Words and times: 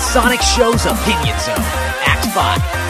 Sonic 0.00 0.40
Show's 0.40 0.86
Opinion 0.86 1.38
Zone. 1.38 1.60
Act 2.08 2.24
5. 2.32 2.34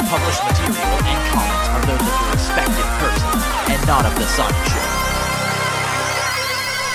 Published 0.08 0.42
material 0.46 0.94
and 1.04 1.20
comments 1.28 1.68
are 1.68 1.82
those 1.84 2.00
of 2.00 2.14
the 2.16 2.30
respective 2.32 2.86
person 3.02 3.74
and 3.74 3.86
not 3.86 4.06
of 4.06 4.14
the 4.14 4.24
Sonic 4.24 4.54
Show. 4.54 4.86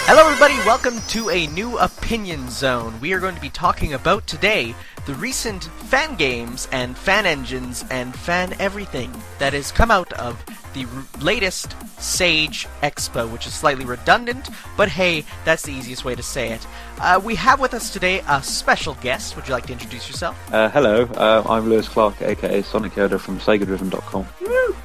Hello, 0.07 0.25
everybody. 0.25 0.55
Welcome 0.65 1.01
to 1.09 1.29
a 1.29 1.47
new 1.47 1.77
Opinion 1.77 2.49
Zone. 2.49 2.99
We 3.01 3.11
are 3.13 3.19
going 3.19 3.35
to 3.35 3.41
be 3.41 3.49
talking 3.49 3.93
about 3.93 4.25
today 4.25 4.73
the 5.05 5.13
recent 5.15 5.63
fan 5.63 6.15
games 6.15 6.67
and 6.71 6.97
fan 6.97 7.25
engines 7.25 7.85
and 7.91 8.15
fan 8.15 8.55
everything 8.59 9.13
that 9.37 9.53
has 9.53 9.71
come 9.71 9.91
out 9.91 10.11
of 10.13 10.43
the 10.73 10.85
r- 10.85 11.05
latest 11.21 11.75
Sage 12.01 12.67
Expo, 12.83 13.31
which 13.31 13.47
is 13.47 13.53
slightly 13.53 13.85
redundant, 13.85 14.49
but 14.75 14.89
hey, 14.89 15.23
that's 15.45 15.63
the 15.63 15.71
easiest 15.71 16.03
way 16.03 16.15
to 16.15 16.23
say 16.23 16.51
it. 16.51 16.67
Uh, 16.99 17.21
we 17.23 17.35
have 17.35 17.59
with 17.59 17.73
us 17.73 17.91
today 17.91 18.21
a 18.27 18.41
special 18.43 18.95
guest. 18.95 19.35
Would 19.35 19.47
you 19.47 19.53
like 19.53 19.67
to 19.67 19.73
introduce 19.73 20.07
yourself? 20.09 20.35
Uh, 20.53 20.69
hello, 20.69 21.03
uh, 21.15 21.43
I'm 21.47 21.69
Lewis 21.69 21.87
Clark, 21.87 22.21
aka 22.21 22.61
Sonic 22.63 22.93
Yoda 22.93 23.19
from 23.19 23.39
SegaDriven.com. 23.39 24.27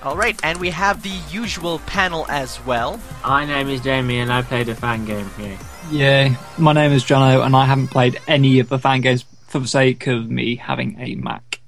All 0.03 0.17
right, 0.17 0.39
and 0.45 0.61
we 0.61 0.71
have 0.71 1.03
the 1.03 1.19
usual 1.31 1.79
panel 1.81 2.27
as 2.29 2.65
well. 2.65 3.01
My 3.25 3.45
name 3.45 3.69
is 3.69 3.81
Jamie 3.81 4.21
and 4.21 4.33
I 4.33 4.43
played 4.43 4.69
a 4.69 4.75
fan 4.75 5.05
game 5.05 5.29
here. 5.37 5.59
Yeah, 5.91 6.37
my 6.57 6.73
name 6.73 6.93
is 6.93 7.05
Jono, 7.05 7.45
and 7.45 7.57
I 7.57 7.65
haven't 7.65 7.89
played 7.89 8.21
any 8.29 8.61
of 8.61 8.69
the 8.69 8.79
fan 8.79 9.01
games 9.01 9.25
for 9.51 9.59
the 9.59 9.67
sake 9.67 10.07
of 10.07 10.31
me 10.31 10.55
having 10.55 10.97
a 11.01 11.17
Mac. 11.17 11.61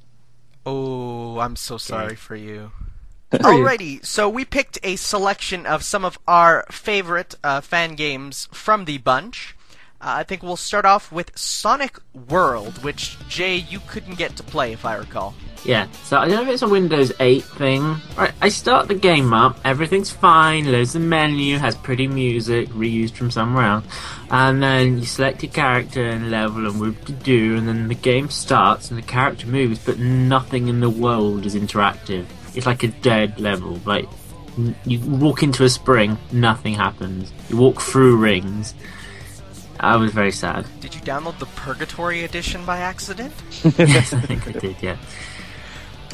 Oh, 0.65 1.41
I'm 1.41 1.57
so 1.57 1.79
sorry 1.79 2.15
for 2.15 2.37
you. 2.37 2.71
you? 3.33 3.39
Alrighty, 3.41 4.07
so 4.07 4.29
we 4.29 4.45
picked 4.45 4.79
a 4.85 4.95
selection 4.95 5.67
of 5.67 5.83
some 5.83 6.05
of 6.05 6.17
our 6.29 6.65
favorite 6.71 7.35
uh, 7.43 7.61
fan 7.61 7.97
games 7.97 8.49
from 8.53 8.85
the 8.85 8.99
bunch. 8.99 9.57
Uh, 10.01 10.15
I 10.19 10.23
think 10.23 10.45
we'll 10.45 10.57
start 10.57 10.85
off 10.85 11.11
with 11.11 11.37
Sonic 11.37 11.99
World, 12.29 12.85
which 12.85 13.17
Jay 13.29 13.57
you 13.57 13.81
couldn't 13.89 14.15
get 14.15 14.37
to 14.37 14.45
play 14.45 14.73
if 14.73 14.85
I 14.85 14.95
recall. 14.95 15.35
Yeah, 15.65 15.89
so 16.03 16.19
I 16.19 16.27
don't 16.27 16.37
know 16.37 16.43
if 16.43 16.49
it's 16.49 16.63
a 16.63 16.69
Windows 16.69 17.13
8 17.21 17.45
thing. 17.45 17.97
Right, 18.17 18.33
I 18.41 18.49
start 18.49 18.89
the 18.89 18.95
game 18.95 19.33
up, 19.33 19.61
everything's 19.65 20.11
fine, 20.11 20.71
loads 20.71 20.93
the 20.93 20.99
menu, 20.99 21.59
has 21.59 21.77
pretty 21.77 22.09
music, 22.09 22.69
reused 22.71 23.13
from 23.13 23.31
somewhere 23.31 23.65
else. 23.65 23.85
And 24.31 24.63
then 24.63 24.99
you 24.99 25.05
select 25.05 25.43
your 25.43 25.53
character 25.53 26.05
and 26.05 26.31
level 26.31 26.67
and 26.67 26.81
whoop 26.81 27.05
to 27.05 27.13
do, 27.13 27.57
and 27.57 27.69
then 27.69 27.87
the 27.87 27.95
game 27.95 28.29
starts 28.29 28.91
and 28.91 28.99
the 28.99 29.07
character 29.07 29.47
moves, 29.47 29.79
but 29.79 29.99
nothing 29.99 30.67
in 30.67 30.81
the 30.81 30.91
world 30.91 31.47
is 31.47 31.55
interactive. 31.55 32.27
It's 32.55 32.67
like 32.67 32.83
a 32.83 32.89
dead 32.89 33.39
level. 33.39 33.79
Like, 33.85 34.09
you 34.85 35.01
walk 35.01 35.43
into 35.43 35.65
a 35.65 35.69
spring, 35.69 36.19
nothing 36.33 36.75
happens. 36.75 37.33
You 37.49 37.57
walk 37.57 37.81
through 37.81 38.17
rings. 38.17 38.75
I 39.81 39.97
was 39.97 40.13
very 40.13 40.31
sad. 40.31 40.67
Did 40.81 40.95
you 40.95 41.01
download 41.01 41.39
the 41.39 41.47
Purgatory 41.47 42.23
edition 42.25 42.65
by 42.65 42.79
accident? 42.79 43.33
yes, 43.79 44.13
I 44.13 44.21
think 44.21 44.47
I 44.47 44.53
did, 44.61 44.77
yeah. 44.81 44.97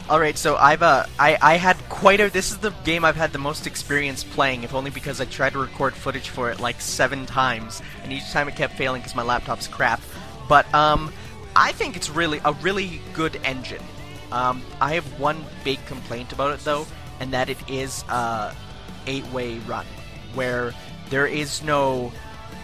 All 0.09 0.19
right, 0.19 0.39
so 0.39 0.57
I've 0.57 0.83
uh, 0.83 1.05
I 1.19 1.37
I 1.43 1.57
had 1.57 1.77
quite 1.91 2.19
a. 2.21 2.31
This 2.31 2.51
is 2.51 2.57
the 2.57 2.71
game 2.83 3.05
I've 3.05 3.15
had 3.17 3.31
the 3.31 3.39
most 3.39 3.67
experience 3.67 4.25
playing, 4.25 4.63
if 4.63 4.75
only 4.75 4.91
because 4.91 5.21
I 5.21 5.27
tried 5.27 5.53
to 5.53 5.59
record 5.59 5.93
footage 5.93 6.31
for 6.31 6.51
it 6.51 6.61
like 6.61 6.81
seven 6.81 7.27
times, 7.27 7.83
and 8.03 8.11
each 8.11 8.31
time 8.31 8.49
it 8.49 8.57
kept 8.57 8.73
failing 8.73 9.03
because 9.03 9.15
my 9.15 9.23
laptop's 9.23 9.69
crap. 9.69 10.01
But 10.49 10.73
um, 10.75 11.13
I 11.55 11.73
think 11.73 11.95
it's 11.95 12.09
really 12.09 12.41
a 12.47 12.55
really 12.55 13.03
good 13.13 13.39
engine. 13.45 13.83
Um, 14.33 14.63
I 14.81 14.95
have 14.95 15.05
one 15.21 15.45
big 15.63 15.85
complaint 15.85 16.33
about 16.33 16.55
it 16.55 16.61
though, 16.61 16.87
and 17.21 17.31
that 17.35 17.51
it 17.51 17.59
is 17.69 18.03
uh, 18.09 18.55
eight-way 19.07 19.59
run, 19.61 19.85
where 20.33 20.73
there 21.11 21.27
is 21.27 21.63
no 21.63 22.11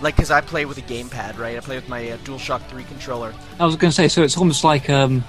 like 0.00 0.16
because 0.16 0.30
I 0.30 0.40
play 0.40 0.64
with 0.64 0.78
a 0.78 0.82
gamepad, 0.82 1.38
right? 1.38 1.58
I 1.58 1.60
play 1.60 1.76
with 1.76 1.90
my 1.90 2.10
uh, 2.10 2.16
DualShock 2.18 2.66
3 2.68 2.84
controller, 2.84 3.34
I 3.60 3.66
was 3.66 3.76
going 3.76 3.90
to 3.90 3.94
say, 3.94 4.08
so 4.08 4.22
it's 4.22 4.36
almost 4.36 4.64
like, 4.64 4.88
um, 4.90 5.22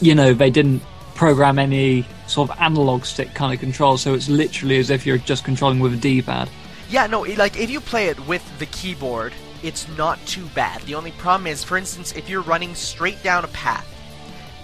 you 0.00 0.14
know, 0.14 0.32
they 0.32 0.50
didn't 0.50 0.80
program 1.16 1.58
any 1.58 2.06
sort 2.26 2.50
of 2.50 2.58
analog 2.60 3.04
stick 3.04 3.34
kind 3.34 3.52
of 3.52 3.58
control, 3.58 3.96
so 3.96 4.14
it's 4.14 4.28
literally 4.28 4.78
as 4.78 4.90
if 4.90 5.06
you're 5.06 5.18
just 5.18 5.44
controlling 5.44 5.80
with 5.80 5.94
a 5.94 5.96
D-pad. 5.96 6.48
Yeah, 6.88 7.06
no, 7.06 7.22
like 7.22 7.58
if 7.58 7.70
you 7.70 7.80
play 7.80 8.06
it 8.06 8.26
with 8.26 8.58
the 8.58 8.66
keyboard, 8.66 9.32
it's 9.62 9.88
not 9.96 10.24
too 10.26 10.46
bad. 10.54 10.82
The 10.82 10.94
only 10.94 11.10
problem 11.12 11.46
is, 11.46 11.64
for 11.64 11.76
instance, 11.76 12.12
if 12.12 12.28
you're 12.28 12.42
running 12.42 12.74
straight 12.74 13.22
down 13.22 13.44
a 13.44 13.48
path 13.48 13.86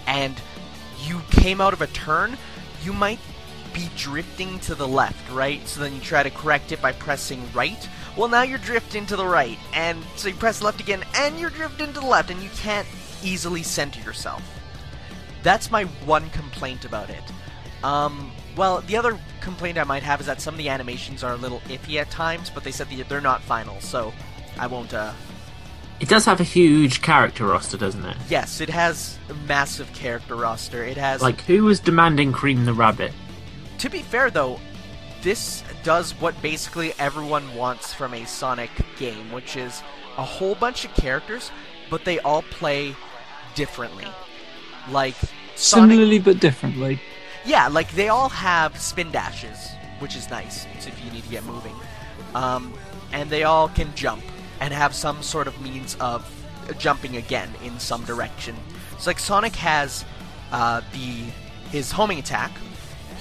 and 0.07 0.39
you 1.05 1.19
came 1.31 1.59
out 1.59 1.73
of 1.73 1.81
a 1.81 1.87
turn, 1.87 2.37
you 2.83 2.93
might 2.93 3.19
be 3.73 3.89
drifting 3.97 4.59
to 4.59 4.75
the 4.75 4.87
left, 4.87 5.29
right? 5.31 5.67
So 5.67 5.81
then 5.81 5.95
you 5.95 6.01
try 6.01 6.23
to 6.23 6.29
correct 6.29 6.71
it 6.71 6.81
by 6.81 6.91
pressing 6.93 7.43
right. 7.53 7.89
Well, 8.15 8.27
now 8.29 8.43
you're 8.43 8.59
drifting 8.59 9.05
to 9.07 9.15
the 9.15 9.25
right, 9.25 9.57
and 9.73 10.01
so 10.15 10.27
you 10.27 10.35
press 10.35 10.61
left 10.61 10.79
again, 10.79 11.03
and 11.15 11.39
you're 11.39 11.49
drifting 11.49 11.87
to 11.87 11.99
the 11.99 12.05
left, 12.05 12.29
and 12.29 12.41
you 12.41 12.49
can't 12.55 12.87
easily 13.23 13.63
center 13.63 13.99
yourself. 14.01 14.43
That's 15.43 15.69
my 15.69 15.83
one 16.05 16.29
complaint 16.31 16.85
about 16.85 17.09
it. 17.09 17.23
Um, 17.83 18.31
well, 18.55 18.81
the 18.81 18.95
other 18.97 19.19
complaint 19.41 19.77
I 19.77 19.83
might 19.83 20.03
have 20.03 20.21
is 20.21 20.27
that 20.27 20.39
some 20.41 20.53
of 20.53 20.57
the 20.57 20.69
animations 20.69 21.23
are 21.23 21.33
a 21.33 21.37
little 21.37 21.59
iffy 21.67 21.99
at 21.99 22.09
times, 22.09 22.49
but 22.49 22.63
they 22.63 22.71
said 22.71 22.87
they're 23.09 23.21
not 23.21 23.41
final, 23.41 23.79
so 23.81 24.13
I 24.57 24.67
won't. 24.67 24.93
Uh, 24.93 25.11
It 25.99 26.07
does 26.07 26.25
have 26.25 26.39
a 26.39 26.43
huge 26.45 27.01
character 27.01 27.45
roster, 27.45 27.77
doesn't 27.77 28.05
it? 28.05 28.17
yes, 28.29 28.61
it 28.61 28.69
has 28.69 29.17
a 29.29 29.33
massive 29.47 29.91
character 29.93 30.35
roster. 30.35 30.83
It 30.83 30.97
has 30.97 31.21
Like, 31.21 31.41
who 31.41 31.65
was 31.65 31.79
demanding 31.79 32.31
Cream 32.31 32.65
the 32.65 32.73
Rabbit? 32.73 33.11
To 33.79 33.89
be 33.89 33.99
fair, 34.01 34.29
though, 34.31 34.59
this 35.23 35.63
does 35.83 36.11
what 36.21 36.39
basically 36.41 36.93
everyone 36.99 37.53
wants 37.55 37.93
from 37.93 38.13
a 38.13 38.25
Sonic 38.25 38.71
game, 38.97 39.31
which 39.31 39.57
is 39.57 39.81
a 40.17 40.23
whole 40.23 40.55
bunch 40.55 40.85
of 40.85 40.93
characters, 40.93 41.51
but 41.89 42.05
they 42.05 42.19
all 42.19 42.43
play 42.43 42.95
differently. 43.55 44.05
Like 44.89 45.15
Sonic, 45.55 45.91
Similarly 45.93 46.19
but 46.19 46.39
differently. 46.39 46.99
yeah, 47.45 47.67
like 47.67 47.91
they 47.91 48.09
all 48.09 48.29
have 48.29 48.77
spin 48.79 49.11
dashes, 49.11 49.69
which 49.99 50.15
is 50.15 50.29
nice 50.29 50.65
so 50.79 50.89
if 50.89 51.05
you 51.05 51.11
need 51.11 51.23
to 51.23 51.29
get 51.29 51.43
moving. 51.45 51.75
Um, 52.35 52.73
and 53.11 53.29
they 53.29 53.43
all 53.43 53.69
can 53.69 53.93
jump 53.95 54.23
and 54.59 54.73
have 54.73 54.93
some 54.95 55.21
sort 55.21 55.47
of 55.47 55.61
means 55.61 55.95
of 55.99 56.27
jumping 56.79 57.17
again 57.17 57.49
in 57.63 57.79
some 57.79 58.03
direction. 58.05 58.55
So 58.97 59.09
like 59.09 59.19
Sonic 59.19 59.55
has 59.57 60.05
uh, 60.51 60.81
the 60.91 61.25
his 61.69 61.91
homing 61.91 62.19
attack, 62.19 62.51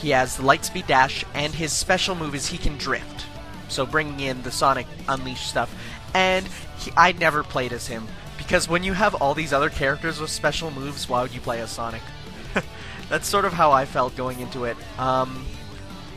he 0.00 0.10
has 0.10 0.36
the 0.36 0.42
light 0.44 0.64
speed 0.64 0.86
dash, 0.86 1.24
and 1.34 1.54
his 1.54 1.72
special 1.72 2.14
move 2.14 2.34
is 2.34 2.46
he 2.48 2.58
can 2.58 2.76
drift. 2.78 3.26
So 3.68 3.86
bringing 3.86 4.20
in 4.20 4.42
the 4.42 4.50
Sonic 4.50 4.86
Unleashed 5.08 5.46
stuff, 5.48 5.74
and 6.14 6.46
he, 6.78 6.92
I 6.96 7.12
never 7.12 7.42
played 7.42 7.72
as 7.72 7.86
him 7.86 8.06
because 8.52 8.68
when 8.68 8.84
you 8.84 8.92
have 8.92 9.14
all 9.14 9.32
these 9.32 9.54
other 9.54 9.70
characters 9.70 10.20
with 10.20 10.28
special 10.28 10.70
moves, 10.70 11.08
why 11.08 11.22
would 11.22 11.32
you 11.32 11.40
play 11.40 11.62
as 11.62 11.70
Sonic? 11.70 12.02
That's 13.08 13.26
sort 13.26 13.46
of 13.46 13.54
how 13.54 13.72
I 13.72 13.86
felt 13.86 14.14
going 14.14 14.40
into 14.40 14.64
it. 14.64 14.76
Um, 14.98 15.46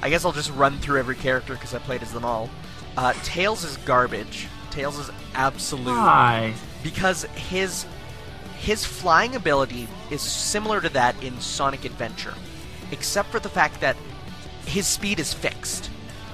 I 0.01 0.09
guess 0.09 0.25
I'll 0.25 0.34
just 0.34 0.51
run 0.51 0.78
through 0.79 1.00
every 1.00 1.16
character 1.16 1.53
because 1.53 1.74
I 1.74 1.79
played 1.79 2.01
as 2.01 2.12
them 2.12 2.25
all. 2.25 2.50
Uh, 2.97 3.13
Tails 3.24 3.63
is 3.63 3.78
garbage. 3.78 4.50
Tails 4.69 5.00
is 5.00 5.09
absolute 5.34 5.95
Why? 5.95 6.53
because 6.84 7.24
his 7.35 7.85
his 8.57 8.84
flying 8.84 9.38
ability 9.38 9.88
is 10.12 10.22
similar 10.22 10.81
to 10.81 10.90
that 10.90 11.16
in 11.24 11.40
Sonic 11.40 11.85
Adventure, 11.85 12.34
except 12.91 13.29
for 13.29 13.40
the 13.40 13.47
fact 13.47 13.79
that 13.79 13.95
his 14.66 14.85
speed 14.85 15.22
is 15.22 15.34
fixed. 15.34 15.90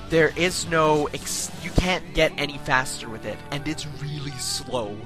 There 0.10 0.34
is 0.36 0.68
no 0.68 1.10
ex- 1.14 1.52
you 1.64 1.70
can't 1.70 2.16
get 2.16 2.32
any 2.40 2.58
faster 2.58 3.08
with 3.08 3.26
it, 3.26 3.38
and 3.52 3.68
it's 3.68 3.86
really 4.02 4.32
slow. 4.40 4.98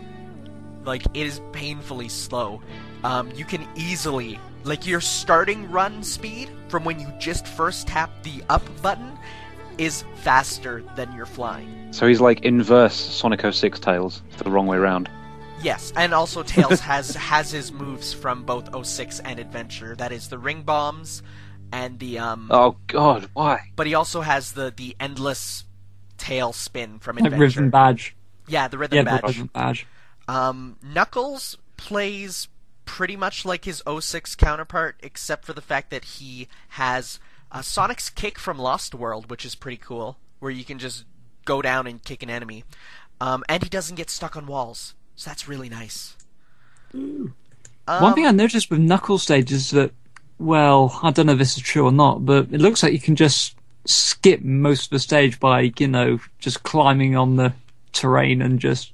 Like 0.85 1.03
it 1.13 1.25
is 1.27 1.41
painfully 1.51 2.09
slow. 2.09 2.61
Um, 3.03 3.31
you 3.35 3.45
can 3.45 3.67
easily 3.75 4.39
like 4.63 4.85
your 4.87 5.01
starting 5.01 5.69
run 5.71 6.03
speed 6.03 6.49
from 6.69 6.83
when 6.83 6.99
you 6.99 7.07
just 7.19 7.47
first 7.47 7.87
tap 7.87 8.09
the 8.23 8.43
up 8.49 8.63
button 8.81 9.17
is 9.77 10.03
faster 10.15 10.83
than 10.95 11.11
your 11.13 11.25
flying. 11.25 11.91
So 11.91 12.07
he's 12.07 12.21
like 12.21 12.41
inverse 12.41 12.93
Sonic 12.95 13.41
06 13.53 13.79
Tails, 13.79 14.21
the 14.37 14.49
wrong 14.49 14.67
way 14.67 14.77
round. 14.77 15.09
Yes, 15.61 15.91
and 15.95 16.13
also 16.13 16.43
Tails 16.43 16.79
has 16.91 17.15
has 17.15 17.51
his 17.51 17.71
moves 17.71 18.13
from 18.13 18.43
both 18.43 18.69
06 18.85 19.19
and 19.21 19.39
Adventure. 19.39 19.95
That 19.95 20.11
is 20.11 20.29
the 20.29 20.37
ring 20.37 20.63
bombs 20.63 21.21
and 21.71 21.99
the 21.99 22.19
um 22.19 22.47
Oh 22.51 22.77
god, 22.87 23.29
why? 23.33 23.71
but 23.75 23.87
he 23.87 23.93
also 23.95 24.21
has 24.21 24.51
the 24.53 24.73
the 24.75 24.95
endless 24.99 25.63
tail 26.17 26.53
spin 26.53 26.99
from 26.99 27.17
Like 27.17 27.25
Adventure. 27.25 27.43
Rhythm 27.59 27.69
Badge. 27.69 28.15
Yeah, 28.47 28.67
the 28.67 28.77
rhythm 28.77 28.97
Yeah, 28.97 29.03
badge. 29.03 29.21
the 29.21 29.27
Rhythm 29.27 29.49
Badge. 29.53 29.87
Um 30.27 30.77
Knuckles 30.81 31.57
plays 31.77 32.47
pretty 32.85 33.15
much 33.15 33.45
like 33.45 33.65
his 33.65 33.81
06 33.99 34.35
counterpart 34.35 34.95
except 35.01 35.45
for 35.45 35.53
the 35.53 35.61
fact 35.61 35.89
that 35.89 36.05
he 36.05 36.47
has 36.69 37.19
uh, 37.51 37.61
Sonic's 37.61 38.09
kick 38.09 38.37
from 38.37 38.57
Lost 38.59 38.93
World, 38.93 39.29
which 39.29 39.45
is 39.45 39.55
pretty 39.55 39.77
cool, 39.77 40.17
where 40.39 40.51
you 40.51 40.63
can 40.63 40.77
just 40.79 41.05
go 41.45 41.61
down 41.61 41.87
and 41.87 42.03
kick 42.03 42.21
an 42.23 42.29
enemy. 42.29 42.63
Um, 43.21 43.43
and 43.47 43.63
he 43.63 43.69
doesn't 43.69 43.95
get 43.95 44.09
stuck 44.09 44.35
on 44.35 44.45
walls. 44.45 44.93
So 45.15 45.29
that's 45.29 45.47
really 45.47 45.69
nice. 45.69 46.15
One 46.91 47.33
Um, 47.87 48.13
thing 48.13 48.25
I 48.25 48.31
noticed 48.31 48.69
with 48.69 48.79
Knuckle 48.79 49.17
Stage 49.17 49.51
is 49.51 49.71
that, 49.71 49.91
well, 50.37 50.99
I 51.01 51.11
don't 51.11 51.27
know 51.27 51.33
if 51.33 51.39
this 51.39 51.55
is 51.55 51.63
true 51.63 51.85
or 51.85 51.91
not, 51.91 52.25
but 52.25 52.47
it 52.51 52.59
looks 52.59 52.83
like 52.83 52.93
you 52.93 52.99
can 52.99 53.15
just 53.15 53.55
skip 53.85 54.41
most 54.41 54.85
of 54.85 54.89
the 54.89 54.99
stage 54.99 55.39
by, 55.39 55.71
you 55.77 55.87
know, 55.87 56.19
just 56.39 56.63
climbing 56.63 57.15
on 57.15 57.35
the 57.35 57.53
terrain 57.93 58.41
and 58.41 58.59
just 58.59 58.91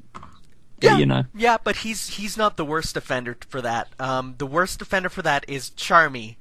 Yeah, 0.81 0.97
you 0.97 1.05
know. 1.05 1.23
Yeah, 1.35 1.57
but 1.63 1.77
he's 1.77 2.15
he's 2.15 2.37
not 2.37 2.57
the 2.57 2.65
worst 2.65 2.97
offender 2.97 3.37
for 3.47 3.61
that. 3.61 3.89
Um, 3.99 4.35
the 4.37 4.45
worst 4.45 4.81
offender 4.81 5.09
for 5.09 5.21
that 5.21 5.45
is 5.47 5.69
Charmy. 5.71 6.37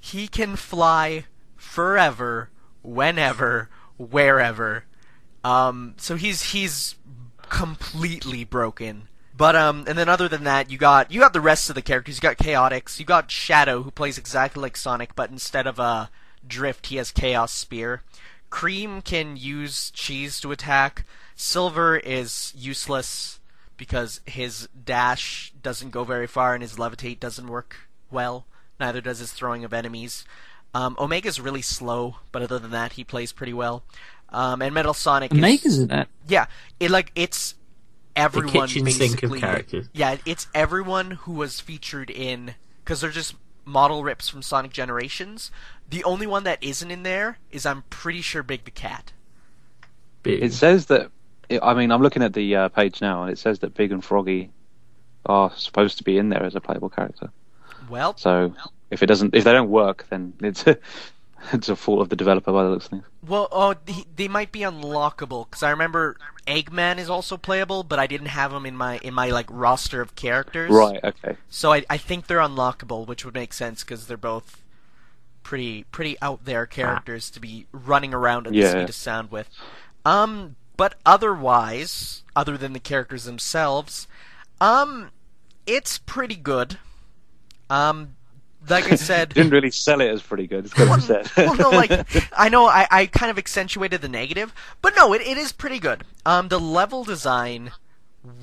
He 0.00 0.28
can 0.28 0.56
fly 0.56 1.26
forever, 1.56 2.50
whenever, 2.82 3.68
wherever. 3.96 4.84
Um, 5.44 5.94
so 5.96 6.16
he's 6.16 6.52
he's 6.52 6.96
completely 7.48 8.44
broken. 8.44 9.08
But 9.36 9.54
um, 9.54 9.84
and 9.86 9.96
then 9.96 10.08
other 10.08 10.28
than 10.28 10.44
that, 10.44 10.70
you 10.70 10.78
got 10.78 11.12
you 11.12 11.20
got 11.20 11.32
the 11.32 11.40
rest 11.40 11.68
of 11.68 11.76
the 11.76 11.82
characters. 11.82 12.16
You 12.16 12.22
got 12.22 12.38
Chaotix. 12.38 12.98
You 12.98 13.06
got 13.06 13.30
Shadow, 13.30 13.82
who 13.82 13.90
plays 13.90 14.18
exactly 14.18 14.60
like 14.60 14.76
Sonic, 14.76 15.14
but 15.14 15.30
instead 15.30 15.66
of 15.66 15.78
a 15.78 16.10
drift, 16.46 16.86
he 16.86 16.96
has 16.96 17.12
Chaos 17.12 17.52
Spear. 17.52 18.02
Cream 18.50 19.02
can 19.02 19.36
use 19.36 19.90
cheese 19.92 20.40
to 20.40 20.50
attack. 20.50 21.04
Silver 21.36 21.96
is 21.98 22.52
useless 22.56 23.37
because 23.78 24.20
his 24.26 24.68
dash 24.84 25.54
doesn't 25.62 25.90
go 25.90 26.04
very 26.04 26.26
far 26.26 26.52
and 26.52 26.62
his 26.62 26.76
levitate 26.76 27.18
doesn't 27.18 27.46
work 27.48 27.76
well. 28.10 28.44
Neither 28.78 29.00
does 29.00 29.20
his 29.20 29.32
throwing 29.32 29.64
of 29.64 29.72
enemies. 29.72 30.26
Um, 30.74 30.96
Omega's 30.98 31.40
really 31.40 31.62
slow, 31.62 32.16
but 32.30 32.42
other 32.42 32.58
than 32.58 32.72
that, 32.72 32.92
he 32.92 33.04
plays 33.04 33.32
pretty 33.32 33.54
well. 33.54 33.84
Um, 34.28 34.60
and 34.60 34.74
Metal 34.74 34.92
Sonic 34.92 35.32
is 35.32 35.38
Omega's 35.38 35.78
in 35.78 35.90
it. 35.90 36.08
yeah, 36.26 36.46
it 36.78 36.90
like 36.90 37.10
it's 37.14 37.54
everyone 38.14 38.68
kitchen 38.68 38.84
basically. 38.84 39.08
sink 39.08 39.22
of 39.22 39.40
characters. 39.40 39.88
Yeah, 39.94 40.16
it's 40.26 40.48
everyone 40.54 41.12
who 41.12 41.32
was 41.32 41.60
featured 41.60 42.10
in 42.10 42.54
because 42.84 43.00
they're 43.00 43.10
just 43.10 43.34
model 43.64 44.04
rips 44.04 44.28
from 44.28 44.42
Sonic 44.42 44.72
Generations. 44.72 45.50
The 45.88 46.04
only 46.04 46.26
one 46.26 46.44
that 46.44 46.62
isn't 46.62 46.90
in 46.90 47.02
there 47.04 47.38
is 47.50 47.64
I'm 47.64 47.84
pretty 47.88 48.20
sure 48.20 48.42
Big 48.42 48.64
the 48.64 48.70
Cat. 48.70 49.12
It 50.24 50.52
says 50.52 50.86
that. 50.86 51.10
I 51.62 51.74
mean, 51.74 51.90
I'm 51.90 52.02
looking 52.02 52.22
at 52.22 52.34
the 52.34 52.54
uh, 52.56 52.68
page 52.68 53.00
now, 53.00 53.22
and 53.22 53.30
it 53.32 53.38
says 53.38 53.60
that 53.60 53.74
Big 53.74 53.92
and 53.92 54.04
Froggy 54.04 54.50
are 55.26 55.50
supposed 55.56 55.98
to 55.98 56.04
be 56.04 56.18
in 56.18 56.28
there 56.28 56.42
as 56.42 56.54
a 56.54 56.60
playable 56.60 56.88
character. 56.90 57.30
Well, 57.88 58.16
So 58.16 58.54
if 58.90 59.02
it 59.02 59.06
doesn't, 59.06 59.34
if 59.34 59.44
they 59.44 59.52
don't 59.52 59.70
work, 59.70 60.06
then 60.10 60.34
it's 60.40 60.66
a, 60.66 60.78
it's 61.52 61.68
a 61.68 61.76
fault 61.76 62.00
of 62.02 62.08
the 62.10 62.16
developer 62.16 62.52
by 62.52 62.64
the 62.64 62.70
looks 62.70 62.86
of 62.86 62.90
things. 62.90 63.04
well, 63.26 63.48
oh, 63.50 63.74
they, 63.86 64.04
they 64.16 64.28
might 64.28 64.52
be 64.52 64.60
unlockable 64.60 65.48
because 65.48 65.62
I 65.62 65.70
remember 65.70 66.16
Eggman 66.46 66.98
is 66.98 67.08
also 67.08 67.36
playable, 67.36 67.82
but 67.82 67.98
I 67.98 68.06
didn't 68.06 68.26
have 68.28 68.52
him 68.52 68.66
in 68.66 68.76
my 68.76 68.98
in 68.98 69.14
my 69.14 69.28
like 69.30 69.46
roster 69.50 70.00
of 70.02 70.14
characters. 70.16 70.70
Right. 70.70 71.00
Okay. 71.02 71.36
So 71.48 71.72
I, 71.72 71.84
I 71.88 71.96
think 71.96 72.26
they're 72.26 72.38
unlockable, 72.38 73.06
which 73.06 73.24
would 73.24 73.34
make 73.34 73.52
sense 73.52 73.84
because 73.84 74.06
they're 74.06 74.16
both 74.16 74.62
pretty 75.42 75.84
pretty 75.84 76.16
out 76.20 76.44
there 76.44 76.66
characters 76.66 77.30
to 77.30 77.40
be 77.40 77.66
running 77.72 78.12
around 78.12 78.46
at 78.46 78.52
the 78.52 78.58
Yeah. 78.58 78.72
speed 78.72 78.88
of 78.90 78.94
sound 78.94 79.30
with. 79.30 79.48
Um, 80.04 80.56
but 80.78 80.94
otherwise, 81.04 82.22
other 82.34 82.56
than 82.56 82.72
the 82.72 82.80
characters 82.80 83.24
themselves, 83.24 84.06
um, 84.60 85.10
it's 85.66 85.98
pretty 85.98 86.36
good. 86.36 86.78
Um, 87.68 88.14
like 88.68 88.90
I 88.90 88.94
said, 88.94 89.28
Didn't 89.34 89.50
really 89.50 89.72
sell 89.72 90.00
it 90.00 90.08
as 90.08 90.22
pretty 90.22 90.46
good. 90.46 90.64
It's 90.64 90.72
got 90.72 90.88
to 90.88 90.94
be 90.94 91.02
said. 91.02 91.30
well, 91.36 91.56
no, 91.56 91.70
like 91.70 91.90
I 92.32 92.48
know 92.48 92.66
I, 92.66 92.86
I 92.90 93.06
kind 93.06 93.30
of 93.30 93.38
accentuated 93.38 94.00
the 94.00 94.08
negative, 94.08 94.54
but 94.80 94.94
no, 94.96 95.12
it, 95.12 95.20
it 95.20 95.36
is 95.36 95.52
pretty 95.52 95.80
good. 95.80 96.04
Um, 96.24 96.48
the 96.48 96.60
level 96.60 97.02
design 97.02 97.72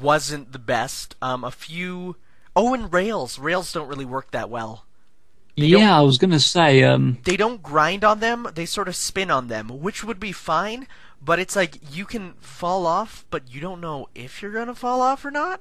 wasn't 0.01 0.51
the 0.51 0.59
best. 0.59 1.15
Um, 1.21 1.45
a 1.45 1.51
few 1.51 2.17
oh, 2.53 2.73
and 2.73 2.91
rails, 2.91 3.39
rails 3.39 3.71
don't 3.71 3.87
really 3.87 4.05
work 4.05 4.31
that 4.31 4.49
well. 4.49 4.85
Yeah, 5.55 5.97
I 5.97 6.01
was 6.01 6.17
gonna 6.17 6.41
say, 6.41 6.83
um, 6.83 7.19
They 7.23 7.37
don't 7.37 7.63
grind 7.63 8.03
on 8.03 8.19
them; 8.19 8.49
they 8.55 8.65
sort 8.65 8.89
of 8.89 8.95
spin 8.95 9.31
on 9.31 9.47
them, 9.47 9.69
which 9.69 10.03
would 10.03 10.19
be 10.19 10.33
fine. 10.33 10.85
But 11.25 11.39
it's 11.39 11.56
like 11.56 11.80
you 11.92 12.06
can 12.06 12.33
fall 12.39 12.86
off, 12.86 13.25
but 13.31 13.51
you 13.51 13.60
don't 13.60 13.81
know 13.81 14.07
if 14.13 14.42
you're 14.44 14.51
gonna 14.54 14.75
fall 14.75 15.01
off 15.01 15.25
or 15.25 15.31
not. 15.31 15.60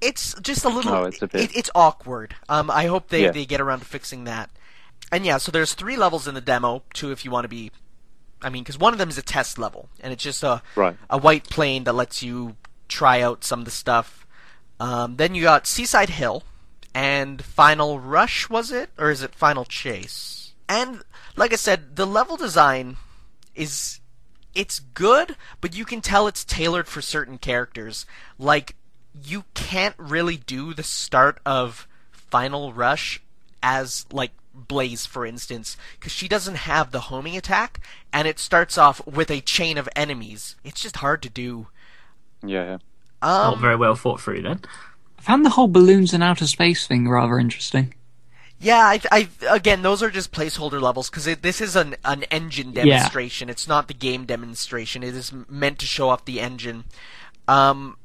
It's 0.00 0.34
just 0.40 0.64
a 0.64 0.68
little. 0.68 0.92
Oh, 0.94 1.04
it's 1.04 1.20
a 1.20 1.26
bit- 1.26 1.50
it- 1.50 1.56
it's 1.56 1.70
awkward. 1.74 2.36
Um, 2.48 2.70
I 2.70 2.86
hope 2.86 3.08
they, 3.08 3.24
Yeah. 3.24 3.30
they 3.32 3.44
get 3.44 3.60
around 3.60 3.80
to 3.80 3.84
fixing 3.84 4.22
that. 4.24 4.50
And 5.10 5.26
yeah, 5.26 5.38
so 5.38 5.50
there's 5.50 5.74
three 5.74 5.96
levels 5.96 6.28
in 6.28 6.34
the 6.34 6.40
demo. 6.40 6.84
Two, 6.94 7.10
if 7.10 7.24
you 7.24 7.32
want 7.32 7.44
to 7.44 7.48
be, 7.48 7.72
I 8.40 8.50
mean, 8.50 8.62
because 8.62 8.78
one 8.78 8.92
of 8.92 9.00
them 9.00 9.08
is 9.08 9.18
a 9.18 9.22
test 9.22 9.58
level, 9.58 9.88
and 9.98 10.12
it's 10.12 10.22
just 10.22 10.44
a 10.44 10.62
Right. 10.76 10.96
a 11.10 11.18
white 11.18 11.50
plane 11.50 11.82
that 11.84 11.94
lets 11.94 12.22
you 12.22 12.54
try 12.86 13.20
out 13.20 13.42
some 13.42 13.58
of 13.58 13.64
the 13.64 13.70
stuff. 13.72 14.24
Um, 14.78 15.16
then 15.16 15.34
you 15.34 15.42
got 15.42 15.66
Seaside 15.66 16.10
Hill 16.10 16.44
and 16.94 17.44
Final 17.44 17.98
Rush, 17.98 18.48
was 18.48 18.70
it? 18.70 18.90
Or 18.96 19.10
is 19.10 19.22
it 19.22 19.34
Final 19.34 19.64
Chase? 19.64 20.52
And 20.68 21.02
like 21.34 21.52
I 21.52 21.56
said, 21.56 21.96
the 21.96 22.06
level 22.06 22.36
design 22.36 22.96
is 23.56 23.98
it's 24.54 24.80
good, 24.80 25.36
but 25.60 25.76
you 25.76 25.84
can 25.84 26.00
tell 26.00 26.26
it's 26.26 26.44
tailored 26.44 26.88
for 26.88 27.00
certain 27.00 27.38
characters. 27.38 28.06
Like 28.38 28.76
you 29.24 29.44
can't 29.54 29.94
really 29.98 30.36
do 30.36 30.74
the 30.74 30.82
start 30.82 31.40
of 31.44 31.86
Final 32.10 32.72
Rush 32.72 33.22
as 33.62 34.06
like 34.12 34.32
Blaze 34.54 35.06
for 35.06 35.24
instance, 35.24 35.76
because 35.98 36.12
she 36.12 36.28
doesn't 36.28 36.56
have 36.56 36.90
the 36.90 37.00
homing 37.02 37.36
attack, 37.36 37.80
and 38.12 38.26
it 38.26 38.38
starts 38.38 38.76
off 38.76 39.04
with 39.06 39.30
a 39.30 39.40
chain 39.40 39.78
of 39.78 39.88
enemies. 39.94 40.56
It's 40.64 40.80
just 40.80 40.96
hard 40.96 41.22
to 41.22 41.28
do. 41.30 41.68
yeah. 42.42 42.64
yeah. 42.64 42.78
Um, 43.20 43.52
Not 43.52 43.60
very 43.60 43.76
well 43.76 43.96
thought 43.96 44.20
through 44.20 44.42
then. 44.42 44.60
I 45.18 45.22
found 45.22 45.44
the 45.44 45.50
whole 45.50 45.66
balloons 45.66 46.14
in 46.14 46.22
outer 46.22 46.46
space 46.46 46.86
thing 46.86 47.08
rather 47.08 47.38
interesting. 47.38 47.94
Yeah, 48.60 48.78
I, 48.78 49.00
I 49.12 49.28
again, 49.48 49.82
those 49.82 50.02
are 50.02 50.10
just 50.10 50.32
placeholder 50.32 50.80
levels 50.80 51.08
because 51.08 51.24
this 51.36 51.60
is 51.60 51.76
an 51.76 51.96
an 52.04 52.24
engine 52.24 52.72
demonstration. 52.72 53.48
It's 53.48 53.68
not 53.68 53.86
the 53.86 53.94
game 53.94 54.24
demonstration. 54.24 55.02
It 55.04 55.14
is 55.14 55.32
meant 55.48 55.78
to 55.78 55.86
show 55.86 56.08
off 56.08 56.24
the 56.24 56.40
engine. 56.40 56.84
Um, 57.46 57.96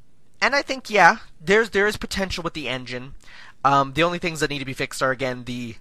and 0.42 0.54
I 0.54 0.62
think 0.62 0.90
yeah, 0.90 1.18
there's 1.42 1.72
there 1.72 1.88
is 1.88 1.98
potential 1.98 2.44
with 2.44 2.54
the 2.54 2.70
engine. 2.70 3.16
Um, 3.66 3.94
the 3.94 4.04
only 4.04 4.20
things 4.20 4.42
that 4.42 4.50
need 4.50 4.60
to 4.60 4.66
be 4.66 4.74
fixed 4.74 5.02
are 5.02 5.12
again 5.12 5.46
the 5.46 5.76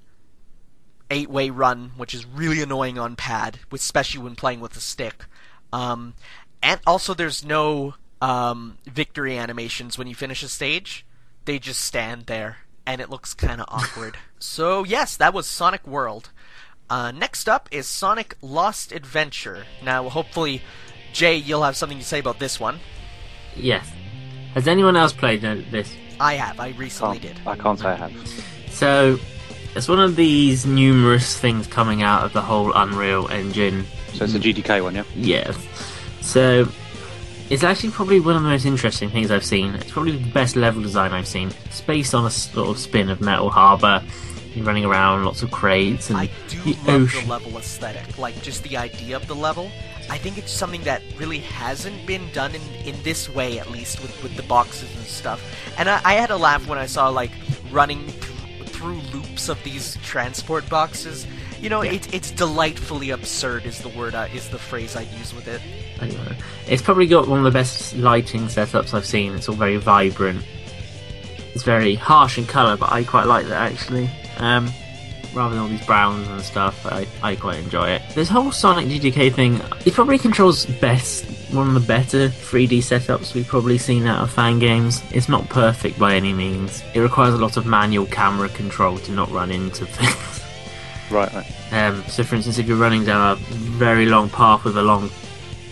eight 1.10 1.28
way 1.28 1.50
run, 1.50 1.92
which 1.96 2.14
is 2.14 2.24
really 2.24 2.62
annoying 2.62 2.98
on 2.98 3.14
pad, 3.16 3.58
especially 3.72 4.22
when 4.22 4.34
playing 4.36 4.60
with 4.60 4.76
a 4.76 4.80
stick. 4.80 5.26
Um, 5.72 6.14
and 6.62 6.80
also 6.86 7.12
there's 7.12 7.44
no 7.44 7.94
um, 8.20 8.78
victory 8.86 9.36
animations 9.36 9.98
when 9.98 10.06
you 10.06 10.14
finish 10.14 10.42
a 10.42 10.48
stage. 10.48 11.04
They 11.44 11.58
just 11.58 11.80
stand 11.80 12.26
there, 12.26 12.58
and 12.86 13.00
it 13.00 13.10
looks 13.10 13.34
kind 13.34 13.60
of 13.60 13.66
awkward. 13.68 14.16
So 14.38 14.84
yes, 14.84 15.16
that 15.18 15.32
was 15.34 15.46
Sonic 15.46 15.86
World. 15.86 16.30
Uh, 16.90 17.10
next 17.10 17.48
up 17.48 17.68
is 17.70 17.86
Sonic 17.86 18.36
Lost 18.42 18.92
Adventure. 18.92 19.64
Now, 19.82 20.08
hopefully, 20.08 20.60
Jay, 21.12 21.36
you'll 21.36 21.62
have 21.62 21.76
something 21.76 21.98
to 21.98 22.04
say 22.04 22.18
about 22.18 22.38
this 22.38 22.60
one. 22.60 22.80
Yes. 23.56 23.90
Has 24.54 24.68
anyone 24.68 24.96
else 24.96 25.12
played 25.12 25.40
this? 25.40 25.94
I 26.20 26.34
have. 26.34 26.60
I 26.60 26.70
recently 26.70 27.18
Can't- 27.18 27.36
did. 27.36 27.46
I 27.46 27.56
can't 27.56 27.78
say 27.78 27.86
I 27.86 27.94
have. 27.94 28.12
So, 28.68 29.18
it's 29.74 29.88
one 29.88 30.00
of 30.00 30.16
these 30.16 30.66
numerous 30.66 31.38
things 31.38 31.66
coming 31.66 32.02
out 32.02 32.24
of 32.24 32.32
the 32.34 32.42
whole 32.42 32.72
Unreal 32.74 33.26
Engine. 33.28 33.86
So 34.12 34.24
it's 34.24 34.34
a 34.34 34.38
GDK 34.38 34.82
one, 34.82 34.94
yeah. 34.94 35.04
Yes. 35.14 35.56
So, 36.20 36.68
it's 37.50 37.64
actually 37.64 37.90
probably 37.90 38.20
one 38.20 38.36
of 38.36 38.42
the 38.42 38.48
most 38.48 38.64
interesting 38.64 39.10
things 39.10 39.30
I've 39.30 39.44
seen. 39.44 39.74
It's 39.74 39.90
probably 39.90 40.16
the 40.16 40.30
best 40.30 40.56
level 40.56 40.82
design 40.82 41.12
I've 41.12 41.26
seen. 41.26 41.50
It's 41.66 41.80
based 41.80 42.14
on 42.14 42.24
a 42.26 42.30
sort 42.30 42.68
of 42.68 42.78
spin 42.78 43.10
of 43.10 43.20
Metal 43.20 43.50
Harbor. 43.50 44.02
You're 44.54 44.66
running 44.66 44.84
around, 44.84 45.24
lots 45.24 45.42
of 45.42 45.50
crates, 45.50 46.10
and 46.10 46.18
I 46.18 46.30
do 46.48 46.62
the 46.62 46.72
love 46.74 46.88
ocean. 46.88 47.24
the 47.24 47.30
level 47.30 47.56
aesthetic, 47.56 48.18
like 48.18 48.40
just 48.42 48.62
the 48.64 48.76
idea 48.76 49.16
of 49.16 49.26
the 49.26 49.34
level. 49.34 49.70
I 50.10 50.18
think 50.18 50.36
it's 50.36 50.52
something 50.52 50.82
that 50.82 51.00
really 51.16 51.38
hasn't 51.38 52.06
been 52.06 52.30
done 52.32 52.54
in, 52.54 52.62
in 52.84 53.02
this 53.02 53.30
way, 53.30 53.58
at 53.58 53.70
least 53.70 54.02
with, 54.02 54.22
with 54.22 54.36
the 54.36 54.42
boxes 54.42 54.94
and 54.96 55.06
stuff. 55.06 55.42
And 55.78 55.88
I, 55.88 56.00
I 56.04 56.14
had 56.14 56.30
a 56.30 56.36
laugh 56.36 56.66
when 56.66 56.78
I 56.78 56.86
saw 56.86 57.08
like 57.08 57.30
running 57.70 58.04
th- 58.04 58.68
through 58.68 59.00
loops 59.14 59.48
of 59.48 59.62
these 59.64 59.96
transport 60.02 60.68
boxes. 60.68 61.26
You 61.62 61.68
know, 61.70 61.82
Yeah. 61.82 61.92
it, 61.92 62.12
it's 62.12 62.30
delightfully 62.32 63.10
absurd 63.10 63.64
is 63.66 63.78
the 63.78 63.88
word 63.88 64.14
uh, 64.16 64.26
is 64.34 64.48
the 64.50 64.58
phrase 64.58 64.96
I'd 64.96 65.06
use 65.12 65.32
with 65.32 65.46
it. 65.46 65.60
I 66.00 66.08
don't 66.08 66.24
know. 66.24 66.34
It's 66.68 66.82
probably 66.82 67.06
got 67.06 67.28
one 67.28 67.38
of 67.38 67.44
the 67.44 67.50
best 67.52 67.96
lighting 67.96 68.42
setups 68.42 68.92
I've 68.92 69.06
seen. 69.06 69.32
It's 69.34 69.48
all 69.48 69.54
very 69.54 69.76
vibrant. 69.76 70.44
It's 71.54 71.62
very 71.62 71.94
harsh 71.94 72.36
in 72.36 72.46
colour, 72.46 72.76
but 72.76 72.90
I 72.90 73.04
quite 73.04 73.26
like 73.26 73.46
that 73.46 73.72
actually. 73.72 74.10
Um, 74.38 74.70
rather 75.34 75.54
than 75.54 75.62
all 75.62 75.68
these 75.68 75.86
browns 75.86 76.26
and 76.28 76.40
stuff, 76.42 76.84
I, 76.84 77.06
I 77.22 77.36
quite 77.36 77.58
enjoy 77.60 77.90
it. 77.90 78.02
This 78.14 78.28
whole 78.28 78.50
Sonic 78.50 78.86
GDK 78.88 79.32
thing, 79.32 79.60
it 79.86 79.94
probably 79.94 80.18
controls 80.18 80.66
best 80.66 81.24
one 81.52 81.68
of 81.68 81.74
the 81.74 81.80
better 81.80 82.28
3D 82.28 82.78
setups 82.78 83.34
we've 83.34 83.46
probably 83.46 83.78
seen 83.78 84.06
out 84.06 84.22
of 84.22 84.32
fan 84.32 84.58
games. 84.58 85.02
It's 85.12 85.28
not 85.28 85.48
perfect 85.48 85.98
by 85.98 86.14
any 86.16 86.32
means. 86.32 86.82
It 86.94 87.00
requires 87.00 87.34
a 87.34 87.38
lot 87.38 87.56
of 87.56 87.66
manual 87.66 88.06
camera 88.06 88.48
control 88.48 88.98
to 88.98 89.12
not 89.12 89.30
run 89.30 89.52
into 89.52 89.86
things. 89.86 90.41
Right, 91.12 91.32
right. 91.34 91.46
Um, 91.72 92.02
so, 92.08 92.24
for 92.24 92.34
instance, 92.36 92.58
if 92.58 92.66
you're 92.66 92.76
running 92.78 93.04
down 93.04 93.32
a 93.32 93.36
very 93.36 94.06
long 94.06 94.30
path 94.30 94.64
with 94.64 94.76
a 94.76 94.82
long 94.82 95.10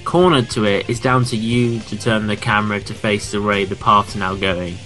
corner 0.04 0.42
to 0.42 0.64
it, 0.64 0.88
it's 0.88 1.00
down 1.00 1.25
to 1.25 1.37
you 1.37 1.80
to 1.80 1.99
turn 1.99 2.26
the 2.26 2.37
camera 2.37 2.80
to 2.80 2.94
face 2.94 3.32
the 3.32 3.40
way 3.40 3.64
the 3.64 3.76
path's 3.76 4.14
now 4.14 4.35
going. 4.35 4.76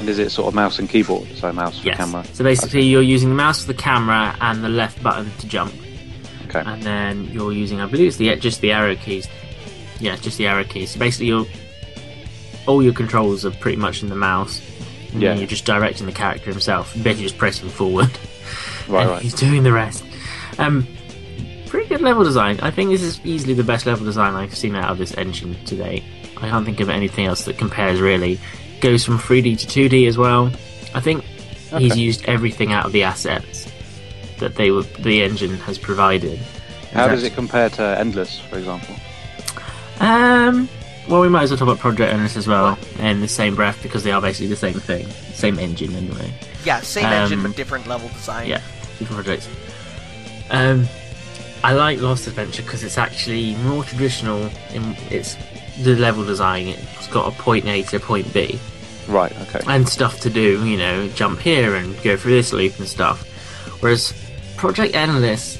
And 0.00 0.08
is 0.08 0.18
it 0.18 0.30
sort 0.30 0.48
of 0.48 0.54
mouse 0.54 0.78
and 0.78 0.88
keyboard? 0.88 1.28
So 1.36 1.52
mouse 1.52 1.78
for 1.80 1.86
Yes. 1.86 1.96
camera. 1.96 2.24
So 2.32 2.44
basically, 2.44 2.82
you're 2.82 3.02
using 3.02 3.28
the 3.30 3.34
mouse 3.34 3.62
for 3.62 3.68
the 3.68 3.78
camera 3.78 4.36
and 4.40 4.62
the 4.62 4.68
left 4.68 5.02
button 5.02 5.30
to 5.38 5.46
jump, 5.46 5.72
Okay. 6.48 6.62
and 6.64 6.82
then 6.82 7.24
you're 7.32 7.52
using, 7.52 7.80
I 7.80 7.86
believe, 7.86 8.08
it's 8.08 8.16
the 8.16 8.34
just 8.36 8.60
the 8.60 8.72
arrow 8.72 8.96
keys. 8.96 9.28
Yeah, 10.00 10.16
just 10.16 10.38
the 10.38 10.46
arrow 10.48 10.64
keys. 10.64 10.90
So 10.90 10.98
basically, 10.98 11.26
you're 11.28 11.46
all 12.66 12.82
your 12.82 12.92
controls 12.92 13.44
are 13.46 13.50
pretty 13.50 13.76
much 13.76 14.02
in 14.02 14.08
the 14.08 14.14
mouse. 14.16 14.60
And 15.12 15.22
Yeah. 15.22 15.34
You're 15.34 15.46
just 15.46 15.64
directing 15.64 16.06
the 16.06 16.12
character 16.12 16.50
himself. 16.50 16.92
Basically, 16.94 17.24
just 17.24 17.38
pressing 17.38 17.68
forward. 17.68 18.10
Right, 18.88 19.02
and 19.02 19.10
right. 19.10 19.22
He's 19.22 19.34
doing 19.34 19.62
the 19.62 19.72
rest. 19.72 20.04
Um, 20.58 20.86
pretty 21.66 21.88
good 21.88 22.02
level 22.02 22.24
design. 22.24 22.60
I 22.60 22.70
think 22.70 22.90
this 22.90 23.02
is 23.02 23.20
easily 23.24 23.54
the 23.54 23.64
best 23.64 23.86
level 23.86 24.04
design 24.04 24.34
I've 24.34 24.54
seen 24.54 24.74
out 24.74 24.90
of 24.90 24.98
this 24.98 25.16
engine 25.16 25.54
to 25.64 25.76
date. 25.76 26.04
I 26.36 26.48
can't 26.48 26.64
think 26.64 26.80
of 26.80 26.90
anything 26.90 27.26
else 27.26 27.44
that 27.44 27.56
compares 27.56 28.00
really. 28.00 28.38
Goes 28.80 29.04
from 29.04 29.18
3D 29.18 29.58
to 29.60 29.88
2D 29.88 30.08
as 30.08 30.18
well. 30.18 30.52
I 30.94 31.00
think 31.00 31.24
he's 31.24 31.96
used 31.96 32.24
everything 32.26 32.72
out 32.72 32.84
of 32.84 32.92
the 32.92 33.04
assets 33.04 33.70
that 34.38 34.56
they 34.56 34.70
were, 34.70 34.82
the 34.82 35.22
engine 35.22 35.56
has 35.58 35.78
provided. 35.78 36.38
How 36.92 37.08
does 37.08 37.22
it 37.22 37.34
compare 37.34 37.70
to 37.70 37.98
Endless, 37.98 38.38
for 38.38 38.58
example? 38.58 38.94
Um. 40.00 40.68
Well, 41.08 41.20
we 41.20 41.28
might 41.28 41.42
as 41.42 41.50
well 41.50 41.58
talk 41.58 41.68
about 41.68 41.78
Project 41.78 42.12
Endless 42.12 42.36
as 42.36 42.46
well 42.46 42.78
in 42.98 43.20
the 43.20 43.28
same 43.28 43.54
breath 43.56 43.82
because 43.82 44.04
they 44.04 44.12
are 44.12 44.20
basically 44.20 44.46
the 44.48 44.56
same 44.56 44.74
thing, 44.74 45.08
same 45.32 45.58
engine 45.58 45.94
anyway. 45.96 46.32
Yeah, 46.64 46.80
same 46.80 47.06
engine 47.06 47.40
Um, 47.40 47.46
but 47.46 47.56
different 47.56 47.86
level 47.86 48.08
design. 48.08 48.48
Yeah, 48.48 48.60
different 48.98 49.24
projects. 49.24 49.48
Um, 50.50 50.86
I 51.64 51.72
like 51.72 52.00
Lost 52.00 52.26
Adventure 52.26 52.62
because 52.62 52.82
it's 52.82 52.98
actually 52.98 53.54
more 53.56 53.84
traditional. 53.84 54.50
In 54.72 54.96
it's 55.10 55.36
the 55.82 55.96
level 55.96 56.24
design. 56.24 56.68
It's 56.68 57.08
got 57.08 57.32
a 57.32 57.36
point 57.42 57.66
A 57.66 57.82
to 57.84 57.96
a 57.96 58.00
point 58.00 58.32
B 58.32 58.58
Right, 59.08 59.32
okay. 59.42 59.60
and 59.66 59.88
stuff 59.88 60.20
to 60.20 60.30
do. 60.30 60.64
You 60.64 60.76
know, 60.76 61.08
jump 61.08 61.40
here 61.40 61.76
and 61.76 62.00
go 62.02 62.16
through 62.16 62.32
this 62.32 62.52
loop 62.52 62.78
and 62.78 62.88
stuff. 62.88 63.26
Whereas 63.80 64.12
Project 64.56 64.94
Endless, 64.94 65.58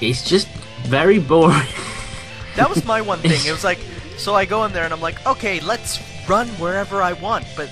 it's 0.00 0.28
just 0.28 0.48
very 0.84 1.18
boring. 1.18 1.66
That 2.56 2.70
was 2.70 2.86
my 2.86 3.02
one 3.02 3.18
thing. 3.18 3.32
It 3.46 3.52
was 3.52 3.64
like, 3.64 3.78
so 4.16 4.34
I 4.34 4.46
go 4.46 4.64
in 4.64 4.72
there 4.72 4.84
and 4.84 4.94
I'm 4.94 5.00
like, 5.02 5.26
okay, 5.26 5.60
let's 5.60 6.00
run 6.26 6.48
wherever 6.56 7.02
I 7.02 7.12
want. 7.12 7.44
But 7.54 7.68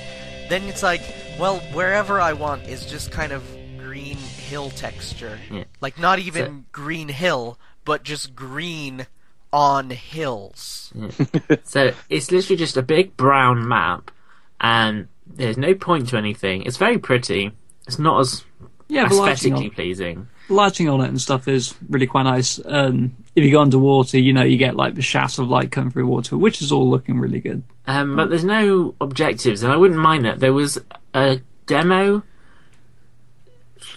then 0.50 0.64
it's 0.64 0.82
like, 0.82 1.00
well, 1.38 1.58
wherever 1.72 2.20
I 2.20 2.32
want 2.32 2.64
is 2.68 2.86
just 2.86 3.10
kind 3.10 3.32
of 3.32 3.42
green 3.78 4.16
hill 4.16 4.70
texture. 4.70 5.38
Yeah. 5.50 5.64
Like, 5.80 5.98
not 5.98 6.18
even 6.18 6.64
green 6.72 7.08
hill, 7.08 7.58
but 7.84 8.02
just 8.02 8.34
green 8.34 9.06
on 9.52 9.90
hills. 9.90 10.92
So 11.64 11.92
it's 12.08 12.30
literally 12.30 12.56
just 12.56 12.76
a 12.76 12.82
big 12.82 13.16
brown 13.16 13.66
map, 13.68 14.10
and 14.60 15.08
there's 15.26 15.56
no 15.56 15.74
point 15.74 16.08
to 16.08 16.16
anything. 16.16 16.62
It's 16.62 16.76
very 16.76 16.98
pretty. 16.98 17.52
It's 17.86 17.98
not 17.98 18.20
as 18.20 18.44
Yeah, 18.88 19.08
but 19.08 19.28
aesthetically 19.30 19.66
on, 19.66 19.70
pleasing. 19.70 20.28
lighting 20.48 20.88
on 20.88 21.00
it 21.02 21.08
and 21.08 21.20
stuff 21.20 21.46
is 21.48 21.74
really 21.88 22.06
quite 22.06 22.24
nice. 22.24 22.58
Um, 22.64 23.16
if 23.36 23.44
you 23.44 23.50
go 23.50 23.60
underwater, 23.60 24.18
you 24.18 24.32
know, 24.32 24.42
you 24.42 24.56
get 24.56 24.74
like 24.76 24.94
the 24.94 25.02
shafts 25.02 25.38
of 25.38 25.48
light 25.48 25.70
coming 25.70 25.90
through 25.90 26.06
water, 26.06 26.36
which 26.36 26.62
is 26.62 26.72
all 26.72 26.88
looking 26.88 27.18
really 27.18 27.40
good. 27.40 27.62
Um, 27.86 28.16
but 28.16 28.30
there's 28.30 28.44
no 28.44 28.94
objectives, 29.00 29.62
and 29.62 29.72
I 29.72 29.76
wouldn't 29.76 30.00
mind 30.00 30.24
that. 30.24 30.40
There 30.40 30.52
was 30.52 30.78
a 31.14 31.40
demo 31.66 32.22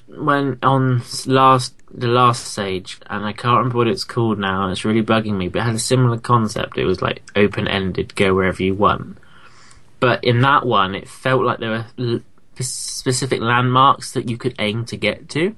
when 0.07 0.57
on 0.63 1.01
last 1.25 1.73
the 1.89 2.07
last 2.07 2.45
stage, 2.51 2.97
and 3.09 3.25
I 3.25 3.31
can't 3.33 3.57
remember 3.57 3.77
what 3.77 3.87
it's 3.87 4.03
called 4.03 4.39
now. 4.39 4.63
and 4.63 4.71
It's 4.71 4.83
really 4.85 5.03
bugging 5.03 5.37
me, 5.37 5.47
but 5.47 5.59
it 5.59 5.63
had 5.65 5.75
a 5.75 5.79
similar 5.79 6.17
concept. 6.17 6.77
It 6.77 6.85
was 6.85 7.01
like 7.01 7.23
open 7.35 7.67
ended, 7.67 8.13
go 8.15 8.33
wherever 8.35 8.61
you 8.61 8.75
want. 8.75 9.17
But 9.99 10.23
in 10.23 10.41
that 10.41 10.65
one, 10.65 10.93
it 10.95 11.07
felt 11.07 11.43
like 11.43 11.59
there 11.59 11.69
were 11.71 11.85
l- 11.97 12.19
specific 12.59 13.39
landmarks 13.41 14.11
that 14.11 14.29
you 14.29 14.37
could 14.37 14.53
aim 14.59 14.85
to 14.85 14.97
get 14.97 15.29
to. 15.29 15.55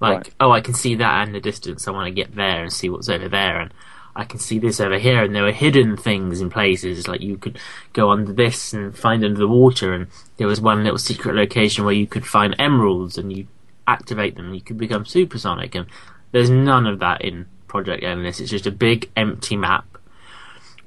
Like, 0.00 0.16
Right. 0.16 0.34
oh, 0.40 0.50
I 0.52 0.60
can 0.60 0.74
see 0.74 0.94
that 0.96 1.26
in 1.26 1.32
the 1.32 1.40
distance. 1.40 1.88
I 1.88 1.90
want 1.92 2.06
to 2.06 2.10
get 2.14 2.34
there 2.34 2.62
and 2.62 2.72
see 2.72 2.88
what's 2.90 3.08
over 3.08 3.28
there, 3.28 3.60
and 3.60 3.72
I 4.16 4.24
can 4.24 4.38
see 4.38 4.58
this 4.58 4.80
over 4.80 4.98
here. 4.98 5.22
And 5.22 5.34
there 5.34 5.44
were 5.44 5.52
hidden 5.52 5.96
things 5.96 6.40
in 6.40 6.50
places. 6.50 7.06
Like 7.08 7.20
you 7.20 7.36
could 7.36 7.58
go 7.92 8.10
under 8.10 8.32
this 8.32 8.72
and 8.72 8.96
find 8.96 9.24
under 9.24 9.38
the 9.38 9.48
water. 9.48 9.92
And 9.92 10.08
there 10.36 10.46
was 10.46 10.60
one 10.60 10.82
little 10.82 10.98
secret 10.98 11.34
location 11.34 11.84
where 11.84 11.94
you 11.94 12.06
could 12.06 12.26
find 12.26 12.54
emeralds, 12.58 13.16
and 13.18 13.32
you 13.32 13.46
activate 13.86 14.36
them, 14.36 14.46
and 14.46 14.54
you 14.54 14.60
could 14.60 14.78
become 14.78 15.04
supersonic. 15.06 15.74
And 15.74 15.86
there's 16.32 16.50
none 16.50 16.86
of 16.86 16.98
that 17.00 17.22
in 17.22 17.46
Project 17.68 18.02
Endless. 18.04 18.40
It's 18.40 18.50
just 18.50 18.66
a 18.66 18.70
big 18.72 19.10
empty 19.16 19.56
map 19.56 19.84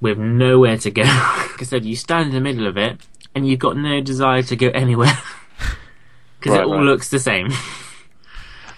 with 0.02 0.18
nowhere 0.18 0.78
to 0.78 0.92
go. 0.92 1.02
like 1.04 1.62
I 1.62 1.66
said, 1.66 1.86
you 1.86 1.96
stand 1.96 2.28
in 2.30 2.34
the 2.34 2.42
middle 2.42 2.68
of 2.68 2.78
it, 2.78 3.00
and 3.34 3.48
you've 3.48 3.60
got 3.60 3.78
no 3.78 4.02
desire 4.02 4.44
to 4.44 4.56
go 4.56 4.68
anywhere 4.70 5.18
because 6.40 6.58
Right, 6.58 6.62
it 6.62 6.66
all 6.68 6.76
right. 6.76 6.84
looks 6.84 7.10
the 7.10 7.20
same. 7.20 7.50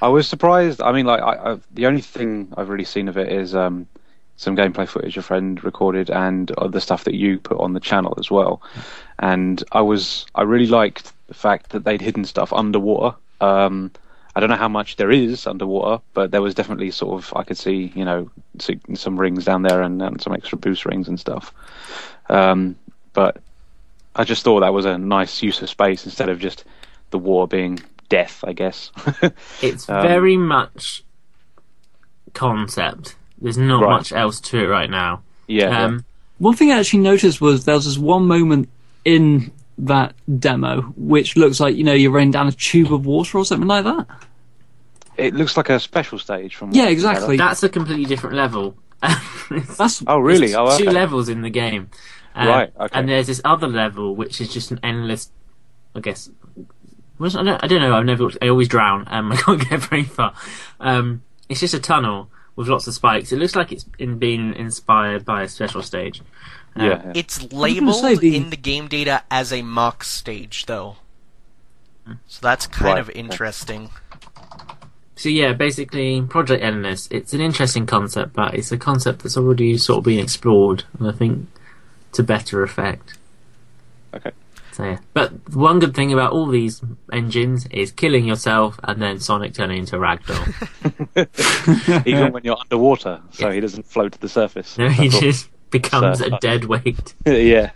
I 0.02 0.08
was 0.10 0.28
surprised. 0.28 0.82
I 0.82 0.92
mean, 0.92 1.06
like, 1.06 1.22
I, 1.22 1.54
I, 1.54 1.58
the 1.72 1.88
only 1.88 2.02
thing 2.02 2.54
I've 2.56 2.70
really 2.70 2.84
seen 2.84 3.08
of 3.08 3.18
it 3.18 3.32
is 3.32 3.56
um, 3.56 3.88
some 4.38 4.56
gameplay 4.56 4.88
footage 4.88 5.16
your 5.16 5.24
friend 5.24 5.64
recorded 5.64 6.10
and 6.10 6.52
other 6.58 6.80
stuff 6.80 7.06
that 7.06 7.16
you 7.16 7.40
put 7.40 7.60
on 7.60 7.74
the 7.74 7.80
channel 7.80 8.16
as 8.20 8.30
well. 8.30 8.62
And 9.20 9.64
I 9.72 9.82
was, 9.82 10.26
I 10.36 10.42
really 10.44 10.68
liked 10.68 11.12
the 11.28 11.34
fact 11.34 11.70
that 11.70 11.84
they'd 11.86 12.02
hidden 12.02 12.26
stuff 12.26 12.52
underwater. 12.52 13.16
Um, 13.42 13.92
I 14.36 14.42
don't 14.42 14.50
know 14.50 14.58
how 14.58 14.68
much 14.68 14.98
there 14.98 15.12
is 15.12 15.48
underwater, 15.48 16.04
but 16.14 16.32
there 16.32 16.42
was 16.42 16.54
definitely 16.54 16.92
sort 16.92 17.24
of 17.24 17.34
I 17.34 17.44
could 17.44 17.58
see, 17.58 17.94
you 17.96 18.04
know, 18.04 18.30
some 18.60 19.18
rings 19.18 19.46
down 19.46 19.62
there 19.62 19.82
and, 19.82 20.02
and 20.02 20.22
some 20.22 20.34
extra 20.34 20.58
boost 20.58 20.86
rings 20.86 21.08
and 21.08 21.18
stuff. 21.18 21.54
Um, 22.28 22.76
but 23.14 23.38
I 24.16 24.26
just 24.26 24.44
thought 24.44 24.60
that 24.60 24.74
was 24.74 24.86
a 24.86 24.98
nice 24.98 25.42
use 25.42 25.62
of 25.62 25.70
space 25.70 26.06
instead 26.06 26.28
of 26.28 26.40
just 26.40 26.66
the 27.12 27.20
war 27.20 27.48
being 27.48 27.80
death, 28.10 28.44
I 28.46 28.52
guess. 28.52 28.92
It's 29.62 29.90
Um, 29.90 30.02
very 30.02 30.36
much 30.36 31.04
concept. 32.34 33.16
There's 33.46 33.58
not 33.58 33.84
Right. 33.84 33.90
much 33.92 34.12
else 34.12 34.42
to 34.42 34.58
it 34.60 34.68
right 34.68 34.90
now. 34.90 35.22
yeah, 35.48 35.70
yeah. 35.70 35.84
Um, 35.86 36.06
One 36.40 36.56
thing 36.56 36.72
I 36.72 36.80
actually 36.80 37.00
noticed 37.00 37.40
was 37.40 37.64
there 37.66 37.76
was 37.76 37.86
this 37.86 37.98
one 37.98 38.26
moment 38.28 38.68
in 39.06 39.52
that 39.78 40.16
demo 40.40 40.82
which 40.98 41.36
looks 41.38 41.60
like 41.60 41.76
you 41.76 41.84
know 41.84 41.94
you're 41.94 42.12
running 42.12 42.32
down 42.32 42.48
a 42.48 42.52
tube 42.52 42.92
of 42.94 43.06
water 43.06 43.38
or 43.38 43.46
something 43.46 43.68
like 43.68 43.84
that. 43.84 44.08
It 45.18 45.34
looks 45.36 45.56
like 45.56 45.70
a 45.70 45.80
special 45.80 46.18
stage 46.20 46.56
from. 46.56 46.72
Yeah, 46.72 46.84
what- 46.84 46.92
exactly. 46.92 47.38
That's 47.38 47.64
a 47.64 47.70
completely 47.70 48.06
different 48.06 48.36
level. 48.36 48.76
That's 49.78 50.04
Oh, 50.08 50.18
really? 50.20 50.48
There's 50.48 50.56
Oh, 50.58 50.78
two 50.78 50.86
okay. 50.86 50.92
levels 50.92 51.30
in 51.30 51.42
the 51.42 51.50
game. 51.50 51.90
Uh, 52.36 52.46
Right, 52.48 52.74
okay. 52.80 53.00
And 53.00 53.08
there's 53.08 53.28
this 53.28 53.40
other 53.46 53.68
level 53.68 54.16
which 54.16 54.42
is 54.42 54.52
just 54.52 54.72
an 54.72 54.80
endless. 54.84 55.30
I 55.96 56.00
guess. 56.02 56.30
was- 57.20 57.36
I 57.38 57.44
don't, 57.44 57.64
I 57.64 57.68
don't 57.68 57.80
know. 57.82 57.96
I've 57.96 58.06
never. 58.06 58.30
I 58.42 58.48
always 58.50 58.68
drown. 58.68 59.06
Um, 59.08 59.32
I 59.36 59.36
can't 59.38 59.70
get 59.70 59.80
very 59.82 60.04
far. 60.04 60.34
Um, 60.80 61.22
it's 61.48 61.60
just 61.62 61.74
a 61.74 61.80
tunnel 61.80 62.30
with 62.56 62.68
lots 62.68 62.88
of 62.88 62.94
spikes. 62.94 63.32
It 63.32 63.38
looks 63.38 63.56
like 63.56 63.72
it's 63.72 63.86
in, 64.00 64.18
been 64.18 64.54
inspired 64.54 65.26
by 65.26 65.44
a 65.44 65.48
special 65.48 65.82
stage. 65.82 66.22
Uh, 66.78 66.84
Yeah, 66.84 67.02
yeah. 67.06 67.12
It's 67.16 67.52
labeled 67.52 68.20
the- 68.20 68.36
in 68.36 68.50
the 68.50 68.58
game 68.58 68.88
data 68.88 69.24
as 69.32 69.52
a 69.54 69.62
mock 69.62 70.04
stage, 70.04 70.66
though. 70.66 70.98
So 72.28 72.40
that's 72.42 72.68
kind 72.68 72.86
Right, 72.96 73.00
of 73.00 73.10
interesting. 73.12 73.90
So 75.16 75.30
yeah, 75.30 75.54
basically, 75.54 76.22
Project 76.22 76.62
Endless. 76.64 77.08
It's 77.10 77.34
an 77.34 77.42
interesting 77.42 77.86
concept, 77.88 78.34
but 78.34 78.54
it's 78.54 78.72
a 78.72 78.78
concept 78.78 79.24
that's 79.24 79.38
already 79.38 79.78
sort 79.78 80.00
of 80.00 80.04
been 80.04 80.20
explored, 80.20 80.84
and 81.00 81.08
I 81.08 81.12
think 81.12 81.48
to 82.12 82.22
better 82.22 82.62
effect. 82.64 83.18
Okay. 84.14 84.32
So 84.76 84.84
yeah. 84.84 84.98
But 85.14 85.54
one 85.56 85.80
good 85.80 85.96
thing 85.96 86.12
about 86.12 86.34
all 86.34 86.48
these 86.48 86.82
engines 87.14 87.66
is 87.68 87.94
killing 87.94 88.26
yourself 88.26 88.78
and 88.84 89.02
then 89.02 89.22
Sonic 89.22 89.54
turning 89.54 89.78
into 89.80 89.96
a 89.96 90.00
ragdoll. 90.00 90.44
Even 92.06 92.34
when 92.34 92.44
you're 92.44 92.58
underwater, 92.60 93.22
so 93.32 93.50
he 93.52 93.62
doesn't 93.62 93.86
float 93.86 94.12
to 94.12 94.20
the 94.20 94.28
surface. 94.28 94.78
no, 94.78 94.90
he 94.90 95.04
That's 95.08 95.16
all. 95.16 95.22
just 95.22 95.50
becomes 95.72 96.20
So- 96.20 96.26
a 96.26 96.40
dead 96.40 96.66
weight. 96.66 97.14
yeah. 97.26 97.72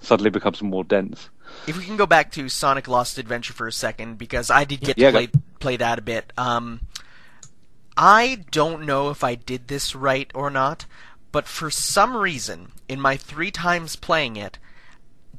Suddenly 0.00 0.30
becomes 0.30 0.62
more 0.62 0.82
dense. 0.82 1.28
If 1.66 1.76
we 1.76 1.84
can 1.84 1.98
go 1.98 2.06
back 2.06 2.32
to 2.32 2.48
Sonic 2.48 2.88
Lost 2.88 3.18
Adventure 3.18 3.52
for 3.52 3.66
a 3.66 3.72
second, 3.72 4.16
because 4.16 4.50
I 4.50 4.64
did 4.64 4.80
get 4.80 4.96
Yeah, 4.96 5.10
to 5.10 5.16
play 5.18 5.28
play 5.58 5.76
that 5.76 5.98
a 5.98 6.02
bit. 6.02 6.32
Um, 6.38 6.80
I 7.98 8.44
don't 8.50 8.86
know 8.86 9.10
if 9.10 9.22
I 9.22 9.34
did 9.34 9.68
this 9.68 9.94
right 9.94 10.30
or 10.34 10.48
not, 10.48 10.86
but 11.32 11.46
for 11.46 11.70
some 11.70 12.16
reason, 12.16 12.72
in 12.88 12.98
my 12.98 13.18
three 13.18 13.50
times 13.50 13.94
playing 13.94 14.36
it, 14.36 14.58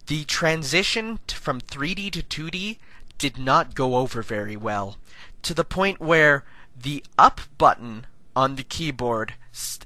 the 0.08 0.24
transition 0.26 1.20
from 1.28 1.62
3D 1.62 2.12
to 2.12 2.24
2D 2.24 2.78
did 3.18 3.38
not 3.38 3.76
go 3.76 3.96
over 3.98 4.22
very 4.22 4.56
well, 4.56 4.98
to 5.44 5.54
the 5.54 5.64
point 5.64 6.00
where 6.00 6.44
the 6.76 7.04
up 7.18 7.42
button 7.58 8.06
on 8.36 8.56
the 8.56 8.64
keyboard 8.64 9.36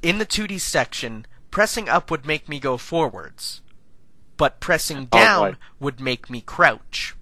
in 0.01 0.17
the 0.19 0.25
2D 0.25 0.59
section, 0.59 1.25
pressing 1.51 1.89
up 1.89 2.09
would 2.11 2.25
make 2.25 2.47
me 2.47 2.59
go 2.59 2.77
forwards, 2.77 3.61
but 4.37 4.59
pressing 4.59 4.99
Oh, 5.11 5.17
down 5.17 5.43
right. 5.43 5.55
would 5.79 5.99
make 5.99 6.29
me 6.29 6.41
crouch, 6.41 7.15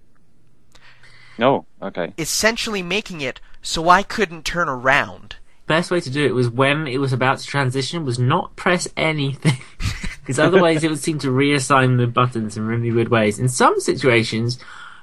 Oh, 1.39 1.65
okay. 1.81 2.13
essentially 2.17 2.83
making 2.83 3.21
it 3.21 3.39
so 3.61 3.89
I 3.89 4.03
couldn't 4.03 4.45
turn 4.45 4.69
around. 4.69 5.37
Best 5.65 5.91
way 5.91 5.99
to 6.01 6.09
do 6.09 6.25
it 6.25 6.35
was 6.35 6.49
when 6.49 6.87
it 6.87 6.97
was 6.97 7.13
about 7.13 7.39
to 7.39 7.45
transition 7.47 8.05
was 8.05 8.19
not 8.19 8.55
press 8.55 8.87
anything. 8.97 9.57
Because 10.23 10.39
otherwise 10.39 10.85
it 10.85 10.89
would 10.89 10.99
seem 10.99 11.19
to 11.19 11.27
reassign 11.27 11.97
the 11.97 12.07
buttons 12.07 12.55
in 12.55 12.65
really 12.65 12.91
weird 12.91 13.09
ways. 13.09 13.39
In 13.39 13.49
some 13.49 13.81
situations, 13.81 14.57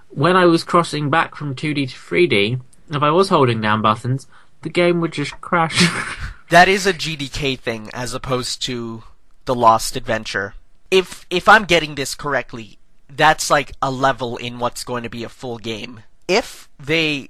when 0.09 0.35
I 0.35 0.47
was 0.47 0.64
crossing 0.64 1.11
back 1.11 1.35
from 1.35 1.55
2D 1.55 1.90
to 1.90 1.95
3D, 1.95 2.59
if 2.90 3.02
I 3.02 3.11
was 3.11 3.29
holding 3.29 3.61
down 3.61 3.83
buttons, 3.83 4.26
the 4.62 4.71
game 4.71 5.02
would 5.02 5.12
just 5.12 5.38
crash. 5.43 5.87
That 6.49 6.69
is 6.69 6.85
a 6.85 6.93
GDK 6.93 7.57
thing 7.59 7.90
as 7.93 8.12
opposed 8.12 8.62
to 8.62 9.05
the 9.45 9.55
Lost 9.55 9.95
Adventure. 9.95 10.55
if 10.90 11.25
if 11.31 11.49
I'm 11.49 11.64
getting 11.64 11.95
this 11.95 12.17
correctly, 12.17 12.79
that's 13.09 13.50
like 13.50 13.73
a 13.81 13.90
level 13.90 14.37
in 14.37 14.59
what's 14.59 14.83
going 14.83 15.05
to 15.05 15.11
be 15.11 15.23
a 15.23 15.29
full 15.29 15.59
game. 15.59 16.00
If 16.26 16.69
they 16.76 17.29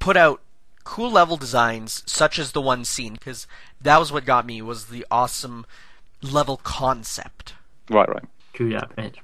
put 0.00 0.16
out 0.16 0.40
cool 0.86 1.10
level 1.10 1.36
designs 1.36 2.02
such 2.06 2.38
as 2.38 2.52
the 2.52 2.62
one 2.62 2.84
seen, 2.84 3.14
because 3.14 3.46
that 3.80 3.98
was 3.98 4.12
what 4.12 4.24
got 4.24 4.46
me 4.46 4.62
was 4.62 4.86
the 4.86 5.04
awesome 5.10 5.66
level 6.22 6.56
concept. 6.58 7.54
Right, 7.90 8.08
right. 8.08 8.24
Cool, 8.54 8.70
yeah, 8.70 8.84
bit. 8.94 9.16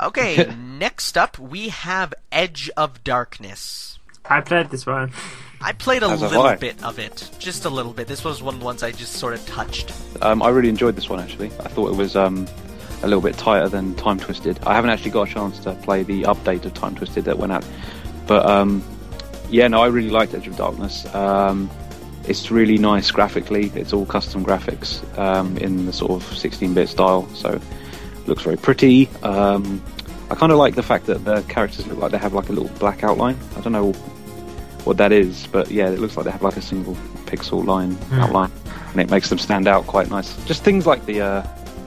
Okay, 0.00 0.54
next 0.56 1.16
up 1.16 1.38
we 1.38 1.70
have 1.70 2.14
Edge 2.30 2.70
of 2.76 3.02
Darkness. 3.02 3.98
I 4.26 4.42
played 4.42 4.70
this 4.70 4.86
one. 4.86 5.12
I 5.60 5.72
played 5.72 6.02
a 6.02 6.06
As 6.06 6.20
little 6.20 6.56
bit 6.56 6.82
of 6.84 6.98
it, 6.98 7.30
just 7.38 7.64
a 7.64 7.70
little 7.70 7.92
bit. 7.92 8.06
This 8.06 8.22
was 8.22 8.42
one 8.42 8.54
of 8.54 8.60
the 8.60 8.66
ones 8.66 8.82
I 8.82 8.92
just 8.92 9.14
sort 9.14 9.34
of 9.34 9.44
touched. 9.46 9.92
Um, 10.20 10.42
I 10.42 10.50
really 10.50 10.68
enjoyed 10.68 10.94
this 10.94 11.08
one 11.08 11.20
actually. 11.20 11.48
I 11.60 11.68
thought 11.68 11.90
it 11.90 11.96
was 11.96 12.16
um, 12.16 12.46
a 13.02 13.06
little 13.06 13.22
bit 13.22 13.36
tighter 13.38 13.68
than 13.68 13.94
Time 13.94 14.18
Twisted. 14.18 14.60
I 14.66 14.74
haven't 14.74 14.90
actually 14.90 15.12
got 15.12 15.28
a 15.28 15.32
chance 15.32 15.58
to 15.60 15.72
play 15.72 16.02
the 16.02 16.22
update 16.24 16.64
of 16.66 16.74
Time 16.74 16.94
Twisted 16.94 17.24
that 17.24 17.38
went 17.38 17.52
out, 17.52 17.64
but 18.26 18.44
um, 18.44 18.84
yeah, 19.52 19.68
no, 19.68 19.82
I 19.82 19.86
really 19.88 20.10
liked 20.10 20.34
Edge 20.34 20.48
of 20.48 20.56
Darkness. 20.56 21.06
Um, 21.14 21.70
it's 22.26 22.50
really 22.50 22.78
nice 22.78 23.10
graphically. 23.10 23.70
It's 23.74 23.92
all 23.92 24.06
custom 24.06 24.44
graphics 24.44 25.02
um, 25.18 25.56
in 25.58 25.86
the 25.86 25.92
sort 25.92 26.12
of 26.12 26.24
16-bit 26.30 26.88
style, 26.88 27.28
so 27.34 27.60
looks 28.26 28.42
very 28.42 28.56
pretty. 28.56 29.08
Um, 29.22 29.82
I 30.30 30.34
kind 30.34 30.50
of 30.52 30.58
like 30.58 30.74
the 30.74 30.82
fact 30.82 31.06
that 31.06 31.24
the 31.24 31.42
characters 31.42 31.86
look 31.86 31.98
like 31.98 32.12
they 32.12 32.18
have 32.18 32.32
like 32.32 32.48
a 32.48 32.52
little 32.52 32.70
black 32.78 33.04
outline. 33.04 33.38
I 33.56 33.60
don't 33.60 33.72
know 33.72 33.92
what 34.84 34.96
that 34.96 35.12
is, 35.12 35.46
but 35.48 35.70
yeah, 35.70 35.90
it 35.90 35.98
looks 35.98 36.16
like 36.16 36.24
they 36.24 36.32
have 36.32 36.42
like 36.42 36.56
a 36.56 36.62
single 36.62 36.94
pixel 37.26 37.64
line 37.64 37.98
outline, 38.12 38.50
and 38.92 39.00
it 39.00 39.10
makes 39.10 39.28
them 39.28 39.38
stand 39.38 39.68
out 39.68 39.86
quite 39.86 40.08
nice. 40.08 40.34
Just 40.46 40.64
things 40.64 40.86
like 40.86 41.04
the 41.04 41.20
uh, 41.20 41.46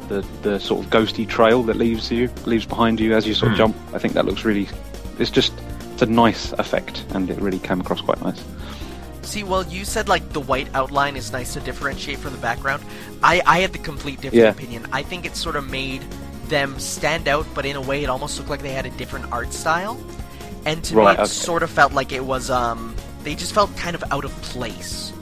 the 0.10 0.24
the 0.43 0.60
sort 0.60 0.86
of 0.86 0.91
ghosty 0.91 1.27
trail 1.27 1.63
that 1.63 1.77
leaves 1.77 2.12
you 2.12 2.29
leaves 2.45 2.65
behind 2.65 3.00
you 3.00 3.15
as 3.15 3.25
you 3.25 3.34
sort 3.34 3.53
of 3.53 3.57
jump. 3.57 3.75
I 3.93 3.98
think 3.98 4.13
that 4.13 4.25
looks 4.25 4.45
really. 4.45 4.69
It's 5.17 5.31
just 5.31 5.53
it's 5.96 6.02
a 6.02 6.06
nice 6.08 6.52
effect, 6.54 7.06
and 7.12 7.30
it 7.30 7.40
really 7.40 7.60
came 7.60 7.80
across 7.80 8.02
quite 8.02 8.22
nice. 8.22 8.44
See, 9.22 9.44
well, 9.44 9.64
you 9.64 9.86
said 9.86 10.10
like 10.10 10.34
the 10.34 10.42
white 10.42 10.68
outline 10.75 11.16
is 11.16 11.32
nice 11.32 11.54
to 11.54 11.62
differentiate 11.62 12.20
from 12.20 12.34
the 12.34 12.38
background. 12.40 12.84
I, 13.24 13.42
I 13.46 13.60
had 13.60 13.72
the 13.72 13.80
complete 13.80 14.20
different 14.20 14.44
Yeah. 14.44 14.50
opinion. 14.50 14.86
I 14.92 15.04
think 15.04 15.25
it 15.25 15.38
sort 15.38 15.56
of 15.56 15.70
made 15.70 16.02
them 16.50 16.78
stand 16.80 17.30
out, 17.30 17.46
but 17.56 17.66
in 17.66 17.78
a 17.78 17.82
way, 17.82 18.04
it 18.04 18.10
almost 18.10 18.38
looked 18.38 18.50
like 18.50 18.62
they 18.62 18.74
had 18.74 18.86
a 18.86 18.90
different 18.92 19.32
art 19.32 19.54
style. 19.54 19.98
And 20.66 20.84
to 20.84 20.96
Right, 20.96 21.06
me, 21.06 21.12
it 21.14 21.20
okay. 21.22 21.28
sort 21.28 21.64
of 21.64 21.70
felt 21.70 21.94
like 21.94 22.12
it 22.12 22.25
was 22.25 22.50
um, 22.50 22.94
they 23.24 23.36
just 23.36 23.54
felt 23.54 23.75
kind 23.78 23.96
of 23.96 24.04
out 24.12 24.25
of 24.25 24.32
place. 24.42 25.14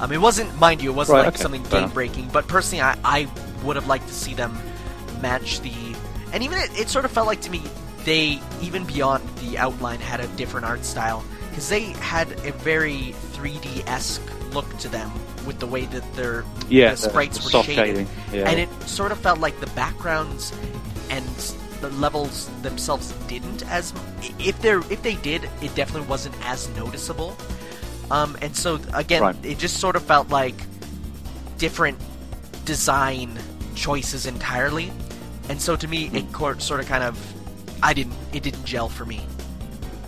Um, 0.00 0.12
it 0.12 0.20
wasn't, 0.20 0.58
mind 0.58 0.82
you, 0.82 0.90
it 0.90 0.94
wasn't 0.94 1.16
Right, 1.18 1.24
like 1.26 1.34
okay, 1.34 1.42
something 1.42 1.62
game 1.64 1.90
breaking. 1.90 2.30
But 2.32 2.48
personally, 2.48 2.80
I, 2.82 2.96
I 3.04 3.28
would 3.64 3.76
have 3.76 3.86
liked 3.86 4.08
to 4.08 4.14
see 4.14 4.32
them 4.34 4.58
match 5.20 5.60
the, 5.60 5.72
and 6.32 6.42
even 6.42 6.56
it, 6.58 6.70
it 6.80 6.88
sort 6.88 7.04
of 7.04 7.10
felt 7.12 7.26
like 7.26 7.42
to 7.42 7.50
me 7.50 7.62
they 8.04 8.40
even 8.60 8.84
beyond 8.84 9.26
the 9.38 9.58
outline 9.58 10.00
had 10.00 10.20
a 10.20 10.26
different 10.28 10.66
art 10.66 10.84
style 10.84 11.24
because 11.50 11.68
they 11.68 11.82
had 12.00 12.30
a 12.46 12.52
very 12.52 13.14
3D 13.32 13.86
esque 13.86 14.22
look 14.52 14.76
to 14.78 14.88
them 14.88 15.10
with 15.46 15.58
the 15.58 15.66
way 15.66 15.86
that 15.86 16.14
their 16.14 16.44
Yeah, 16.68 16.90
the 16.92 16.96
sprites 16.96 17.38
the 17.50 17.58
were 17.58 17.64
shaded, 17.64 18.06
yeah. 18.32 18.48
and 18.48 18.58
it 18.60 18.68
sort 18.88 19.12
of 19.12 19.18
felt 19.18 19.40
like 19.40 19.58
the 19.60 19.66
backgrounds 19.68 20.52
and 21.10 21.24
the 21.80 21.90
levels 21.90 22.48
themselves 22.62 23.12
didn't 23.26 23.66
as 23.68 23.92
if 24.38 24.60
they're 24.62 24.80
if 24.90 25.02
they 25.02 25.16
did, 25.16 25.48
it 25.60 25.74
definitely 25.74 26.08
wasn't 26.08 26.34
as 26.46 26.68
noticeable. 26.76 27.36
Um, 28.10 28.36
and 28.42 28.54
so 28.56 28.78
again, 28.94 29.22
Right. 29.22 29.36
it 29.44 29.58
just 29.58 29.78
sort 29.78 29.96
of 29.96 30.02
felt 30.02 30.28
like 30.28 30.54
different 31.58 31.98
design 32.64 33.38
choices 33.74 34.26
entirely. 34.26 34.92
And 35.48 35.60
so 35.60 35.76
to 35.76 35.88
me, 35.88 36.10
it 36.12 36.30
sort 36.62 36.80
of 36.80 36.86
kind 36.86 37.02
of 37.02 37.18
I 37.82 37.92
didn't 37.94 38.14
it 38.32 38.42
didn't 38.42 38.64
gel 38.64 38.88
for 38.88 39.04
me. 39.04 39.20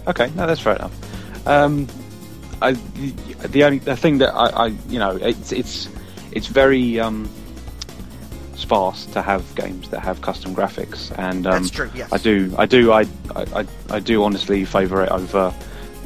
Okay, 0.06 0.30
no, 0.36 0.46
that's 0.46 0.60
fair 0.60 0.76
enough. 0.76 1.46
Um, 1.46 1.88
I, 2.62 2.72
the 2.72 3.64
only 3.64 3.78
the 3.78 3.96
thing 3.96 4.18
that 4.18 4.32
I, 4.34 4.48
I 4.48 4.66
you 4.88 4.98
know, 4.98 5.16
it's 5.16 5.52
it's 5.52 5.88
it's 6.32 6.46
very 6.46 7.00
um, 7.00 7.28
sparse 8.54 9.06
to 9.06 9.22
have 9.22 9.42
games 9.54 9.88
that 9.90 10.00
have 10.00 10.20
custom 10.22 10.54
graphics, 10.54 11.16
and 11.18 11.46
um, 11.46 11.62
That's 11.62 11.70
true, 11.70 11.90
yes. 11.94 12.12
I 12.12 12.18
do, 12.18 12.54
I 12.56 12.66
do, 12.66 12.92
I, 12.92 13.06
I, 13.34 13.66
I- 13.90 14.00
do 14.00 14.22
honestly 14.24 14.64
favour 14.64 15.02
it 15.04 15.10
over 15.10 15.52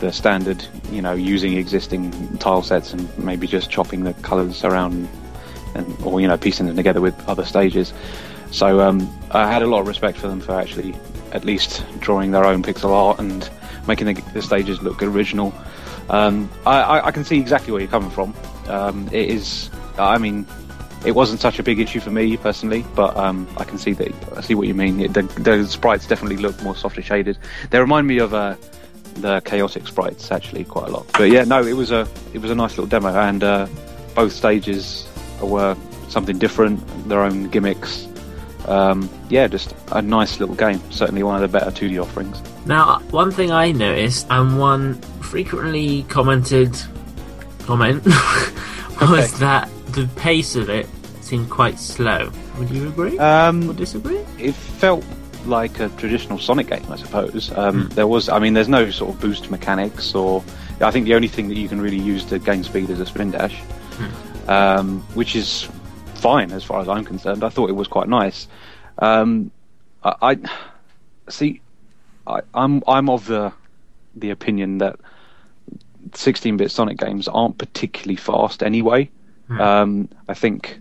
the 0.01 0.12
standard, 0.12 0.64
you 0.90 1.03
know, 1.03 1.12
using 1.14 1.55
existing 1.57 2.38
tile 2.38 2.62
sets 2.62 2.92
and 2.92 3.07
maybe 3.19 3.47
just 3.47 3.71
chopping 3.71 4.05
the 4.05 4.14
colours 4.14 4.64
around, 4.64 5.09
and 5.75 5.97
or 6.03 6.21
you 6.21 6.29
know, 6.29 6.37
piecing 6.38 6.66
them 6.66 6.77
together 6.77 7.01
with 7.01 7.14
other 7.29 7.45
stages. 7.45 7.92
So 8.51 8.81
um, 8.81 9.09
I 9.31 9.51
had 9.53 9.62
a 9.62 9.66
lot 9.66 9.81
of 9.81 9.87
respect 9.88 10.19
for 10.19 10.29
them 10.29 10.40
for 10.40 10.53
actually 10.53 10.95
at 11.33 11.45
least 11.45 11.85
drawing 12.01 12.31
their 12.31 12.45
own 12.45 12.62
pixel 12.62 12.91
art 12.91 13.19
and 13.19 13.49
making 13.87 14.07
the, 14.07 14.14
the 14.33 14.43
stages 14.43 14.83
look 14.83 15.03
original. 15.03 15.53
Um, 16.11 16.51
I, 16.67 17.01
I, 17.01 17.11
can 17.11 17.25
see 17.25 17.38
exactly 17.38 17.71
where 17.71 17.83
you're 17.83 17.91
coming 17.91 18.11
from. 18.11 18.35
Um, 18.67 19.09
it 19.12 19.29
is, 19.29 19.69
I 19.99 20.17
mean, 20.17 20.47
it 21.05 21.12
wasn't 21.12 21.41
such 21.41 21.59
a 21.59 21.62
big 21.62 21.79
issue 21.79 22.01
for 22.01 22.11
me 22.11 22.37
personally, 22.37 22.85
but 22.95 23.17
um, 23.17 23.47
I 23.57 23.64
can 23.64 23.79
see 23.79 23.93
that. 23.93 24.14
I 24.37 24.41
see 24.41 24.55
what 24.55 24.67
you 24.67 24.75
mean. 24.75 25.01
It, 25.01 25.12
the, 25.12 25.23
the 25.23 25.67
sprites 25.67 26.07
definitely 26.07 26.38
look 26.38 26.61
more 26.62 26.75
softly 26.75 27.03
shaded. 27.03 27.38
They 27.71 27.79
remind 27.79 28.07
me 28.07 28.19
of 28.19 28.33
uh, 28.33 28.57
the 29.14 29.41
Chaotix 29.43 29.88
sprites 29.88 30.31
actually 30.31 30.64
quite 30.64 30.88
a 30.88 30.91
lot. 30.91 31.07
But 31.12 31.31
yeah, 31.31 31.45
no, 31.45 31.62
it 31.62 31.75
was 31.75 31.91
a 31.91 32.09
it 32.33 32.38
was 32.38 32.51
a 32.51 32.55
nice 32.55 32.73
little 32.73 32.87
demo, 32.87 33.14
and 33.14 33.45
uh, 33.45 33.67
both 34.14 34.33
stages 34.33 35.07
were 35.41 35.77
something 36.09 36.38
different, 36.38 36.81
their 37.09 37.23
own 37.23 37.49
gimmicks. 37.49 38.09
Um, 38.68 39.09
yeah, 39.31 39.46
just 39.48 39.74
a 39.92 40.02
nice 40.02 40.38
little 40.40 40.54
game. 40.54 40.81
Certainly 40.90 41.22
one 41.22 41.35
of 41.35 41.40
the 41.40 41.59
better 41.59 41.70
2D 41.70 42.00
offerings. 42.00 42.40
Now, 42.66 43.00
one 43.11 43.31
thing 43.31 43.50
I 43.50 43.72
noticed, 43.72 44.26
and 44.31 44.59
one 44.59 44.94
frequently 45.22 46.02
commented 46.04 46.76
comment, 47.61 48.04
was 49.00 49.02
Okay. 49.02 49.26
that 49.40 49.68
the 49.92 50.07
pace 50.16 50.54
of 50.57 50.68
it 50.68 50.87
seemed 51.22 51.48
quite 51.50 51.78
slow. 51.78 52.31
Would 52.59 52.70
you 52.70 52.88
agree 52.88 53.18
or 53.18 53.22
Um, 53.22 53.74
disagree? 53.74 54.18
it 54.38 54.54
felt 54.54 55.04
like 55.46 55.78
a 55.81 55.88
traditional 55.90 56.38
Sonic 56.38 56.68
game, 56.68 56.85
I 56.90 56.96
suppose. 56.96 57.50
Um, 57.57 57.88
There 57.94 58.07
was, 58.07 58.28
I 58.28 58.38
mean, 58.38 58.52
there's 58.54 58.68
no 58.68 58.90
sort 58.90 59.14
of 59.14 59.20
boost 59.20 59.50
mechanics, 59.50 60.14
or 60.14 60.42
I 60.81 60.90
think 60.90 61.07
the 61.07 61.14
only 61.14 61.28
thing 61.28 61.48
that 61.48 61.57
you 61.57 61.68
can 61.68 61.81
really 61.81 61.98
use 61.98 62.24
to 62.26 62.38
gain 62.38 62.64
speed 62.64 62.90
is 62.90 63.00
a 63.00 63.07
spin 63.07 63.31
dash, 63.31 63.57
um, 64.48 65.00
which 65.14 65.37
is 65.37 65.68
fine 66.18 66.52
as 66.52 66.64
far 66.64 66.81
as 66.81 66.88
I'm 66.88 67.04
concerned. 67.04 67.44
I 67.44 67.48
thought 67.48 67.70
it 67.70 67.74
was 67.74 67.88
quite 67.88 68.09
nice. 68.09 68.48
Um, 68.98 69.50
I, 70.02 70.14
I 70.22 71.31
see. 71.31 71.61
I, 72.26 72.40
I'm 72.54 72.83
I'm 72.87 73.09
of 73.09 73.26
the 73.26 73.52
the 74.14 74.31
opinion 74.31 74.78
that 74.78 74.96
16-bit 76.11 76.70
Sonic 76.70 76.98
games 76.98 77.28
aren't 77.28 77.59
particularly 77.59 78.16
fast 78.16 78.62
anyway. 78.62 79.11
Um, 79.61 80.09
I 80.28 80.35
think 80.35 80.78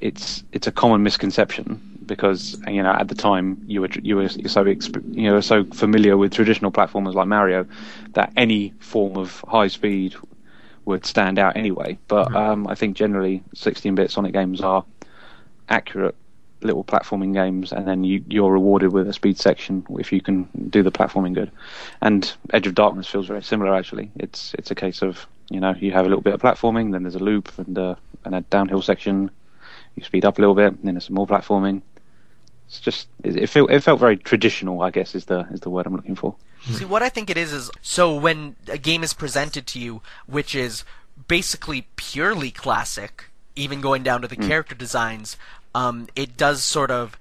it's 0.00 0.44
it's 0.52 0.66
a 0.66 0.72
common 0.72 1.02
misconception 1.02 1.98
because 2.06 2.60
you 2.66 2.82
know 2.82 2.92
at 2.92 3.08
the 3.08 3.14
time 3.14 3.62
you 3.66 3.80
were 3.80 3.88
you 4.02 4.16
were 4.16 4.28
so 4.28 4.64
exp- 4.64 5.14
you 5.14 5.30
know 5.30 5.40
so 5.40 5.64
familiar 5.64 6.16
with 6.16 6.32
traditional 6.32 6.70
platformers 6.70 7.14
like 7.14 7.26
Mario 7.26 7.66
that 8.14 8.32
any 8.36 8.72
form 8.78 9.16
of 9.16 9.42
high 9.48 9.68
speed 9.68 10.14
would 10.88 11.06
stand 11.06 11.38
out 11.38 11.56
anyway. 11.56 11.98
But 12.08 12.34
um, 12.34 12.66
I 12.66 12.74
think 12.74 12.96
generally 12.96 13.42
16-bit 13.54 14.10
Sonic 14.10 14.32
games 14.32 14.60
are 14.62 14.84
accurate 15.68 16.16
little 16.62 16.82
platforming 16.82 17.34
games, 17.34 17.72
and 17.72 17.86
then 17.86 18.02
you, 18.02 18.24
you're 18.26 18.50
rewarded 18.50 18.92
with 18.92 19.06
a 19.06 19.12
speed 19.12 19.38
section 19.38 19.86
if 19.90 20.12
you 20.12 20.20
can 20.20 20.48
do 20.70 20.82
the 20.82 20.90
platforming 20.90 21.34
good. 21.34 21.52
And 22.00 22.32
Edge 22.52 22.66
of 22.66 22.74
Darkness 22.74 23.06
feels 23.06 23.28
very 23.28 23.42
similar 23.42 23.74
actually. 23.76 24.10
It's 24.16 24.54
it's 24.54 24.70
a 24.70 24.74
case 24.74 25.02
of 25.02 25.26
you 25.50 25.60
know 25.60 25.74
you 25.78 25.92
have 25.92 26.06
a 26.06 26.08
little 26.08 26.22
bit 26.22 26.34
of 26.34 26.40
platforming, 26.40 26.90
then 26.92 27.02
there's 27.02 27.14
a 27.14 27.20
loop 27.20 27.52
and 27.58 27.78
uh, 27.78 27.94
and 28.24 28.34
a 28.34 28.40
downhill 28.40 28.82
section. 28.82 29.30
You 29.94 30.04
speed 30.04 30.24
up 30.24 30.38
a 30.38 30.40
little 30.40 30.54
bit, 30.54 30.72
and 30.72 30.82
then 30.82 30.94
there's 30.94 31.06
some 31.06 31.14
more 31.14 31.26
platforming. 31.26 31.82
It's 32.68 32.80
just 32.80 33.08
it, 33.24 33.36
it 33.36 33.46
felt 33.48 33.70
it 33.70 33.80
felt 33.82 33.98
very 33.98 34.16
traditional. 34.16 34.82
I 34.82 34.90
guess 34.90 35.14
is 35.14 35.24
the 35.24 35.46
is 35.50 35.60
the 35.60 35.70
word 35.70 35.86
I'm 35.86 35.96
looking 35.96 36.14
for. 36.14 36.36
See, 36.70 36.84
what 36.84 37.02
I 37.02 37.08
think 37.08 37.30
it 37.30 37.36
is 37.36 37.52
is 37.52 37.70
so 37.82 38.14
when 38.14 38.56
a 38.68 38.78
game 38.78 39.02
is 39.02 39.14
presented 39.14 39.66
to 39.68 39.78
you, 39.78 40.02
which 40.26 40.54
is 40.54 40.84
basically 41.28 41.86
purely 41.96 42.50
classic, 42.50 43.30
even 43.56 43.80
going 43.80 44.02
down 44.02 44.20
to 44.22 44.28
the 44.28 44.36
character 44.36 44.74
designs, 44.74 45.36
um, 45.74 46.08
it 46.14 46.36
does 46.36 46.62
sort 46.62 46.90
of. 46.90 47.18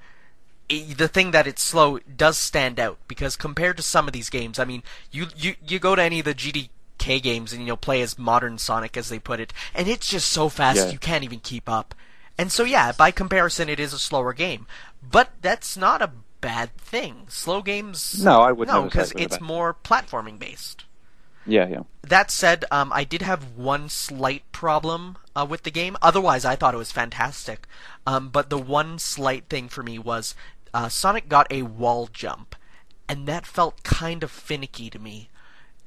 i 0.69 0.93
the 0.97 1.07
thing 1.07 1.31
that 1.31 1.47
it's 1.47 1.61
slow 1.61 1.99
does 1.99 2.37
stand 2.37 2.79
out 2.79 2.97
because 3.07 3.35
compared 3.37 3.77
to 3.77 3.83
some 3.83 4.07
of 4.07 4.13
these 4.13 4.29
games, 4.29 4.59
I 4.59 4.65
mean, 4.65 4.83
you 5.11 5.27
you 5.37 5.55
you 5.65 5.79
go 5.79 5.95
to 5.95 6.01
any 6.03 6.19
of 6.19 6.25
the 6.25 6.35
GDK 6.35 7.21
games 7.21 7.53
and 7.53 7.65
you'll 7.65 7.77
play 7.77 8.01
as 8.01 8.17
modern 8.19 8.57
Sonic 8.57 8.97
as 8.97 9.07
they 9.09 9.19
put 9.19 9.39
it, 9.39 9.53
and 9.73 9.87
it's 9.87 10.09
just 10.09 10.29
so 10.29 10.49
fast 10.49 10.77
Yeah. 10.77 10.89
you 10.91 10.99
can't 10.99 11.23
even 11.23 11.39
keep 11.39 11.69
up. 11.69 11.95
And 12.39 12.51
so 12.51 12.63
yeah, 12.63 12.91
by 12.91 13.09
comparison, 13.11 13.67
it 13.69 13.79
is 13.79 13.93
a 13.93 13.99
slower 13.99 14.31
game, 14.33 14.67
but 15.01 15.31
that's 15.41 15.77
not 15.77 16.01
a 16.01 16.11
bad 16.41 16.75
thing. 16.77 17.25
Slow 17.29 17.61
games 17.61 18.23
No, 18.23 18.41
I 18.41 18.51
would 18.51 18.67
no, 18.67 18.83
because 18.83 19.11
it 19.11 19.15
was 19.15 19.21
a 19.21 19.25
it's 19.25 19.41
more 19.41 19.73
platforming 19.73 20.39
based. 20.39 20.85
Yeah, 21.45 21.67
yeah. 21.67 21.83
That 22.01 22.29
said, 22.29 22.65
um, 22.71 22.91
I 22.93 23.05
did 23.05 23.21
have 23.21 23.55
one 23.55 23.87
slight 23.87 24.43
problem 24.51 25.17
uh, 25.35 25.45
with 25.49 25.63
the 25.63 25.71
game. 25.71 25.95
Otherwise, 26.01 26.43
I 26.43 26.55
thought 26.55 26.73
it 26.73 26.77
was 26.77 26.91
fantastic. 26.91 27.67
Um, 28.05 28.29
but 28.29 28.49
the 28.49 28.57
one 28.57 28.99
slight 28.99 29.45
thing 29.49 29.69
for 29.69 29.81
me 29.81 29.97
was 29.97 30.35
uh, 30.73 30.89
Sonic 30.89 31.29
got 31.29 31.47
a 31.51 31.61
wall 31.61 32.09
jump, 32.11 32.55
and 33.07 33.27
that 33.27 33.45
felt 33.45 33.83
kind 33.83 34.23
of 34.23 34.31
finicky 34.31 34.89
to 34.89 34.99
me. 34.99 35.29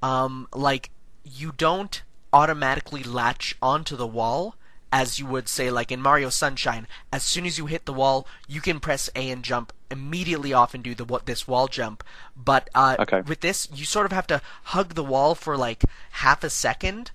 Um, 0.02 0.48
like 0.54 0.90
you 1.24 1.52
don't 1.52 2.02
automatically 2.32 3.02
latch 3.02 3.56
onto 3.60 3.96
the 3.96 4.06
wall 4.06 4.56
as 4.92 5.18
you 5.18 5.26
would 5.26 5.48
say 5.48 5.70
like 5.70 5.92
in 5.92 6.00
Mario 6.02 6.30
Sunshine. 6.30 6.86
As 7.12 7.22
soon 7.22 7.46
as 7.46 7.58
you 7.58 7.66
hit 7.66 7.86
the 7.86 7.92
wall, 7.92 8.26
you 8.48 8.60
can 8.60 8.80
press 8.80 9.08
A 9.14 9.30
and 9.30 9.42
jump 9.42 9.72
immediately 9.90 10.52
off 10.52 10.74
and 10.74 10.82
do 10.82 10.94
the 10.94 11.04
what 11.04 11.26
this 11.26 11.46
wall 11.48 11.68
jump. 11.68 12.02
But 12.36 12.70
uh, 12.74 12.96
Okay. 12.98 13.20
with 13.22 13.40
this, 13.40 13.68
you 13.72 13.84
sort 13.84 14.06
of 14.06 14.12
have 14.12 14.26
to 14.28 14.40
hug 14.64 14.94
the 14.94 15.04
wall 15.04 15.34
for 15.34 15.56
like 15.56 15.84
half 16.12 16.42
a 16.44 16.50
second. 16.50 17.10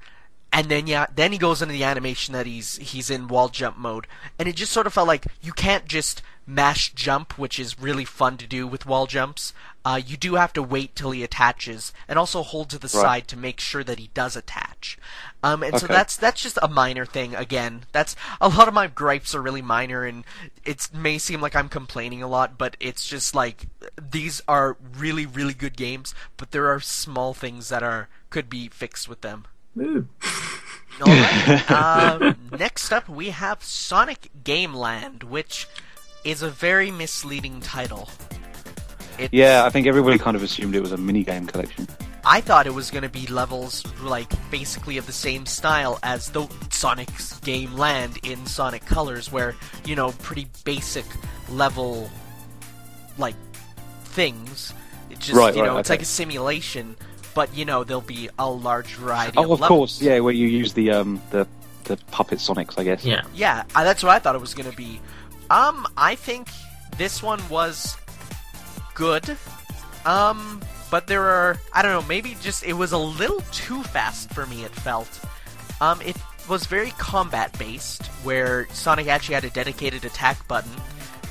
And 0.54 0.70
then 0.70 0.88
yeah, 0.88 1.08
then 1.14 1.34
he 1.34 1.38
goes 1.38 1.62
into 1.62 1.74
the 1.74 1.84
animation 1.84 2.34
that 2.34 2.46
he's 2.46 2.78
he's 2.78 3.10
in 3.10 3.28
wall 3.28 3.50
jump 3.50 3.78
mode, 3.78 4.08
and 4.40 4.48
it 4.48 4.56
just 4.56 4.72
sort 4.72 4.88
of 4.88 4.94
felt 4.94 5.08
like 5.08 5.28
you 5.42 5.52
can't 5.52 5.86
just 5.86 6.22
mash 6.48 6.94
jump, 6.94 7.38
which 7.38 7.60
is 7.60 7.80
really 7.80 8.06
fun 8.06 8.38
to 8.38 8.48
do 8.48 8.68
with 8.68 8.86
wall 8.86 9.08
jumps. 9.08 9.54
Uh, 9.84 10.02
you 10.04 10.18
do 10.18 10.36
have 10.36 10.52
to 10.54 10.64
wait 10.64 10.96
till 10.96 11.12
he 11.12 11.24
attaches, 11.24 11.94
and 12.08 12.18
also 12.18 12.42
hold 12.42 12.70
to 12.72 12.80
the 12.80 12.88
Right. 12.88 13.02
side 13.02 13.28
to 13.28 13.38
make 13.38 13.60
sure 13.60 13.84
that 13.84 14.00
he 14.00 14.10
does 14.16 14.36
attach. 14.36 14.98
Um, 15.44 15.62
and 15.62 15.80
so 15.80 15.86
that's 15.86 16.16
that's 16.18 16.42
just 16.42 16.58
a 16.62 16.68
minor 16.68 17.06
thing. 17.06 17.36
Again, 17.36 17.86
that's 17.92 18.16
a 18.42 18.50
lot 18.50 18.68
of 18.68 18.74
my 18.74 18.88
gripes 18.88 19.36
are 19.36 19.42
really 19.42 19.62
minor, 19.62 20.04
and 20.04 20.24
it 20.64 20.90
may 20.92 21.20
seem 21.20 21.40
like 21.40 21.56
I'm 21.56 21.70
complaining 21.70 22.24
a 22.24 22.28
lot, 22.28 22.58
but 22.58 22.76
it's 22.80 23.06
just 23.08 23.36
like 23.36 23.68
these 24.02 24.42
are 24.48 24.76
really 24.98 25.28
really 25.28 25.54
good 25.54 25.78
games, 25.78 26.16
but 26.36 26.50
there 26.52 26.68
are 26.74 26.80
small 26.80 27.36
things 27.36 27.70
that 27.70 27.84
are 27.84 28.10
could 28.32 28.50
be 28.50 28.68
fixed 28.70 29.08
with 29.08 29.22
them. 29.22 29.46
All 31.02 31.08
right. 31.08 31.72
um, 32.22 32.38
next 32.58 32.92
up, 32.92 33.08
we 33.10 33.30
have 33.30 33.64
Sonic 33.64 34.32
Game 34.44 34.74
Land, 34.74 35.24
which 35.24 35.68
is 36.26 36.42
a 36.42 36.50
very 36.50 36.92
misleading 36.92 37.62
title. 37.62 38.10
It's, 39.18 39.32
Yeah, 39.34 39.64
I 39.66 39.70
think 39.70 39.88
everybody 39.88 40.18
kind 40.18 40.36
of 40.36 40.44
assumed 40.44 40.76
it 40.76 40.82
was 40.82 40.92
a 40.92 40.98
mini 40.98 41.24
game 41.24 41.46
collection. 41.48 41.88
I 42.28 42.42
thought 42.42 42.66
it 42.66 42.74
was 42.74 42.90
going 42.90 43.04
to 43.04 43.10
be 43.10 43.28
levels 43.28 43.86
like 44.02 44.32
basically 44.50 44.98
of 44.98 45.06
the 45.06 45.12
same 45.14 45.46
style 45.46 46.00
as 46.02 46.32
the 46.32 46.48
Sonic's 46.72 47.40
Game 47.42 47.74
Land 47.78 48.18
in 48.24 48.44
Sonic 48.48 48.84
Colors, 48.86 49.32
where 49.32 49.56
you 49.86 49.96
know 49.96 50.12
pretty 50.24 50.48
basic 50.64 51.06
level 51.50 52.10
like 53.20 53.36
things. 54.06 54.74
It 55.12 55.20
just 55.20 55.38
Right, 55.38 55.56
you 55.56 55.62
know 55.62 55.74
right, 55.74 55.80
it's 55.82 55.90
okay. 55.90 55.94
like 56.00 56.02
a 56.02 56.06
simulation, 56.06 56.96
but 57.36 57.56
you 57.56 57.64
know 57.64 57.84
there'll 57.84 58.02
be 58.02 58.28
a 58.40 58.50
large 58.50 58.96
variety 58.96 59.38
Oh, 59.38 59.44
of 59.44 59.52
of 59.52 59.60
levels. 59.62 59.78
course, 59.78 60.02
yeah, 60.02 60.20
where 60.20 60.34
you 60.34 60.48
use 60.48 60.74
the 60.74 60.90
um 60.92 61.22
the 61.30 61.48
the 61.84 61.98
puppet 62.10 62.40
Sonics, 62.40 62.80
I 62.80 62.84
guess. 62.84 63.06
Yeah. 63.06 63.22
Yeah, 63.36 63.64
I, 63.76 63.84
that's 63.84 64.02
what 64.02 64.12
I 64.12 64.18
thought 64.18 64.34
it 64.34 64.42
was 64.42 64.56
gonna 64.56 64.72
be. 64.72 65.00
Um, 65.50 65.88
I 65.98 66.16
think 66.16 66.50
this 66.98 67.22
one 67.22 67.42
was 67.50 67.98
good. 68.94 69.38
Um, 70.06 70.62
but 70.92 71.08
there 71.08 71.24
are 71.24 71.58
I 71.74 71.82
don't 71.82 71.92
know, 71.92 72.08
maybe 72.08 72.38
just 72.42 72.64
it 72.64 72.74
was 72.74 72.92
a 72.92 72.98
little 72.98 73.42
too 73.52 73.84
fast 73.84 74.34
for 74.34 74.46
me. 74.46 74.64
It 74.64 74.72
felt. 74.72 75.20
Um, 75.82 76.02
it 76.02 76.16
was 76.48 76.66
very 76.68 76.92
combat 76.92 77.58
based, 77.60 78.06
where 78.24 78.68
Sonic 78.72 79.08
actually 79.08 79.36
had 79.36 79.44
a 79.44 79.50
dedicated 79.50 80.06
attack 80.06 80.48
button. 80.48 80.72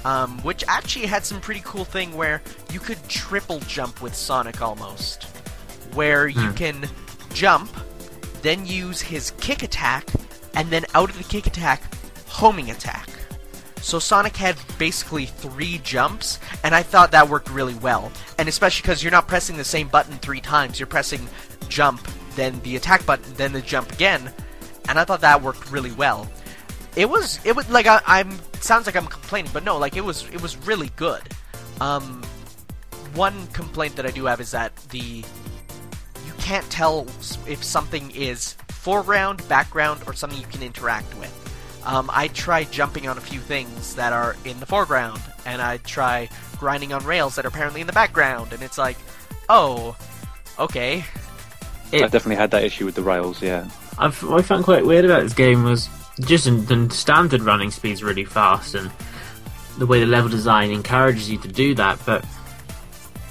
Um, 0.04 0.36
which 0.42 0.64
actually 0.68 1.06
had 1.06 1.24
some 1.24 1.40
pretty 1.40 1.62
cool 1.64 1.86
thing 1.86 2.14
where 2.14 2.42
you 2.70 2.78
could 2.78 3.02
triple 3.08 3.60
jump 3.60 4.02
with 4.02 4.14
Sonic 4.14 4.60
almost, 4.60 5.24
where 5.94 6.28
you 6.28 6.52
can 6.52 6.86
jump, 7.32 7.70
then 8.42 8.66
use 8.66 9.00
his 9.00 9.30
kick 9.40 9.62
attack, 9.62 10.06
and 10.52 10.68
then 10.68 10.84
out 10.94 11.08
of 11.08 11.16
the 11.16 11.24
kick 11.24 11.46
attack, 11.46 11.82
homing 12.26 12.70
attack. 12.70 13.08
So 13.84 13.98
Sonic 13.98 14.34
had 14.34 14.56
basically 14.78 15.26
three 15.26 15.76
jumps, 15.84 16.38
and 16.64 16.74
I 16.74 16.82
thought 16.82 17.10
that 17.10 17.28
worked 17.28 17.50
really 17.50 17.74
well. 17.74 18.10
And 18.38 18.48
especially 18.48 18.80
because 18.80 19.02
you're 19.02 19.12
not 19.12 19.28
pressing 19.28 19.58
the 19.58 19.64
same 19.64 19.88
button 19.88 20.16
three 20.16 20.40
times, 20.40 20.80
you're 20.80 20.86
pressing 20.86 21.28
jump, 21.68 22.00
then 22.34 22.58
the 22.62 22.76
attack 22.76 23.04
button, 23.04 23.30
then 23.34 23.52
the 23.52 23.60
jump 23.60 23.92
again, 23.92 24.32
and 24.88 24.98
I 24.98 25.04
thought 25.04 25.20
that 25.20 25.42
worked 25.42 25.70
really 25.70 25.92
well. 25.92 26.26
It 26.96 27.10
was 27.10 27.38
it 27.44 27.54
was 27.54 27.68
like 27.68 27.86
I, 27.86 28.00
I'm 28.06 28.30
sounds 28.54 28.86
like 28.86 28.96
I'm 28.96 29.06
complaining, 29.06 29.50
but 29.52 29.64
no, 29.64 29.76
like 29.76 29.98
it 29.98 30.04
was 30.04 30.26
it 30.32 30.40
was 30.40 30.56
really 30.66 30.88
good. 30.96 31.20
Um, 31.82 32.22
one 33.12 33.46
complaint 33.48 33.96
that 33.96 34.06
I 34.06 34.10
do 34.12 34.24
have 34.24 34.40
is 34.40 34.52
that 34.52 34.74
the 34.88 34.98
you 34.98 36.32
can't 36.38 36.68
tell 36.70 37.06
if 37.46 37.62
something 37.62 38.10
is 38.12 38.54
foreground, 38.68 39.46
background, 39.46 40.00
or 40.06 40.14
something 40.14 40.40
you 40.40 40.46
can 40.46 40.62
interact 40.62 41.14
with. 41.18 41.43
Um, 41.86 42.10
I 42.12 42.28
try 42.28 42.64
jumping 42.64 43.08
on 43.08 43.18
a 43.18 43.20
few 43.20 43.40
things 43.40 43.94
that 43.96 44.12
are 44.12 44.36
in 44.44 44.58
the 44.60 44.66
foreground, 44.66 45.20
and 45.44 45.60
I 45.60 45.78
try 45.78 46.28
grinding 46.58 46.92
on 46.92 47.04
rails 47.04 47.36
that 47.36 47.44
are 47.44 47.48
apparently 47.48 47.80
in 47.80 47.86
the 47.86 47.92
background, 47.92 48.52
and 48.52 48.62
it's 48.62 48.78
like, 48.78 48.96
oh, 49.48 49.96
okay. 50.58 51.04
I 51.92 51.96
It, 51.96 52.00
definitely 52.02 52.36
had 52.36 52.50
that 52.52 52.64
issue 52.64 52.86
with 52.86 52.94
the 52.94 53.02
rails. 53.02 53.42
Yeah, 53.42 53.68
I've, 53.98 54.20
what 54.22 54.40
I 54.40 54.42
found 54.42 54.64
quite 54.64 54.86
weird 54.86 55.04
about 55.04 55.22
this 55.22 55.34
game 55.34 55.64
was 55.64 55.88
just 56.20 56.46
in, 56.46 56.64
the 56.64 56.88
standard 56.94 57.42
running 57.42 57.70
speed's 57.70 58.02
really 58.02 58.24
fast, 58.24 58.74
and 58.74 58.90
the 59.78 59.86
way 59.86 60.00
the 60.00 60.06
level 60.06 60.30
design 60.30 60.70
encourages 60.70 61.30
you 61.30 61.38
to 61.38 61.48
do 61.48 61.74
that. 61.74 61.98
But 62.06 62.24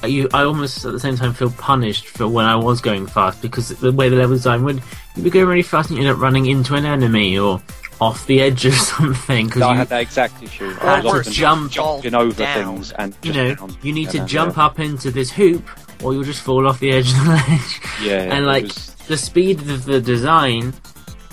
you, 0.03 0.29
I 0.33 0.43
almost 0.43 0.85
at 0.85 0.91
the 0.91 0.99
same 0.99 1.15
time 1.15 1.33
feel 1.33 1.51
punished 1.51 2.07
for 2.07 2.27
when 2.27 2.45
I 2.45 2.55
was 2.55 2.81
going 2.81 3.07
fast 3.07 3.41
because 3.41 3.69
the 3.69 3.91
way 3.91 4.09
the 4.09 4.17
level 4.17 4.35
design 4.35 4.63
would, 4.63 4.81
you'd 5.15 5.23
be 5.23 5.29
going 5.29 5.47
really 5.47 5.63
fast 5.63 5.89
and 5.89 5.97
you 5.97 6.05
end 6.05 6.13
up 6.15 6.21
running 6.21 6.45
into 6.45 6.75
an 6.75 6.85
enemy 6.85 7.37
or 7.37 7.61
off 8.03 8.25
the 8.27 8.41
edge 8.41 8.65
of 8.65 8.73
something 8.93 9.45
because 9.47 9.61
I 9.61 9.71
you, 9.71 9.77
had 9.77 9.89
that 9.89 10.01
exact 10.01 10.41
issue. 10.43 10.73
I 10.81 11.01
was 11.01 11.27
jump 11.27 11.71
jumping 11.71 12.13
over 12.13 12.33
down. 12.33 12.75
things 12.75 12.91
and 12.91 13.15
you 13.23 13.33
know 13.33 13.55
down. 13.55 13.75
you 13.81 13.93
need 13.93 14.09
to 14.11 14.17
And, 14.19 14.25
uh, 14.25 14.27
jump 14.27 14.57
yeah. 14.57 14.65
up 14.65 14.79
into 14.79 15.09
this 15.11 15.31
hoop 15.31 15.63
or 16.03 16.13
you'll 16.13 16.23
just 16.23 16.41
fall 16.41 16.67
off 16.67 16.79
the 16.79 16.91
edge 16.91 17.09
of 17.11 17.17
the 17.25 17.29
ledge. 17.49 17.81
Yeah, 18.03 18.33
and 18.35 18.45
like 18.45 18.63
was- 18.65 18.95
the 19.07 19.17
speed 19.17 19.59
of 19.69 19.85
the 19.85 19.99
design 20.01 20.73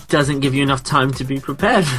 doesn't 0.08 0.40
give 0.40 0.54
you 0.56 0.62
enough 0.62 0.82
time 0.82 1.12
to 1.14 1.24
be 1.24 1.38
prepared. 1.38 1.84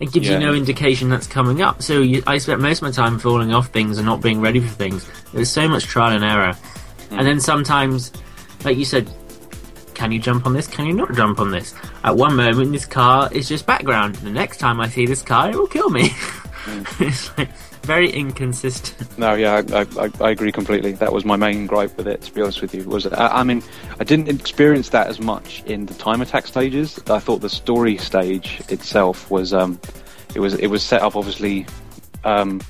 It 0.00 0.12
gives 0.12 0.28
you 0.28 0.36
no 0.38 0.52
indication 0.52 1.08
that's 1.10 1.26
coming 1.28 1.62
up. 1.62 1.80
So 1.82 2.00
you, 2.02 2.22
I 2.26 2.38
spent 2.38 2.60
most 2.60 2.78
of 2.78 2.82
my 2.82 2.90
time 2.90 3.18
falling 3.20 3.52
off 3.54 3.68
things 3.68 3.98
and 3.98 4.06
not 4.06 4.20
being 4.20 4.40
ready 4.40 4.58
for 4.60 4.68
things. 4.68 5.08
There's 5.32 5.48
so 5.50 5.68
much 5.68 5.84
trial 5.84 6.12
and 6.14 6.24
error. 6.24 6.54
Hmm. 7.10 7.18
And 7.18 7.26
then 7.28 7.40
sometimes, 7.40 8.12
like 8.64 8.76
you 8.76 8.84
said, 8.84 9.08
can 9.94 10.12
you 10.12 10.18
jump 10.18 10.46
on 10.46 10.52
this? 10.52 10.66
Can 10.66 10.86
you 10.86 10.92
not 10.92 11.14
jump 11.14 11.38
on 11.38 11.50
this? 11.50 11.74
At 12.04 12.16
one 12.16 12.36
moment, 12.36 12.72
this 12.72 12.86
car 12.86 13.32
is 13.32 13.48
just 13.48 13.66
background. 13.66 14.16
The 14.16 14.30
next 14.30 14.58
time 14.58 14.80
I 14.80 14.88
see 14.88 15.06
this 15.06 15.22
car, 15.22 15.50
it 15.50 15.56
will 15.56 15.66
kill 15.68 15.90
me. 15.90 16.10
It's 17.00 17.36
like 17.36 17.48
very 17.82 18.10
inconsistent. 18.10 19.18
No, 19.18 19.34
yeah, 19.34 19.62
I, 19.72 19.80
I, 19.98 20.10
I 20.20 20.30
agree 20.30 20.52
completely. 20.52 20.92
That 20.92 21.12
was 21.12 21.24
my 21.24 21.34
main 21.34 21.66
gripe 21.66 21.96
with 21.96 22.06
it. 22.06 22.22
To 22.22 22.32
be 22.32 22.40
honest 22.40 22.62
with 22.62 22.74
you, 22.74 22.84
was 22.84 23.06
I, 23.06 23.40
I 23.40 23.42
mean, 23.42 23.62
I 23.98 24.04
didn't 24.04 24.28
experience 24.28 24.90
that 24.90 25.08
as 25.08 25.20
much 25.20 25.64
in 25.64 25.86
the 25.86 25.94
time 25.94 26.20
attack 26.20 26.46
stages. 26.46 27.00
I 27.08 27.18
thought 27.18 27.40
the 27.40 27.48
story 27.48 27.96
stage 27.96 28.62
itself 28.68 29.30
was, 29.30 29.52
um, 29.52 29.80
it 30.34 30.40
was 30.40 30.54
it 30.54 30.68
was 30.68 30.82
set 30.82 31.02
up 31.02 31.16
obviously 31.16 31.66
um, 32.24 32.60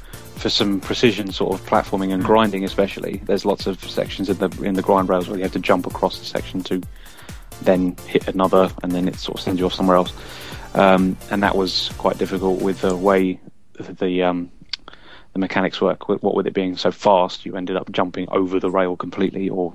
for 0.42 0.50
some 0.50 0.80
precision 0.80 1.30
sort 1.30 1.54
of 1.54 1.64
platforming 1.66 2.12
and 2.12 2.24
grinding, 2.24 2.64
especially. 2.64 3.22
There's 3.26 3.44
lots 3.44 3.68
of 3.68 3.82
sections 3.84 4.28
in 4.28 4.38
the 4.38 4.50
in 4.62 4.74
the 4.74 4.82
grind 4.82 5.08
rails 5.08 5.28
where 5.28 5.38
you 5.38 5.44
have 5.44 5.52
to 5.52 5.60
jump 5.60 5.86
across 5.86 6.18
the 6.18 6.24
section 6.24 6.64
to 6.64 6.82
then 7.62 7.96
hit 8.08 8.26
another, 8.26 8.68
and 8.82 8.90
then 8.90 9.06
it 9.06 9.14
sort 9.14 9.38
of 9.38 9.44
sends 9.44 9.60
you 9.60 9.66
off 9.66 9.74
somewhere 9.74 9.96
else. 9.96 10.12
Um, 10.74 11.16
and 11.30 11.44
that 11.44 11.54
was 11.54 11.90
quite 11.96 12.18
difficult 12.18 12.60
with 12.60 12.80
the 12.80 12.96
way 12.96 13.38
the, 13.74 13.92
the 13.92 14.22
um, 14.24 14.50
the 15.32 15.38
mechanics 15.38 15.80
work. 15.80 16.08
What 16.08 16.34
with 16.34 16.48
it 16.48 16.54
being 16.54 16.76
so 16.76 16.90
fast, 16.90 17.46
you 17.46 17.56
ended 17.56 17.76
up 17.76 17.92
jumping 17.92 18.28
over 18.30 18.58
the 18.58 18.70
rail 18.70 18.96
completely, 18.96 19.48
or 19.48 19.74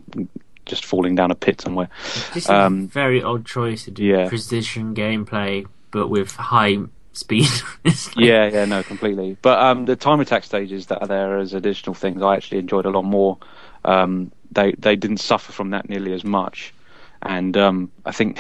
just 0.66 0.84
falling 0.84 1.16
down 1.16 1.32
a 1.32 1.36
pit 1.36 1.62
somewhere. 1.62 1.88
This 2.34 2.44
is 2.44 2.50
Um, 2.50 2.84
a 2.84 2.88
very 2.88 3.24
odd 3.24 3.46
choice 3.46 3.86
to 3.86 3.92
do 3.92 4.04
yeah. 4.04 4.28
precision 4.28 4.94
gameplay, 4.94 5.66
but 5.92 6.10
with 6.10 6.36
high 6.36 6.78
speed. 7.18 7.48
Like- 7.84 8.16
Yeah, 8.16 8.48
yeah, 8.48 8.66
no, 8.66 8.84
completely. 8.84 9.38
But 9.42 9.60
um, 9.60 9.86
the 9.86 9.96
time 9.96 10.20
attack 10.20 10.44
stages 10.44 10.88
that 10.88 11.02
are 11.02 11.08
there 11.08 11.38
as 11.38 11.54
additional 11.54 11.94
things, 11.94 12.22
I 12.22 12.36
actually 12.36 12.60
enjoyed 12.60 12.86
a 12.86 12.90
lot 12.90 13.04
more. 13.04 13.38
Um, 13.86 14.32
they 14.52 14.74
they 14.74 14.96
didn't 14.96 15.18
suffer 15.18 15.52
from 15.52 15.70
that 15.72 15.90
nearly 15.90 16.14
as 16.14 16.24
much, 16.24 16.74
and 17.22 17.56
um, 17.58 17.92
I 18.06 18.12
think 18.12 18.40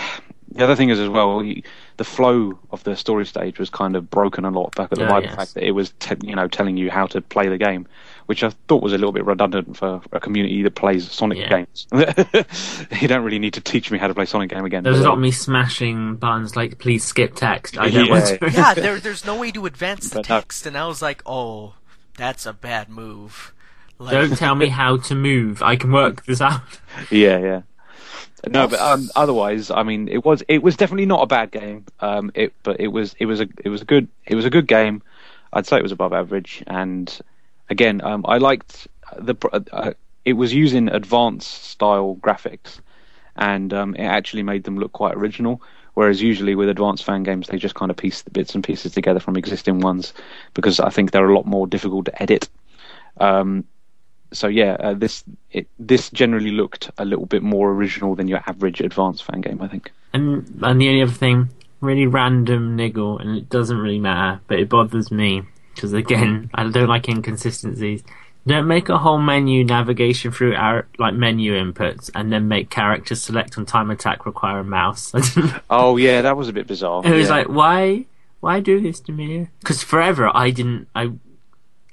the 0.52 0.64
other 0.64 0.76
thing 0.76 0.90
is 0.90 1.00
as 1.00 1.10
well, 1.10 1.44
you, 1.44 1.62
the 1.98 2.04
flow 2.04 2.58
of 2.72 2.84
the 2.84 2.96
story 2.96 3.26
stage 3.26 3.60
was 3.60 3.70
kind 3.70 3.96
of 3.96 4.10
broken 4.10 4.46
a 4.46 4.50
lot 4.52 4.76
back 4.76 4.92
at 4.92 4.98
the 4.98 5.04
Yeah, 5.04 5.10
by 5.10 5.22
the 5.22 5.28
fact 5.36 5.54
that 5.56 5.64
it 5.64 5.72
was 5.72 5.94
te- 6.00 6.16
you 6.28 6.36
know 6.36 6.48
telling 6.48 6.78
you 6.78 6.90
how 6.90 7.06
to 7.08 7.22
play 7.22 7.48
the 7.50 7.58
game, 7.58 7.88
which 8.28 8.44
I 8.44 8.50
thought 8.68 8.84
was 8.84 8.94
a 8.94 8.98
little 8.98 9.12
bit 9.12 9.26
redundant 9.26 9.76
for 9.78 10.02
a 10.12 10.20
community 10.20 10.62
that 10.64 10.76
plays 10.76 11.12
Sonic 11.12 11.40
Yeah. 11.40 11.50
games. 11.50 11.88
you 13.02 13.08
don't 13.08 13.24
really 13.24 13.40
need 13.40 13.56
to 13.56 13.62
teach 13.62 13.90
me 13.92 13.98
how 13.98 14.08
to 14.08 14.14
play 14.14 14.26
Sonic 14.26 14.50
game 14.50 14.64
again. 14.66 14.84
There's 14.84 14.98
was 14.98 15.06
a 15.06 15.10
lot 15.10 15.16
of 15.16 15.20
me 15.20 15.32
smashing 15.32 16.16
buttons 16.18 16.56
like 16.56 16.78
"Please 16.78 17.04
skip 17.04 17.36
text." 17.36 17.78
I 17.78 17.90
don't 17.90 18.06
Yeah. 18.06 18.12
want 18.12 18.26
to. 18.40 18.52
yeah, 18.54 18.74
there, 18.74 19.00
there's 19.00 19.26
no 19.26 19.38
way 19.40 19.52
to 19.52 19.66
advance 19.66 20.10
the 20.10 20.16
But 20.18 20.30
no. 20.30 20.36
text, 20.40 20.66
and 20.66 20.78
I 20.78 20.88
was 20.88 21.02
like, 21.02 21.22
oh, 21.26 21.74
that's 22.18 22.46
a 22.46 22.54
bad 22.54 22.90
move. 22.90 23.54
Like, 24.00 24.12
Don't 24.12 24.38
tell 24.38 24.56
me 24.56 24.68
how 24.82 24.98
to 24.98 25.16
move. 25.16 25.64
I 25.64 25.76
can 25.76 25.92
work 25.92 26.26
this 26.26 26.40
out. 26.42 26.62
Yeah, 27.10 27.40
yeah. 27.40 27.62
No, 28.48 28.68
but 28.68 28.80
um, 28.80 29.10
otherwise, 29.16 29.72
I 29.72 29.84
mean, 29.84 30.08
it 30.08 30.24
was 30.24 30.44
it 30.48 30.62
was 30.62 30.76
definitely 30.78 31.08
not 31.08 31.24
a 31.24 31.26
bad 31.28 31.50
game. 31.52 31.86
Um, 32.00 32.32
it 32.36 32.54
but 32.64 32.80
it 32.80 32.90
was 32.90 33.16
it 33.20 33.26
was 33.26 33.42
a 33.42 33.48
it 33.66 33.70
was 33.70 33.82
a 33.82 33.86
good 33.86 34.08
it 34.26 34.36
was 34.36 34.46
a 34.46 34.50
good 34.50 34.68
game. 34.68 35.02
I'd 35.52 35.66
say 35.66 35.78
it 35.78 35.84
was 35.84 35.92
above 35.92 36.14
average, 36.14 36.64
and 36.68 37.20
again, 37.70 38.02
um, 38.04 38.26
I 38.28 38.38
liked 38.38 38.88
the. 39.18 39.36
Uh, 39.72 39.94
it 40.26 40.34
was 40.34 40.54
using 40.54 40.90
advanced 40.90 41.64
style 41.66 42.18
graphics, 42.20 42.80
and 43.36 43.74
um, 43.74 43.96
it 43.96 44.04
actually 44.04 44.44
made 44.44 44.64
them 44.64 44.78
look 44.78 44.92
quite 44.92 45.16
original. 45.16 45.62
Whereas 45.94 46.22
usually 46.22 46.54
with 46.54 46.70
advanced 46.70 47.04
fan 47.06 47.24
games, 47.24 47.48
they 47.48 47.58
just 47.58 47.74
kind 47.74 47.90
of 47.90 47.98
piece 47.98 48.22
the 48.22 48.30
bits 48.30 48.54
and 48.54 48.64
pieces 48.64 48.94
together 48.94 49.20
from 49.20 49.36
existing 49.36 49.80
ones 49.80 50.14
because 50.54 50.80
I 50.80 50.90
think 50.90 51.12
they're 51.12 51.28
a 51.28 51.36
lot 51.36 51.48
more 51.48 51.66
difficult 51.66 52.06
to 52.06 52.22
edit. 52.22 52.50
Um, 53.20 53.64
so 54.32 54.48
yeah, 54.48 54.74
uh, 54.80 54.94
this 54.94 55.24
it, 55.52 55.68
this 55.80 56.10
generally 56.12 56.52
looked 56.52 56.92
a 56.98 57.06
little 57.06 57.26
bit 57.26 57.42
more 57.42 57.72
original 57.72 58.14
than 58.16 58.28
your 58.28 58.44
average 58.46 58.82
advanced 58.82 59.24
fan 59.24 59.42
game. 59.42 59.62
I 59.62 59.68
think. 59.68 59.92
And 60.14 60.60
and 60.62 60.80
the 60.82 60.90
only 60.90 61.02
other 61.02 61.12
thing, 61.12 61.50
really 61.82 62.06
random 62.06 62.76
niggle, 62.76 63.18
and 63.18 63.36
it 63.36 63.50
doesn't 63.50 63.78
really 63.78 64.00
matter, 64.00 64.42
but 64.48 64.60
it 64.60 64.70
bothers 64.70 65.12
me 65.12 65.44
because 65.78 65.94
again, 65.94 66.50
I 66.54 66.68
don't 66.70 66.90
like 66.90 67.08
inconsistencies. 67.08 68.04
Don't 68.46 68.68
make 68.68 68.90
a 68.90 68.98
whole 68.98 69.18
menu 69.20 69.64
navigation 69.64 70.32
through 70.32 70.56
our 70.56 70.88
like 70.98 71.14
menu 71.14 71.54
inputs, 71.54 72.10
and 72.16 72.32
then 72.32 72.48
make 72.48 72.70
character 72.70 73.14
select 73.14 73.58
on 73.58 73.66
time 73.66 73.92
attack 73.92 74.26
require 74.26 74.60
a 74.60 74.64
mouse. 74.64 75.14
Oh 75.70 75.98
yeah, 75.98 76.22
that 76.22 76.36
was 76.38 76.48
a 76.48 76.54
bit 76.54 76.68
bizarre. 76.68 77.06
It 77.06 77.12
was 77.12 77.28
yeah. 77.28 77.36
like, 77.36 77.50
why, 77.50 78.06
why 78.40 78.60
do 78.60 78.82
this 78.82 79.00
to 79.02 79.12
me? 79.12 79.50
Because 79.60 79.84
forever 79.84 80.32
I 80.34 80.50
didn't, 80.52 80.88
I, 80.96 81.12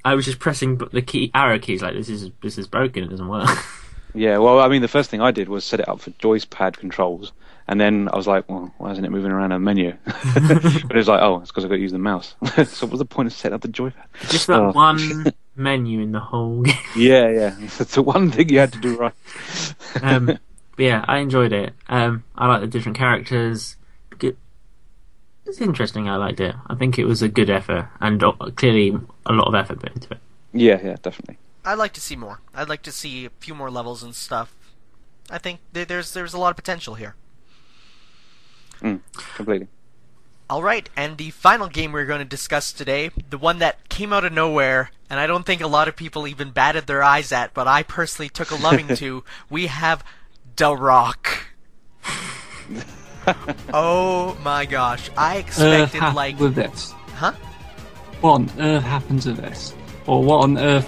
I 0.05 0.15
was 0.15 0.25
just 0.25 0.39
pressing 0.39 0.79
the 0.79 1.03
key 1.03 1.31
arrow 1.35 1.59
keys 1.59 1.83
like 1.83 1.95
this 1.95 2.09
is 2.09 2.31
this 2.43 2.57
is 2.57 2.69
broken. 2.69 3.05
It 3.05 3.11
doesn't 3.11 3.29
work. 3.29 3.49
Yeah, 4.15 4.39
well, 4.39 4.61
I 4.61 4.69
mean, 4.69 4.81
the 4.81 4.89
first 4.89 5.11
thing 5.11 5.21
I 5.21 5.33
did 5.33 5.49
was 5.49 5.65
set 5.65 5.81
it 5.81 5.89
up 5.89 6.01
for 6.01 6.11
joypad 6.13 6.77
controls, 6.77 7.33
and 7.69 7.81
then 7.81 8.09
I 8.13 8.17
was 8.17 8.27
like, 8.27 8.49
well, 8.49 8.73
why 8.79 8.93
isn't 8.93 9.05
it 9.05 9.11
moving 9.11 9.31
around 9.31 9.53
a 9.53 9.59
menu? 9.59 9.97
but 10.05 10.65
it 10.91 10.95
was 10.95 11.09
like, 11.09 11.21
oh, 11.23 11.41
it's 11.41 11.51
because 11.51 11.65
I've 11.65 11.71
got 11.71 11.77
to 11.77 11.83
use 11.83 11.93
the 11.93 11.99
mouse. 11.99 12.35
so 12.67 12.87
what's 12.87 12.99
the 12.99 13.05
point 13.05 13.27
of 13.27 13.33
setting 13.33 13.55
up 13.55 13.63
the 13.63 13.69
joypad? 13.69 14.05
just 14.29 14.47
that 14.49 14.61
Oh. 14.61 14.73
one 14.73 15.27
menu 15.57 16.01
in 16.01 16.13
the 16.13 16.21
whole 16.21 16.63
game. 16.63 16.75
Yeah, 16.97 17.29
yeah, 17.31 17.57
it's 17.61 17.95
the 17.95 18.03
one 18.03 18.31
thing 18.31 18.49
you 18.49 18.59
had 18.59 18.73
to 18.73 18.81
do 18.81 18.97
right. 18.97 19.15
um, 20.03 20.27
but 20.27 20.39
yeah, 20.79 21.05
I 21.07 21.19
enjoyed 21.19 21.53
it. 21.53 21.73
Um, 21.89 22.25
I 22.37 22.49
like 22.49 22.61
the 22.61 22.67
different 22.67 22.99
characters. 22.99 23.77
It's 25.47 25.61
interesting. 25.61 26.09
I 26.09 26.17
liked 26.17 26.41
it. 26.41 26.55
I 26.69 26.75
think 26.75 26.99
it 26.99 27.05
was 27.05 27.21
a 27.21 27.29
good 27.29 27.51
effort, 27.51 27.89
and 28.01 28.23
uh, 28.25 28.33
clearly 28.57 28.99
a 29.27 29.33
lot 29.35 29.47
of 29.47 29.55
effort 29.55 29.79
put 29.81 29.93
into 29.95 30.15
it. 30.15 30.19
yeah, 30.55 30.81
yeah, 30.83 30.97
definitely. 31.03 31.37
I'd 31.67 31.75
like 31.75 31.93
to 31.95 32.01
see 32.01 32.17
more. 32.17 32.41
I'd 32.55 32.69
like 32.71 32.81
to 32.83 32.93
see 32.93 33.27
a 33.27 33.31
few 33.41 33.55
more 33.55 33.71
levels 33.71 34.03
and 34.03 34.15
stuff. 34.15 34.55
I 35.31 35.37
think 35.39 35.61
there's 35.75 36.13
there's 36.15 36.33
a 36.33 36.39
lot 36.39 36.49
of 36.51 36.57
potential 36.57 36.95
here. 36.95 37.15
Mm, 38.83 39.01
completely. 39.37 39.69
All 40.51 40.63
right, 40.63 40.89
and 40.95 41.17
the 41.17 41.31
final 41.31 41.69
game 41.69 41.93
we're 41.93 42.05
going 42.05 42.19
to 42.19 42.25
discuss 42.25 42.73
today, 42.73 43.11
the 43.31 43.39
one 43.39 43.61
that 43.61 43.89
came 43.89 44.13
out 44.13 44.25
of 44.25 44.33
nowhere, 44.33 44.91
and 45.09 45.19
I 45.19 45.27
don't 45.27 45.47
think 45.47 45.63
a 45.63 45.67
lot 45.67 45.89
of 45.89 45.97
people 45.97 46.29
even 46.29 46.51
batted 46.51 46.87
their 46.87 47.03
eyes 47.03 47.33
at, 47.33 47.55
but 47.55 47.67
I 47.67 47.83
personally 47.83 48.29
took 48.29 48.51
a 48.51 48.55
loving 48.63 48.89
to. 48.97 49.25
We 49.49 49.69
have 49.69 50.05
The 50.57 50.77
Rock. 50.77 51.47
oh 53.73 54.37
my 54.45 54.67
gosh, 54.67 55.11
I 55.17 55.39
expected 55.39 56.01
happened 56.01 56.17
like, 56.17 56.39
with 56.39 56.55
this? 56.55 56.93
huh? 57.15 57.33
What 58.21 58.33
on 58.33 58.51
earth 58.59 58.83
happened 58.83 59.23
to 59.23 59.33
this? 59.33 59.75
Or 60.07 60.23
what 60.23 60.45
on 60.45 60.59
earth? 60.59 60.87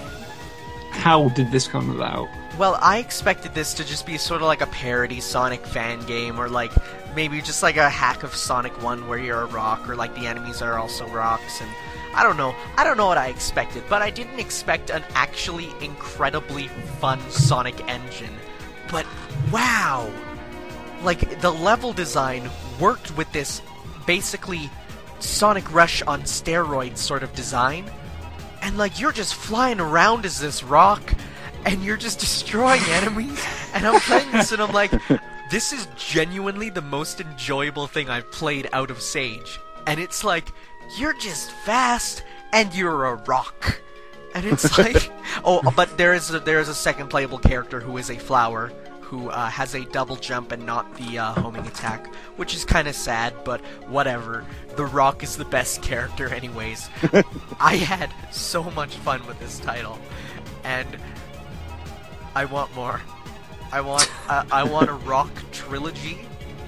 How 0.91 1.29
did 1.29 1.51
this 1.51 1.67
come 1.67 1.89
about? 1.95 2.27
Well, 2.57 2.79
I 2.81 2.97
expected 2.97 3.53
this 3.53 3.73
to 3.75 3.85
just 3.85 4.05
be 4.05 4.17
sort 4.17 4.41
of 4.41 4.47
like 4.47 4.61
a 4.61 4.67
parody 4.67 5.19
Sonic 5.19 5.65
fan 5.65 5.99
game, 6.07 6.39
or 6.39 6.49
like 6.49 6.71
maybe 7.17 7.41
just 7.41 7.63
like 7.63 7.77
a 7.77 7.89
hack 7.89 8.21
of 8.21 8.35
Sonic 8.35 8.79
1 8.83 9.07
where 9.07 9.17
you're 9.17 9.41
a 9.41 9.47
rock, 9.47 9.89
or 9.89 9.95
like 9.95 10.13
the 10.13 10.27
enemies 10.27 10.61
are 10.61 10.77
also 10.77 11.07
rocks, 11.07 11.59
and 11.61 11.69
I 12.13 12.21
don't 12.21 12.37
know. 12.37 12.53
I 12.77 12.83
don't 12.83 12.95
know 12.95 13.07
what 13.07 13.17
I 13.17 13.29
expected, 13.29 13.83
but 13.89 14.03
I 14.03 14.11
didn't 14.11 14.39
expect 14.39 14.91
an 14.91 15.03
actually 15.15 15.69
incredibly 15.81 16.67
fun 16.99 17.19
Sonic 17.31 17.79
engine. 17.89 18.35
But 18.91 19.07
wow! 19.51 20.11
Like, 21.01 21.41
the 21.41 21.51
level 21.51 21.91
design 21.91 22.51
worked 22.79 23.17
with 23.17 23.31
this 23.31 23.63
basically 24.05 24.69
Sonic 25.17 25.73
Rush 25.73 26.03
on 26.03 26.21
steroids 26.21 26.99
sort 26.99 27.23
of 27.23 27.33
design 27.33 27.89
and 28.61 28.77
like 28.77 28.99
you're 28.99 29.11
just 29.11 29.35
flying 29.35 29.79
around 29.79 30.25
as 30.25 30.39
this 30.39 30.63
rock 30.63 31.13
and 31.65 31.83
you're 31.83 31.97
just 31.97 32.19
destroying 32.27 32.81
enemies 32.89 33.43
and 33.73 33.85
i'm 33.85 33.99
playing 34.01 34.31
this 34.31 34.51
and 34.51 34.61
i'm 34.61 34.71
like 34.73 34.91
this 35.51 35.71
is 35.73 35.87
genuinely 35.95 36.69
the 36.69 36.81
most 36.81 37.21
enjoyable 37.21 37.87
thing 37.87 38.09
i've 38.09 38.29
played 38.31 38.69
out 38.73 38.91
of 38.91 39.01
sage 39.01 39.59
and 39.85 39.99
it's 39.99 40.23
like 40.23 40.51
you're 40.97 41.17
just 41.19 41.51
fast 41.51 42.23
and 42.53 42.73
you're 42.73 43.05
a 43.05 43.15
rock 43.25 43.81
and 44.33 44.45
it's 44.45 44.77
like 44.79 45.11
oh 45.43 45.61
but 45.75 45.97
there 45.97 46.13
is 46.13 46.31
a, 46.31 46.39
there 46.39 46.59
is 46.59 46.69
a 46.69 46.75
second 46.75 47.09
playable 47.09 47.39
character 47.39 47.79
who 47.79 47.97
is 47.97 48.09
a 48.09 48.17
flower 48.17 48.71
who 49.07 49.29
uh, 49.29 49.49
has 49.49 49.73
a 49.73 49.85
double 49.85 50.17
jump 50.17 50.51
and 50.51 50.65
not 50.65 50.93
the 50.97 51.17
uh, 51.17 51.31
homing 51.35 51.65
attack, 51.65 52.13
which 52.35 52.53
is 52.53 52.65
kind 52.65 52.89
of 52.89 52.95
sad, 52.95 53.33
but 53.45 53.61
whatever. 53.87 54.43
The 54.75 54.85
Rock 54.85 55.23
is 55.23 55.37
the 55.37 55.45
best 55.45 55.81
character, 55.81 56.27
anyways. 56.27 56.89
I 57.59 57.77
had 57.77 58.13
so 58.33 58.63
much 58.71 58.97
fun 58.97 59.25
with 59.25 59.39
this 59.39 59.59
title, 59.59 59.97
and 60.65 60.97
I 62.35 62.43
want 62.43 62.75
more. 62.75 62.99
I 63.71 63.81
want 63.81 64.09
uh, 64.29 64.43
I 64.51 64.63
want 64.63 64.89
a 64.89 64.93
Rock 64.93 65.31
trilogy 65.51 66.19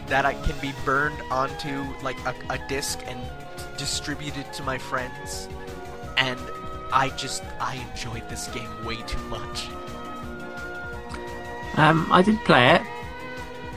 that 0.08 0.26
I 0.26 0.34
can 0.34 0.58
be 0.60 0.74
burned 0.86 1.20
onto 1.32 1.84
like 2.02 2.18
a, 2.26 2.34
a 2.50 2.60
disc 2.68 3.00
and 3.06 3.20
distributed 3.78 4.52
to 4.54 4.64
my 4.64 4.78
friends, 4.78 5.48
and 6.18 6.40
I 6.92 7.10
just 7.10 7.44
I 7.60 7.76
enjoyed 7.92 8.28
this 8.30 8.48
game 8.48 8.86
way 8.86 8.98
too 9.08 9.20
much. 9.24 9.68
Um, 11.78 12.08
I 12.12 12.22
did 12.22 12.38
play 12.46 12.76
it. 12.76 12.82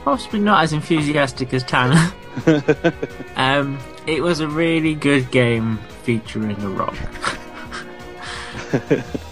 Possibly 0.05 0.41
not 0.41 0.65
as 0.65 0.73
enthusiastic 0.73 1.55
as 1.55 1.63
Tanner. 1.63 2.13
um, 3.37 3.79
it 4.07 4.23
was 4.23 4.41
a 4.41 4.49
really 4.49 4.95
good 4.95 5.31
game 5.31 5.79
featuring 6.03 6.61
a 6.63 6.69
rock. 6.69 6.97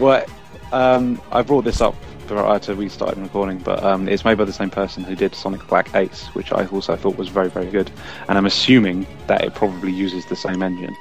Well, 0.00 0.24
um, 0.72 1.20
I 1.30 1.42
brought 1.42 1.64
this 1.64 1.82
up 1.82 1.94
prior 2.30 2.58
to 2.60 2.74
we 2.74 2.88
started 2.88 3.18
recording, 3.18 3.58
but 3.58 3.82
um, 3.82 4.08
it's 4.08 4.24
made 4.24 4.38
by 4.38 4.44
the 4.44 4.52
same 4.52 4.70
person 4.70 5.02
who 5.02 5.16
did 5.16 5.34
Sonic 5.34 5.66
Black 5.66 5.92
Ace, 5.96 6.26
which 6.28 6.52
I 6.52 6.64
also 6.66 6.94
thought 6.94 7.16
was 7.16 7.28
very, 7.28 7.50
very 7.50 7.66
good. 7.66 7.90
And 8.28 8.38
I'm 8.38 8.46
assuming 8.46 9.04
that 9.26 9.42
it 9.42 9.54
probably 9.54 9.90
uses 9.92 10.26
the 10.26 10.36
same 10.36 10.62
engine. 10.62 10.96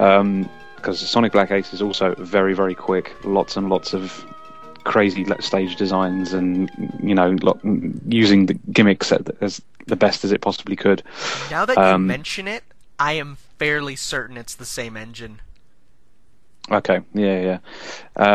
Um, 0.00 0.48
because 0.76 1.00
Sonic 1.00 1.32
Black 1.32 1.50
Ace 1.50 1.72
is 1.72 1.82
also 1.82 2.14
very, 2.18 2.54
very 2.54 2.74
quick. 2.74 3.12
Lots 3.24 3.56
and 3.56 3.68
lots 3.68 3.92
of 3.92 4.24
crazy 4.84 5.26
stage 5.40 5.74
designs, 5.76 6.32
and 6.32 6.70
you 7.02 7.14
know, 7.14 7.36
lo- 7.42 7.58
using 8.06 8.46
the 8.46 8.54
gimmicks 8.72 9.10
at- 9.10 9.28
as 9.40 9.60
the 9.86 9.96
best 9.96 10.24
as 10.24 10.30
it 10.32 10.40
possibly 10.42 10.76
could. 10.76 11.02
Now 11.50 11.64
that 11.64 11.76
you 11.76 11.82
Um, 11.82 12.06
mention 12.06 12.46
it, 12.46 12.62
I 13.00 13.12
am 13.14 13.36
fairly 13.58 13.96
certain 13.96 14.36
it's 14.36 14.54
the 14.54 14.64
same 14.64 14.96
engine. 14.96 15.40
Okay, 16.70 17.00
yeah, 17.14 17.40
yeah. 17.40 17.58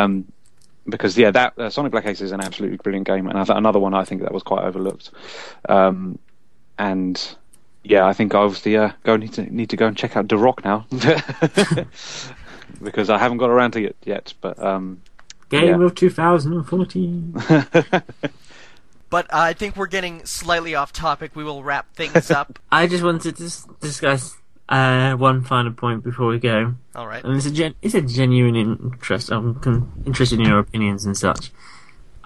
Um, 0.03 0.25
because 0.87 1.17
yeah, 1.17 1.31
that 1.31 1.57
uh, 1.57 1.69
Sonic 1.69 1.91
Black 1.91 2.05
Ace 2.05 2.21
is 2.21 2.31
an 2.31 2.41
absolutely 2.41 2.77
brilliant 2.77 3.07
game, 3.07 3.27
and 3.27 3.37
I 3.37 3.43
th- 3.43 3.57
another 3.57 3.79
one 3.79 3.93
I 3.93 4.03
think 4.03 4.21
that 4.21 4.33
was 4.33 4.43
quite 4.43 4.63
overlooked. 4.63 5.11
Um, 5.69 6.17
and 6.77 7.35
yeah, 7.83 8.05
I 8.05 8.13
think 8.13 8.33
I 8.35 8.39
obviously 8.39 8.77
uh, 8.77 8.91
go 9.03 9.15
need 9.17 9.33
to 9.33 9.43
need 9.43 9.69
to 9.71 9.77
go 9.77 9.87
and 9.87 9.95
check 9.97 10.15
out 10.17 10.27
The 10.29 10.37
Rock 10.37 10.63
now 10.65 10.85
because 12.81 13.09
I 13.09 13.17
haven't 13.17 13.37
got 13.37 13.49
around 13.49 13.71
to 13.71 13.83
it 13.83 13.95
yet. 14.03 14.33
But 14.41 14.57
um, 14.61 15.01
Game 15.49 15.79
Yeah. 15.79 15.85
of 15.85 15.95
2014. 15.95 17.43
But 19.09 19.25
uh, 19.25 19.39
I 19.39 19.51
think 19.51 19.75
we're 19.75 19.87
getting 19.87 20.25
slightly 20.25 20.73
off 20.73 20.93
topic. 20.93 21.35
We 21.35 21.43
will 21.43 21.63
wrap 21.63 21.93
things 21.97 22.31
up. 22.31 22.57
I 22.71 22.87
just 22.87 23.03
wanted 23.03 23.35
to 23.35 23.43
s- 23.43 23.67
discuss 23.81 24.37
uh, 24.71 25.13
one 25.17 25.43
final 25.43 25.71
point 25.73 26.03
before 26.03 26.27
we 26.29 26.39
go. 26.39 26.73
All 26.95 27.05
right. 27.05 27.23
and 27.23 27.35
it's 27.37 27.45
a 27.45 27.51
gen- 27.51 27.75
it's 27.83 27.93
a 27.93 28.01
genuine 28.01 28.55
interest. 28.55 29.29
I'm 29.31 29.55
con- 29.59 29.91
interested 30.05 30.39
in 30.39 30.45
your 30.47 30.59
opinions 30.59 31.05
and 31.05 31.15
such. 31.15 31.51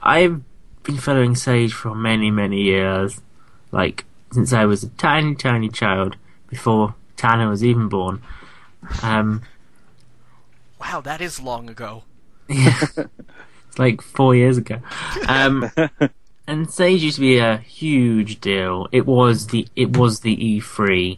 I've 0.01 0.41
been 0.83 0.97
following 0.97 1.35
Sage 1.35 1.73
for 1.73 1.93
many 1.95 2.31
many 2.31 2.61
years, 2.61 3.19
like 3.71 4.05
since 4.31 4.53
I 4.53 4.65
was 4.65 4.83
a 4.83 4.89
tiny 4.89 5.35
tiny 5.35 5.69
child, 5.69 6.15
before 6.47 6.95
Tanner 7.17 7.49
was 7.49 7.63
even 7.63 7.89
born. 7.89 8.21
Um, 9.03 9.41
Wow, 10.79 11.01
that 11.01 11.21
is 11.21 11.39
long 11.41 11.69
ago. 11.69 12.03
Yeah. 12.47 12.77
it's 13.67 13.79
like 13.79 14.01
four 14.03 14.35
years 14.35 14.57
ago. 14.59 14.77
Um, 15.27 15.71
and 16.47 16.69
Sage 16.69 17.01
used 17.01 17.15
to 17.15 17.21
be 17.21 17.39
a 17.39 17.57
huge 17.57 18.39
deal. 18.39 18.87
It 18.91 19.07
was 19.07 19.47
the 19.47 19.67
it 19.75 19.97
was 19.97 20.19
the 20.19 20.35
E3 20.37 21.17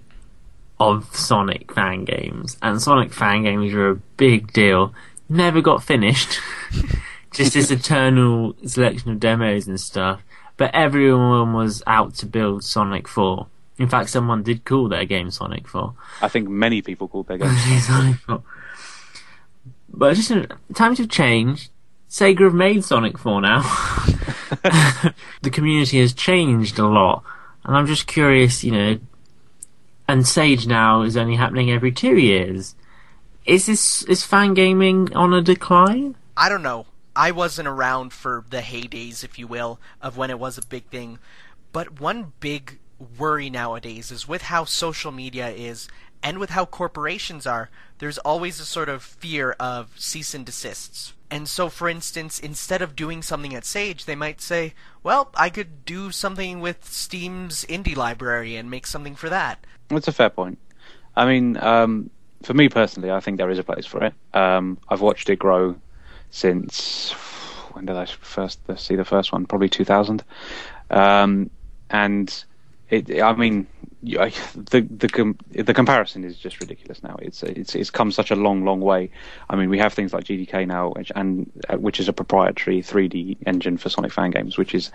of 0.79 1.15
Sonic 1.15 1.73
fan 1.73 2.05
games, 2.05 2.57
and 2.61 2.81
Sonic 2.81 3.11
fan 3.11 3.43
games 3.43 3.73
were 3.73 3.89
a 3.89 3.95
big 3.95 4.53
deal. 4.53 4.93
Never 5.29 5.61
got 5.61 5.83
finished. 5.83 6.39
Just 7.33 7.53
this 7.53 7.71
eternal 7.71 8.55
selection 8.65 9.11
of 9.11 9.19
demos 9.19 9.67
and 9.67 9.79
stuff. 9.79 10.21
But 10.55 10.73
everyone 10.73 11.53
was 11.53 11.83
out 11.85 12.15
to 12.15 12.25
build 12.25 12.63
Sonic 12.63 13.07
4. 13.07 13.47
In 13.77 13.87
fact, 13.87 14.09
someone 14.09 14.41
did 14.41 14.65
call 14.65 14.89
their 14.89 15.05
game 15.05 15.29
Sonic 15.29 15.67
4. 15.67 15.93
I 16.21 16.29
think 16.29 16.49
many 16.49 16.81
people 16.81 17.07
called 17.07 17.27
their 17.27 17.37
game. 17.37 17.55
Sonic 17.79 18.15
4. 18.21 18.41
But 19.89 20.17
listen, 20.17 20.47
uh, 20.49 20.55
times 20.73 20.97
have 20.97 21.09
changed. 21.09 21.69
Sega 22.09 22.41
have 22.41 22.53
made 22.53 22.83
Sonic 22.83 23.17
4 23.17 23.41
now. 23.41 23.61
the 25.41 25.49
community 25.51 25.99
has 25.99 26.13
changed 26.13 26.79
a 26.79 26.87
lot. 26.87 27.23
And 27.63 27.75
I'm 27.75 27.85
just 27.85 28.07
curious, 28.07 28.63
you 28.63 28.71
know, 28.71 28.99
and 30.07 30.27
Sage 30.27 30.67
now 30.67 31.01
is 31.01 31.17
only 31.17 31.35
happening 31.35 31.71
every 31.71 31.91
two 31.91 32.17
years. 32.17 32.75
Is 33.45 33.65
this, 33.65 34.03
is 34.03 34.23
fan 34.23 34.53
gaming 34.53 35.13
on 35.15 35.33
a 35.33 35.41
decline? 35.41 36.15
I 36.35 36.49
don't 36.49 36.63
know. 36.63 36.85
I 37.15 37.31
wasn't 37.31 37.67
around 37.67 38.13
for 38.13 38.45
the 38.49 38.59
heydays, 38.59 39.23
if 39.23 39.39
you 39.39 39.47
will, 39.47 39.79
of 40.01 40.17
when 40.17 40.29
it 40.29 40.39
was 40.39 40.57
a 40.57 40.65
big 40.65 40.85
thing. 40.85 41.19
But 41.71 41.99
one 41.99 42.33
big 42.39 42.79
worry 43.17 43.49
nowadays 43.49 44.11
is 44.11 44.27
with 44.27 44.43
how 44.43 44.65
social 44.65 45.11
media 45.11 45.49
is 45.49 45.87
and 46.23 46.39
with 46.39 46.51
how 46.51 46.65
corporations 46.65 47.45
are, 47.45 47.69
there's 47.99 48.17
always 48.19 48.59
a 48.59 48.65
sort 48.65 48.89
of 48.89 49.03
fear 49.03 49.55
of 49.59 49.99
cease 49.99 50.33
and 50.33 50.45
desists. 50.45 51.13
And 51.29 51.47
so, 51.47 51.69
for 51.69 51.89
instance, 51.89 52.39
instead 52.39 52.81
of 52.81 52.95
doing 52.95 53.21
something 53.21 53.53
at 53.53 53.65
Sage, 53.65 54.05
they 54.05 54.15
might 54.15 54.41
say, 54.41 54.73
well, 55.03 55.29
I 55.35 55.49
could 55.49 55.85
do 55.85 56.11
something 56.11 56.59
with 56.59 56.85
Steam's 56.85 57.65
indie 57.65 57.95
library 57.95 58.55
and 58.55 58.71
make 58.71 58.87
something 58.87 59.15
for 59.15 59.29
that. 59.29 59.65
That's 59.89 60.07
a 60.07 60.11
fair 60.11 60.29
point. 60.29 60.59
I 61.15 61.25
mean, 61.25 61.57
um, 61.57 62.09
for 62.43 62.53
me 62.53 62.69
personally, 62.69 63.11
I 63.11 63.19
think 63.19 63.37
there 63.37 63.49
is 63.49 63.59
a 63.59 63.63
place 63.63 63.85
for 63.85 64.03
it. 64.03 64.13
Um, 64.33 64.77
I've 64.89 65.01
watched 65.01 65.29
it 65.29 65.39
grow 65.39 65.75
since 66.29 67.13
when 67.71 67.85
did 67.85 67.95
I 67.95 68.05
first 68.05 68.59
see 68.77 68.95
the 68.95 69.05
first 69.05 69.31
one? 69.31 69.45
Probably 69.45 69.69
2000. 69.69 70.23
Um, 70.89 71.49
and 71.89 72.43
it, 72.89 73.21
I 73.21 73.33
mean, 73.35 73.67
the 74.03 74.87
the 74.89 75.09
com- 75.09 75.37
the 75.49 75.73
comparison 75.73 76.23
is 76.23 76.37
just 76.37 76.59
ridiculous 76.59 77.01
now. 77.01 77.15
It's 77.19 77.41
it's 77.43 77.73
it's 77.73 77.89
come 77.89 78.11
such 78.11 78.29
a 78.29 78.35
long 78.35 78.63
long 78.63 78.79
way. 78.79 79.09
I 79.49 79.55
mean, 79.55 79.69
we 79.69 79.79
have 79.79 79.93
things 79.93 80.13
like 80.13 80.25
GDK 80.25 80.67
now, 80.67 80.89
which 80.89 81.11
and 81.15 81.51
uh, 81.69 81.77
which 81.77 81.99
is 81.99 82.07
a 82.07 82.13
proprietary 82.13 82.81
3D 82.81 83.37
engine 83.47 83.77
for 83.77 83.89
Sonic 83.89 84.11
fan 84.11 84.31
games, 84.31 84.57
which 84.57 84.75
is 84.75 84.91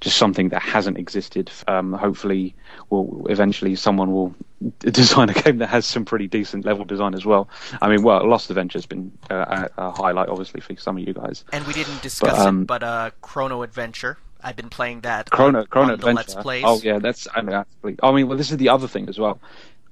just 0.00 0.16
something 0.16 0.48
that 0.50 0.62
hasn't 0.62 0.96
existed. 0.96 1.50
Um, 1.68 1.92
hopefully, 1.92 2.54
will 2.88 3.26
eventually 3.28 3.76
someone 3.76 4.12
will 4.12 4.34
design 4.78 5.28
a 5.28 5.34
game 5.34 5.58
that 5.58 5.68
has 5.68 5.84
some 5.84 6.04
pretty 6.04 6.26
decent 6.26 6.64
level 6.64 6.84
design 6.84 7.14
as 7.14 7.26
well. 7.26 7.48
I 7.82 7.88
mean, 7.88 8.02
well, 8.02 8.26
Lost 8.26 8.48
Adventure 8.50 8.78
has 8.78 8.86
been 8.86 9.12
uh, 9.30 9.68
a, 9.76 9.82
a, 9.82 9.90
highlight, 9.90 10.28
obviously, 10.28 10.60
for 10.60 10.74
some 10.76 10.96
of 10.96 11.06
you 11.06 11.12
guys. 11.12 11.44
And 11.52 11.66
we 11.66 11.74
didn't 11.74 12.00
discuss 12.02 12.30
but, 12.30 12.38
um, 12.38 12.62
it, 12.62 12.66
but 12.66 12.82
uh, 12.82 13.10
Chrono 13.20 13.62
Adventure 13.62 14.18
I've 14.46 14.54
been 14.54 14.70
playing 14.70 15.00
that 15.00 15.28
Chrono 15.28 15.60
on, 15.60 15.66
Chrono 15.66 15.88
on 15.88 15.94
Adventure. 15.94 16.16
Let's 16.16 16.34
Plays. 16.36 16.62
Oh 16.64 16.80
yeah, 16.80 17.00
that's 17.00 17.26
I 17.34 17.42
mean, 17.42 17.64
I 18.00 18.12
mean, 18.12 18.28
well, 18.28 18.38
this 18.38 18.52
is 18.52 18.58
the 18.58 18.68
other 18.68 18.86
thing 18.86 19.08
as 19.08 19.18
well. 19.18 19.40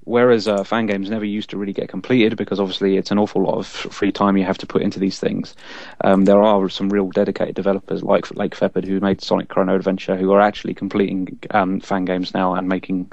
Whereas 0.05 0.47
uh, 0.47 0.63
fan 0.63 0.85
games 0.85 1.09
never 1.09 1.25
used 1.25 1.49
to 1.49 1.57
really 1.57 1.73
get 1.73 1.89
completed 1.89 2.37
because 2.37 2.59
obviously 2.59 2.95
it's 2.95 3.11
an 3.11 3.17
awful 3.19 3.43
lot 3.43 3.57
of 3.57 3.67
free 3.67 4.13
time 4.13 4.37
you 4.37 4.45
have 4.45 4.59
to 4.59 4.65
put 4.65 4.81
into 4.81 4.97
these 4.97 5.19
things. 5.19 5.55
Um, 6.01 6.23
there 6.23 6.41
are 6.41 6.69
some 6.69 6.89
real 6.89 7.09
dedicated 7.09 7.55
developers 7.55 8.01
like 8.01 8.25
LakeFeperd 8.27 8.85
who 8.85 8.99
made 9.01 9.21
Sonic 9.21 9.49
Chrono 9.49 9.75
Adventure 9.75 10.15
who 10.15 10.31
are 10.31 10.39
actually 10.39 10.73
completing 10.73 11.37
um, 11.51 11.81
fan 11.81 12.05
games 12.05 12.33
now 12.33 12.53
and 12.53 12.69
making 12.69 13.11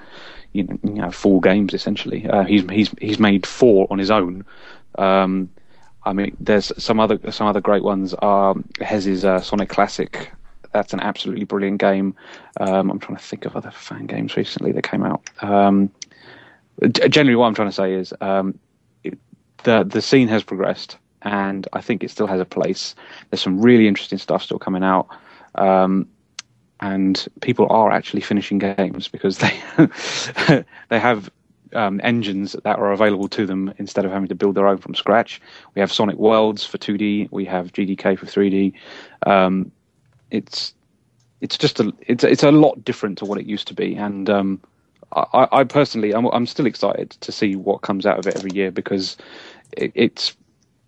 you 0.53 0.63
know, 0.63 0.79
you 0.85 0.95
know 0.95 1.11
full 1.11 1.41
games 1.41 1.75
essentially. 1.75 2.29
Uh, 2.29 2.45
he's 2.45 2.63
he's 2.71 2.91
he's 3.01 3.19
made 3.19 3.47
four 3.47 3.89
on 3.91 3.99
his 3.99 4.13
own. 4.13 4.45
Um, 4.97 5.51
I 6.05 6.13
mean, 6.13 6.37
there's 6.39 6.71
some 6.81 7.01
other 7.01 7.19
some 7.33 7.49
other 7.49 7.61
great 7.61 7.83
ones. 7.83 8.15
Are 8.15 8.55
Hez's 8.81 9.25
uh, 9.25 9.41
Sonic 9.41 9.71
Classic 9.71 10.31
that's 10.73 10.93
an 10.93 11.01
absolutely 11.01 11.45
brilliant 11.45 11.79
game. 11.79 12.15
Um, 12.61 12.91
I'm 12.91 12.99
trying 12.99 13.19
to 13.19 13.23
think 13.23 13.45
of 13.45 13.57
other 13.57 13.71
fan 13.71 14.07
games 14.07 14.37
recently 14.37 14.73
that 14.73 14.83
came 14.83 15.05
out. 15.05 15.23
Um, 15.43 15.91
generally, 16.91 17.37
what 17.37 17.47
I'm 17.47 17.55
trying 17.55 17.69
to 17.69 17.75
say 17.75 17.95
is 17.95 18.13
um, 18.21 18.59
it, 19.05 19.19
the 19.65 19.85
the 19.85 20.03
scene 20.03 20.29
has 20.29 20.43
progressed, 20.43 20.97
and 21.23 21.69
I 21.73 21.81
think 21.81 22.03
it 22.03 22.11
still 22.11 22.27
has 22.27 22.41
a 22.41 22.45
place. 22.45 22.95
There's 23.31 23.43
some 23.43 23.61
really 23.61 23.87
interesting 23.87 24.19
stuff 24.19 24.43
still 24.43 24.59
coming 24.59 24.83
out, 24.83 25.09
um, 25.55 26.09
and 26.81 27.27
people 27.41 27.67
are 27.71 27.93
actually 27.93 28.23
finishing 28.23 28.59
games 28.59 29.09
because 29.09 29.39
they 29.39 29.61
they 30.89 30.99
have 30.99 31.31
um, 31.75 32.01
engines 32.03 32.57
that 32.65 32.79
are 32.79 32.93
available 32.93 33.29
to 33.29 33.47
them 33.47 33.73
instead 33.79 34.05
of 34.05 34.11
having 34.11 34.29
to 34.29 34.35
build 34.35 34.55
their 34.55 34.67
own 34.67 34.79
from 34.79 34.95
scratch. 34.95 35.41
We 35.75 35.81
have 35.81 35.93
Sonic 35.93 36.17
Worlds 36.17 36.65
for 36.65 36.79
2D, 36.79 37.29
we 37.31 37.45
have 37.45 37.73
GDK 37.73 38.19
for 38.19 38.27
3D. 38.27 38.73
Um, 39.27 39.73
it's 40.33 40.75
it's 41.41 41.57
just 41.59 41.79
a 41.79 41.93
it's 42.01 42.25
it's 42.25 42.43
a 42.43 42.51
lot 42.51 42.85
different 42.85 43.19
to 43.19 43.25
what 43.25 43.39
it 43.39 43.47
used 43.47 43.69
to 43.69 43.75
be, 43.75 43.95
and 43.95 44.29
um, 44.29 44.61
I, 45.15 45.49
I, 45.53 45.65
personally 45.65 46.15
I'm 46.15 46.27
I'm 46.27 46.47
still 46.47 46.67
excited 46.67 47.11
to 47.11 47.31
see 47.31 47.55
what 47.55 47.83
comes 47.83 48.07
out 48.07 48.19
of 48.19 48.27
it 48.27 48.37
every 48.37 48.53
year 48.53 48.71
because 48.71 49.17
it, 49.77 49.93
it's 49.95 50.37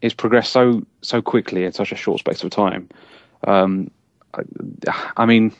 it's 0.01 0.15
progressed 0.15 0.53
so 0.53 0.83
so 1.03 1.21
quickly 1.23 1.65
in 1.65 1.73
such 1.73 1.93
a 1.93 1.97
short 1.97 2.21
space 2.21 2.43
of 2.43 2.51
time. 2.51 2.89
Um, 3.47 3.91
I, 4.33 4.43
I, 5.19 5.27
mean, 5.27 5.53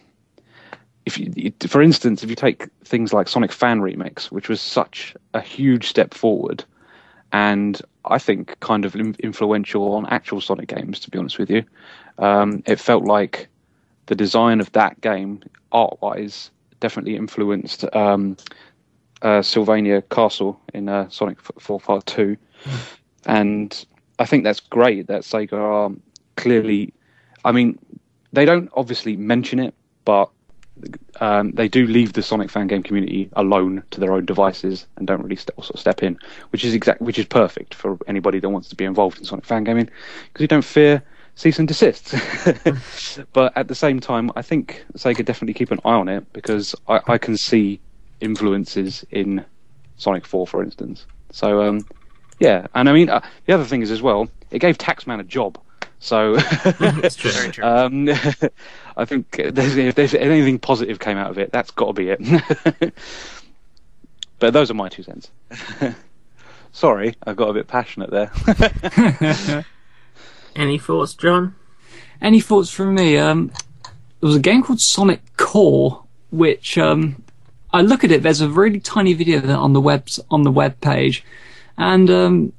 if 1.05 1.19
you, 1.19 1.53
for 1.69 1.83
instance, 1.83 2.23
if 2.23 2.31
you 2.31 2.37
take 2.37 2.69
things 2.85 3.13
like 3.13 3.29
Sonic 3.29 3.53
Fan 3.53 3.81
Remix, 3.81 4.27
which 4.27 4.49
was 4.49 4.61
such 4.61 5.15
a 5.35 5.41
huge 5.41 5.87
step 5.87 6.15
forward, 6.15 6.65
and 7.33 7.81
I 8.07 8.19
think 8.19 8.59
kind 8.61 8.85
of 8.85 8.97
influential 8.97 9.95
on 9.95 10.07
actual 10.07 10.41
Sonic 10.41 10.69
games, 10.69 11.01
to 11.01 11.11
be 11.11 11.19
honest 11.19 11.39
with 11.39 11.51
you, 11.51 11.65
um, 12.19 12.63
it 12.67 12.81
felt 12.81 13.05
like 13.05 13.49
the 14.07 14.15
design 14.15 14.61
of 14.61 14.71
that 14.73 15.01
game, 15.01 15.43
art 15.73 15.99
wise, 16.01 16.51
definitely 16.81 17.17
influenced 17.17 17.85
um, 17.95 18.37
uh, 19.23 19.43
Sylvania 19.43 20.03
Castle 20.03 20.61
in 20.73 20.89
uh, 20.89 21.09
Sonic 21.09 21.41
4 21.41 21.81
Part 21.81 22.07
2. 22.07 22.37
Mm. 22.65 22.79
And 23.27 23.87
I 24.19 24.27
think 24.27 24.45
that's 24.45 24.61
great 24.61 25.07
that 25.07 25.23
Sega 25.23 25.55
are 25.55 25.91
clearly. 26.37 26.93
I 27.45 27.53
mean, 27.53 27.79
they 28.33 28.45
don't 28.45 28.71
obviously 28.75 29.17
mention 29.17 29.59
it, 29.59 29.75
but 30.05 30.31
um, 31.21 31.53
they 31.53 31.69
do 31.69 31.87
leave 31.87 32.13
the 32.13 32.23
Sonic 32.23 32.51
fan 32.51 32.67
game 32.67 32.83
community 32.83 33.31
alone 33.35 33.83
to 33.93 34.01
their 34.01 34.13
own 34.13 34.25
devices 34.25 34.87
and 34.97 35.07
don't 35.07 35.23
really 35.23 35.37
st- 35.37 35.57
sort 35.57 35.71
of 35.71 35.81
step 35.81 36.03
in, 36.03 36.19
which 36.51 36.65
is 36.65 36.75
exact, 36.75 37.01
which 37.01 37.19
is 37.19 37.27
perfect 37.27 37.75
for 37.75 37.99
anybody 38.07 38.41
that 38.41 38.49
wants 38.49 38.69
to 38.69 38.77
be 38.77 38.85
involved 38.85 39.19
in 39.19 39.25
Sonic 39.25 39.45
fan 39.45 39.65
gaming 39.65 39.89
because 40.33 40.43
you 40.43 40.49
don't 40.49 40.65
fear 40.65 41.03
cease 41.37 41.59
and 41.59 41.69
desist. 41.69 42.15
but 43.33 43.57
at 43.57 43.69
the 43.69 43.75
same 43.75 44.01
time, 44.01 44.31
I 44.37 44.43
think 44.43 44.85
Sega 44.97 45.25
definitely 45.25 45.55
keep 45.55 45.71
an 45.71 45.81
eye 45.85 45.95
on 45.95 46.09
it 46.09 46.33
because 46.33 46.75
I, 46.89 47.01
I 47.07 47.19
can 47.19 47.37
see 47.37 47.81
influences 48.21 49.05
in 49.11 49.45
Sonic 49.97 50.27
4, 50.27 50.47
for 50.47 50.63
instance. 50.63 51.07
So, 51.31 51.63
um, 51.63 51.87
yeah, 52.39 52.67
and 52.75 52.89
I 52.89 52.93
mean, 52.93 53.11
uh, 53.11 53.21
the 53.47 53.53
other 53.53 53.65
thing 53.65 53.83
is 53.83 53.91
as 53.91 54.03
well, 54.03 54.29
it 54.51 54.61
gave 54.61 54.79
Taxman 54.79 55.21
a 55.21 55.25
job. 55.25 55.59
So, 55.99 56.35
um, 57.63 58.09
I 58.97 59.05
think 59.05 59.37
there's, 59.37 59.77
if 59.77 59.95
there's 59.95 60.15
anything 60.15 60.59
positive 60.59 60.99
came 60.99 61.17
out 61.17 61.31
of 61.31 61.39
it, 61.39 61.51
that's 61.51 61.71
got 61.71 61.87
to 61.87 61.93
be 61.95 62.11
it. 62.11 62.95
but 64.39 64.53
those 64.53 64.71
are 64.71 64.75
my 64.75 64.89
two 64.89 65.03
cents. 65.03 65.31
Sorry, 66.73 67.15
I 67.25 67.33
got 67.35 67.51
a 67.51 67.55
bit 67.55 67.69
passionate 67.69 68.11
there. 68.11 69.65
Any 70.55 70.79
thoughts, 70.79 71.15
John? 71.15 71.55
Any 72.21 72.41
thoughts 72.41 72.71
from 72.71 72.95
me? 72.95 73.19
Um, 73.19 73.49
there 74.21 74.29
was 74.29 74.37
a 74.37 74.41
game 74.41 74.63
called 74.63 74.81
Sonic 74.81 75.21
Core, 75.37 76.05
which 76.31 76.79
um, 76.79 77.23
I 77.73 77.83
look 77.83 78.05
at 78.05 78.11
it. 78.11 78.23
There's 78.23 78.41
a 78.41 78.49
really 78.49 78.81
tiny 78.81 79.13
video 79.15 79.57
on 79.57 79.73
the 79.73 79.81
web 79.81 80.09
on 80.31 80.43
the 80.43 80.51
web 80.51 80.81
page, 80.81 81.25
and 81.77 82.09
um, 82.11 82.53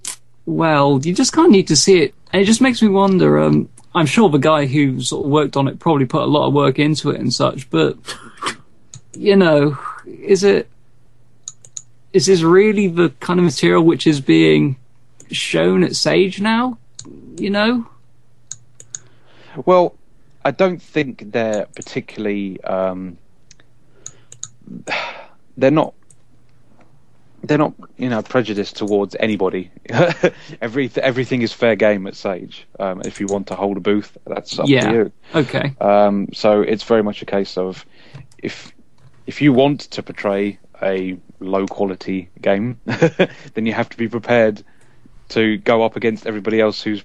well, 0.46 1.00
you 1.04 1.14
just 1.14 1.34
kind 1.34 1.46
of 1.46 1.52
need 1.52 1.68
to 1.70 1.76
see 1.76 2.02
it. 2.04 2.14
And 2.34 2.42
it 2.42 2.46
just 2.46 2.62
makes 2.62 2.82
me 2.82 2.90
wonder. 2.90 3.40
Um, 3.40 3.70
I'm 3.96 4.06
sure 4.06 4.30
the 4.30 4.38
guy 4.38 4.66
who 4.66 5.02
sort 5.02 5.26
of 5.26 5.32
worked 5.32 5.56
on 5.56 5.70
it 5.70 5.80
probably 5.80 6.06
put 6.06 6.22
a 6.22 6.26
lot 6.26 6.48
of 6.48 6.54
work 6.54 6.80
into 6.80 7.12
it 7.12 7.20
and 7.20 7.34
such, 7.34 7.70
but 7.70 7.98
you 9.14 9.38
know, 9.38 9.78
is 10.06 10.44
it 10.44 10.70
is 12.12 12.26
this 12.26 12.42
really 12.42 12.88
the 12.88 13.10
kind 13.20 13.40
of 13.40 13.46
material 13.46 13.84
which 13.84 14.06
is 14.06 14.22
being 14.22 14.76
shown 15.32 15.84
at 15.84 15.96
Sage 15.96 16.42
now? 16.42 16.78
You 17.38 17.50
know? 17.50 17.88
Well, 19.66 19.96
I 20.44 20.52
don't 20.52 20.82
think 20.82 21.32
they're 21.32 21.66
particularly. 21.76 22.62
Um, 22.64 23.18
they're 25.58 25.72
not. 25.72 25.94
They're 27.44 27.60
not, 27.60 27.74
you 27.98 28.10
know, 28.10 28.24
prejudiced 28.24 28.76
towards 28.76 29.16
anybody. 29.20 29.70
Every 30.62 30.90
everything 30.98 31.44
is 31.44 31.54
fair 31.54 31.76
game 31.76 32.08
at 32.08 32.16
Sage. 32.16 32.68
Um, 32.80 33.02
if 33.06 33.20
you 33.20 33.28
want 33.28 33.48
to 33.48 33.56
hold 33.56 33.78
a 33.78 33.80
booth, 33.80 34.18
that's 34.26 34.58
up 34.58 34.68
yeah. 34.68 34.90
to 34.90 34.96
you. 34.96 35.12
Okay. 35.36 35.76
Um, 35.80 36.30
so 36.34 36.62
it's 36.62 36.84
very 36.84 37.04
much 37.04 37.22
a 37.22 37.26
case 37.26 37.58
of 37.58 37.86
if 38.40 38.74
if 39.28 39.42
you 39.42 39.54
want 39.54 39.82
to 39.82 40.02
portray 40.02 40.58
a 40.82 41.18
low 41.40 41.68
quality 41.68 42.30
game, 42.42 42.80
then 42.86 43.66
you 43.66 43.74
have 43.74 43.90
to 43.90 43.98
be 43.98 44.08
prepared 44.08 44.64
to 45.30 45.58
go 45.58 45.84
up 45.84 45.96
against 45.96 46.28
everybody 46.28 46.60
else 46.60 46.82
who's 46.82 47.04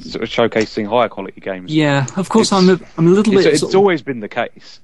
sort 0.00 0.22
of 0.22 0.28
showcasing 0.28 0.88
higher 0.88 1.08
quality 1.08 1.40
games. 1.40 1.72
Yeah, 1.72 2.06
of 2.16 2.28
course, 2.28 2.46
it's, 2.46 2.52
I'm 2.52 2.70
a, 2.70 2.80
I'm 2.96 3.06
a 3.06 3.10
little 3.10 3.32
it's, 3.34 3.44
bit. 3.44 3.54
It's, 3.54 3.74
always 3.74 4.02
been 4.02 4.20
the 4.20 4.28
case. 4.28 4.80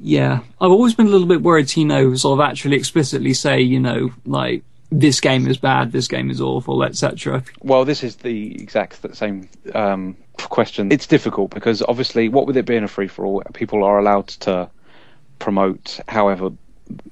Yeah, 0.00 0.40
I've 0.60 0.70
always 0.70 0.94
been 0.94 1.06
a 1.06 1.10
little 1.10 1.26
bit 1.26 1.42
worried 1.42 1.68
to 1.68 1.80
you 1.80 1.86
know 1.86 2.14
sort 2.14 2.38
of 2.38 2.48
actually 2.48 2.76
explicitly 2.76 3.34
say 3.34 3.60
you 3.60 3.80
know 3.80 4.10
like 4.24 4.62
this 4.90 5.20
game 5.20 5.46
is 5.46 5.58
bad, 5.58 5.92
this 5.92 6.08
game 6.08 6.30
is 6.30 6.40
awful, 6.40 6.82
etc. 6.82 7.42
Well, 7.62 7.84
this 7.84 8.02
is 8.02 8.16
the 8.16 8.54
exact 8.60 9.16
same 9.16 9.48
um, 9.74 10.16
question. 10.36 10.92
It's 10.92 11.06
difficult 11.06 11.50
because 11.50 11.82
obviously, 11.82 12.28
what 12.28 12.46
with 12.46 12.56
it 12.56 12.64
being 12.64 12.84
a 12.84 12.88
free 12.88 13.08
for 13.08 13.24
all, 13.26 13.42
people 13.54 13.84
are 13.84 13.98
allowed 13.98 14.28
to 14.28 14.70
promote 15.38 16.00
however 16.08 16.50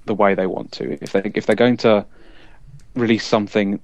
the 0.06 0.14
way 0.14 0.34
they 0.34 0.46
want 0.46 0.72
to. 0.72 0.92
If 1.02 1.12
they 1.12 1.32
if 1.34 1.46
they're 1.46 1.56
going 1.56 1.76
to 1.78 2.06
release 2.94 3.24
something 3.24 3.80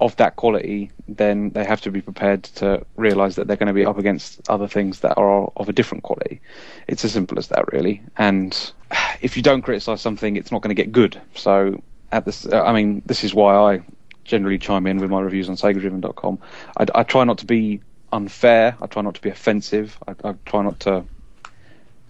of 0.00 0.16
that 0.16 0.36
quality, 0.36 0.90
then 1.06 1.50
they 1.50 1.64
have 1.64 1.80
to 1.82 1.90
be 1.90 2.00
prepared 2.00 2.42
to 2.42 2.84
realize 2.96 3.36
that 3.36 3.46
they're 3.46 3.56
going 3.56 3.68
to 3.68 3.72
be 3.72 3.86
up 3.86 3.98
against 3.98 4.40
other 4.48 4.66
things 4.66 5.00
that 5.00 5.16
are 5.16 5.52
of 5.56 5.68
a 5.68 5.72
different 5.72 6.02
quality. 6.02 6.40
It's 6.88 7.04
as 7.04 7.12
simple 7.12 7.38
as 7.38 7.48
that, 7.48 7.72
really. 7.72 8.02
And 8.16 8.72
if 9.20 9.36
you 9.36 9.42
don't 9.42 9.62
criticize 9.62 10.00
something, 10.00 10.36
it's 10.36 10.50
not 10.50 10.62
going 10.62 10.74
to 10.74 10.82
get 10.82 10.90
good. 10.92 11.20
So, 11.34 11.80
at 12.10 12.24
this, 12.24 12.46
I 12.52 12.72
mean, 12.72 13.02
this 13.06 13.24
is 13.24 13.34
why 13.34 13.54
I 13.54 13.82
generally 14.24 14.58
chime 14.58 14.86
in 14.86 14.98
with 14.98 15.10
my 15.10 15.20
reviews 15.20 15.48
on 15.48 15.56
SegaDriven.com. 15.56 16.38
I, 16.76 16.86
I 16.94 17.02
try 17.04 17.24
not 17.24 17.38
to 17.38 17.46
be 17.46 17.80
unfair. 18.12 18.76
I 18.80 18.86
try 18.86 19.02
not 19.02 19.14
to 19.14 19.22
be 19.22 19.30
offensive. 19.30 19.98
I, 20.08 20.14
I 20.24 20.34
try 20.44 20.62
not 20.62 20.80
to, 20.80 21.04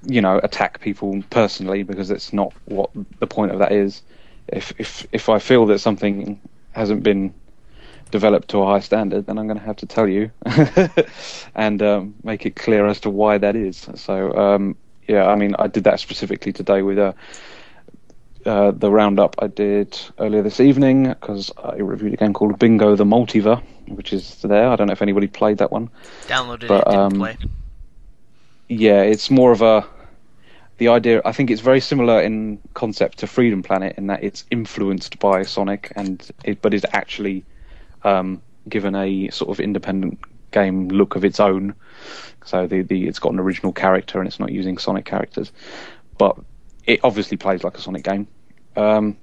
you 0.06 0.20
know, 0.22 0.40
attack 0.42 0.80
people 0.80 1.22
personally 1.30 1.82
because 1.82 2.10
it's 2.10 2.32
not 2.32 2.54
what 2.64 2.90
the 3.18 3.26
point 3.26 3.52
of 3.52 3.58
that 3.58 3.72
is. 3.72 4.02
If 4.48 4.72
if 4.78 5.06
if 5.12 5.28
I 5.28 5.38
feel 5.38 5.66
that 5.66 5.78
something 5.78 6.40
hasn't 6.72 7.02
been 7.02 7.32
developed 8.10 8.48
to 8.48 8.58
a 8.58 8.66
high 8.66 8.80
standard, 8.80 9.26
then 9.26 9.38
I'm 9.38 9.46
going 9.46 9.58
to 9.58 9.64
have 9.64 9.76
to 9.76 9.86
tell 9.86 10.08
you 10.08 10.30
and 11.54 11.82
um, 11.82 12.14
make 12.22 12.46
it 12.46 12.56
clear 12.56 12.86
as 12.86 13.00
to 13.00 13.10
why 13.10 13.38
that 13.38 13.56
is. 13.56 13.88
So, 13.94 14.32
um, 14.36 14.76
yeah, 15.08 15.26
I 15.26 15.34
mean, 15.36 15.54
I 15.58 15.66
did 15.66 15.84
that 15.84 16.00
specifically 16.00 16.52
today 16.52 16.82
with 16.82 16.98
uh, 16.98 17.12
uh, 18.46 18.70
the 18.72 18.90
roundup 18.90 19.36
I 19.38 19.46
did 19.46 19.98
earlier 20.18 20.42
this 20.42 20.60
evening 20.60 21.08
because 21.08 21.50
I 21.62 21.76
reviewed 21.76 22.14
a 22.14 22.16
game 22.16 22.32
called 22.32 22.58
Bingo 22.58 22.94
the 22.96 23.04
Multiver, 23.04 23.62
which 23.88 24.12
is 24.12 24.36
there. 24.42 24.68
I 24.68 24.76
don't 24.76 24.86
know 24.88 24.92
if 24.92 25.02
anybody 25.02 25.26
played 25.26 25.58
that 25.58 25.72
one. 25.72 25.90
Downloaded 26.26 26.68
But, 26.68 26.82
it, 26.82 26.90
didn't 26.90 27.00
um, 27.00 27.12
play. 27.12 27.36
Yeah, 28.68 29.02
it's 29.02 29.30
more 29.30 29.52
of 29.52 29.62
a 29.62 29.86
the 30.78 30.88
idea. 30.88 31.22
I 31.24 31.32
think 31.32 31.50
it's 31.50 31.60
very 31.60 31.80
similar 31.80 32.20
in 32.20 32.58
concept 32.74 33.18
to 33.18 33.26
Freedom 33.26 33.62
Planet 33.62 33.96
in 33.96 34.08
that 34.08 34.22
it's 34.22 34.44
influenced 34.50 35.18
by 35.18 35.42
Sonic, 35.42 35.92
and 35.96 36.28
it, 36.44 36.60
but 36.62 36.74
is 36.74 36.84
actually 36.92 37.44
um, 38.04 38.40
given 38.68 38.94
a 38.94 39.30
sort 39.30 39.50
of 39.50 39.60
independent 39.60 40.18
game 40.50 40.88
look 40.88 41.16
of 41.16 41.24
its 41.24 41.40
own. 41.40 41.74
So 42.44 42.66
the, 42.66 42.82
the 42.82 43.06
it's 43.06 43.18
got 43.18 43.32
an 43.32 43.40
original 43.40 43.72
character 43.72 44.18
and 44.18 44.28
it's 44.28 44.38
not 44.38 44.52
using 44.52 44.78
Sonic 44.78 45.04
characters, 45.04 45.52
but 46.18 46.36
it 46.86 47.00
obviously 47.02 47.36
plays 47.36 47.64
like 47.64 47.76
a 47.76 47.80
Sonic 47.80 48.04
game. 48.04 48.28
Um, 48.76 49.16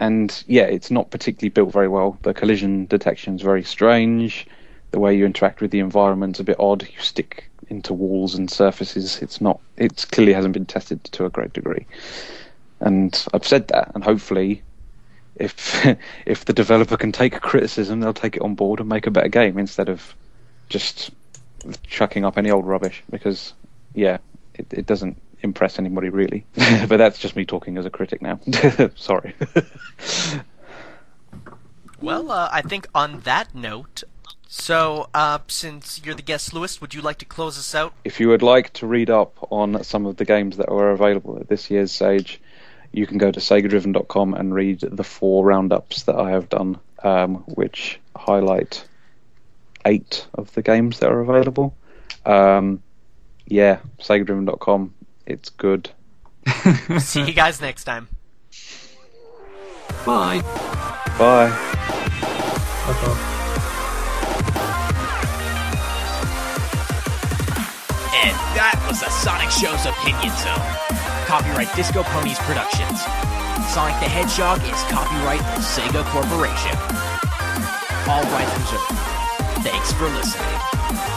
and 0.00 0.42
yeah, 0.48 0.64
it's 0.64 0.90
not 0.90 1.10
particularly 1.10 1.50
built 1.50 1.72
very 1.72 1.88
well. 1.88 2.18
The 2.22 2.34
collision 2.34 2.86
detection 2.86 3.36
is 3.36 3.42
very 3.42 3.62
strange. 3.62 4.46
The 4.90 4.98
way 4.98 5.16
you 5.16 5.24
interact 5.24 5.60
with 5.60 5.70
the 5.70 5.78
environment's 5.78 6.40
a 6.40 6.44
bit 6.44 6.56
odd. 6.58 6.82
You 6.82 6.98
stick 6.98 7.48
into 7.68 7.94
walls 7.94 8.34
and 8.34 8.50
surfaces. 8.50 9.22
It's 9.22 9.40
not. 9.40 9.60
It 9.76 10.06
clearly 10.10 10.32
hasn't 10.32 10.54
been 10.54 10.66
tested 10.66 11.04
to 11.04 11.24
a 11.24 11.30
great 11.30 11.52
degree. 11.52 11.86
And 12.80 13.26
I've 13.32 13.46
said 13.46 13.68
that, 13.68 13.92
and 13.94 14.02
hopefully, 14.02 14.62
if 15.36 15.86
if 16.26 16.44
the 16.44 16.52
developer 16.52 16.96
can 16.96 17.12
take 17.12 17.40
criticism, 17.40 18.00
they'll 18.00 18.12
take 18.12 18.36
it 18.36 18.42
on 18.42 18.54
board 18.54 18.80
and 18.80 18.88
make 18.88 19.06
a 19.06 19.10
better 19.10 19.28
game 19.28 19.58
instead 19.58 19.88
of 19.88 20.14
just 20.68 21.10
chucking 21.86 22.24
up 22.24 22.38
any 22.38 22.50
old 22.50 22.66
rubbish. 22.66 23.02
Because 23.10 23.54
yeah, 23.94 24.18
it, 24.54 24.66
it 24.72 24.86
doesn't 24.86 25.20
impress 25.40 25.78
anybody 25.78 26.08
really. 26.08 26.46
but 26.88 26.96
that's 26.96 27.18
just 27.18 27.36
me 27.36 27.44
talking 27.44 27.78
as 27.78 27.86
a 27.86 27.90
critic 27.90 28.22
now. 28.22 28.40
Sorry. 28.94 29.34
Well, 32.00 32.32
uh, 32.32 32.48
I 32.50 32.62
think 32.62 32.88
on 32.94 33.20
that 33.20 33.54
note, 33.54 34.02
so 34.48 35.08
uh, 35.14 35.38
since 35.46 36.00
you're 36.04 36.16
the 36.16 36.22
guest, 36.22 36.52
Lewis, 36.52 36.80
would 36.80 36.94
you 36.94 37.00
like 37.00 37.18
to 37.18 37.24
close 37.24 37.56
us 37.56 37.74
out? 37.74 37.94
if 38.04 38.20
you 38.20 38.28
would 38.28 38.42
like 38.42 38.72
to 38.74 38.86
read 38.86 39.08
up 39.08 39.36
on 39.50 39.82
some 39.84 40.04
of 40.04 40.16
the 40.16 40.24
games 40.24 40.56
that 40.56 40.68
are 40.68 40.90
available 40.90 41.38
at 41.38 41.48
this 41.48 41.70
year's 41.70 41.92
Sage, 41.92 42.40
you 42.92 43.06
can 43.06 43.18
go 43.18 43.30
to 43.30 43.40
SegaDriven.com 43.40 44.34
and 44.34 44.54
read 44.54 44.80
the 44.80 45.04
four 45.04 45.44
roundups 45.44 46.04
that 46.04 46.16
I 46.16 46.30
have 46.30 46.48
done, 46.48 46.78
um, 47.02 47.36
which 47.54 47.98
highlight 48.14 48.84
eight 49.86 50.26
of 50.34 50.52
the 50.54 50.62
games 50.62 50.98
that 51.00 51.10
are 51.10 51.20
available. 51.20 51.74
Um, 52.26 52.82
yeah, 53.46 53.80
SegaDriven.com. 54.00 54.94
It's 55.26 55.48
good. 55.50 55.90
See 56.98 57.22
you 57.22 57.32
guys 57.32 57.60
next 57.60 57.84
time. 57.84 58.08
Bye. 60.04 60.40
Bye. 61.18 61.68
And 68.14 68.36
that 68.56 68.84
was 68.88 69.00
the 69.00 69.10
Sonic 69.10 69.50
Show's 69.50 69.86
Opinion 69.86 70.36
Zone. 70.36 71.01
Copyright 71.32 71.74
Disco 71.74 72.02
Ponies 72.02 72.38
Productions. 72.40 73.00
Sonic 73.72 73.98
the 74.00 74.06
Hedgehog 74.06 74.60
is 74.64 74.82
copyright 74.92 75.40
Sega 75.64 76.04
Corporation. 76.12 76.76
All 78.06 78.22
rights 78.36 78.52
reserved. 78.60 79.64
Thanks 79.64 79.94
for 79.94 80.10
listening. 80.10 81.11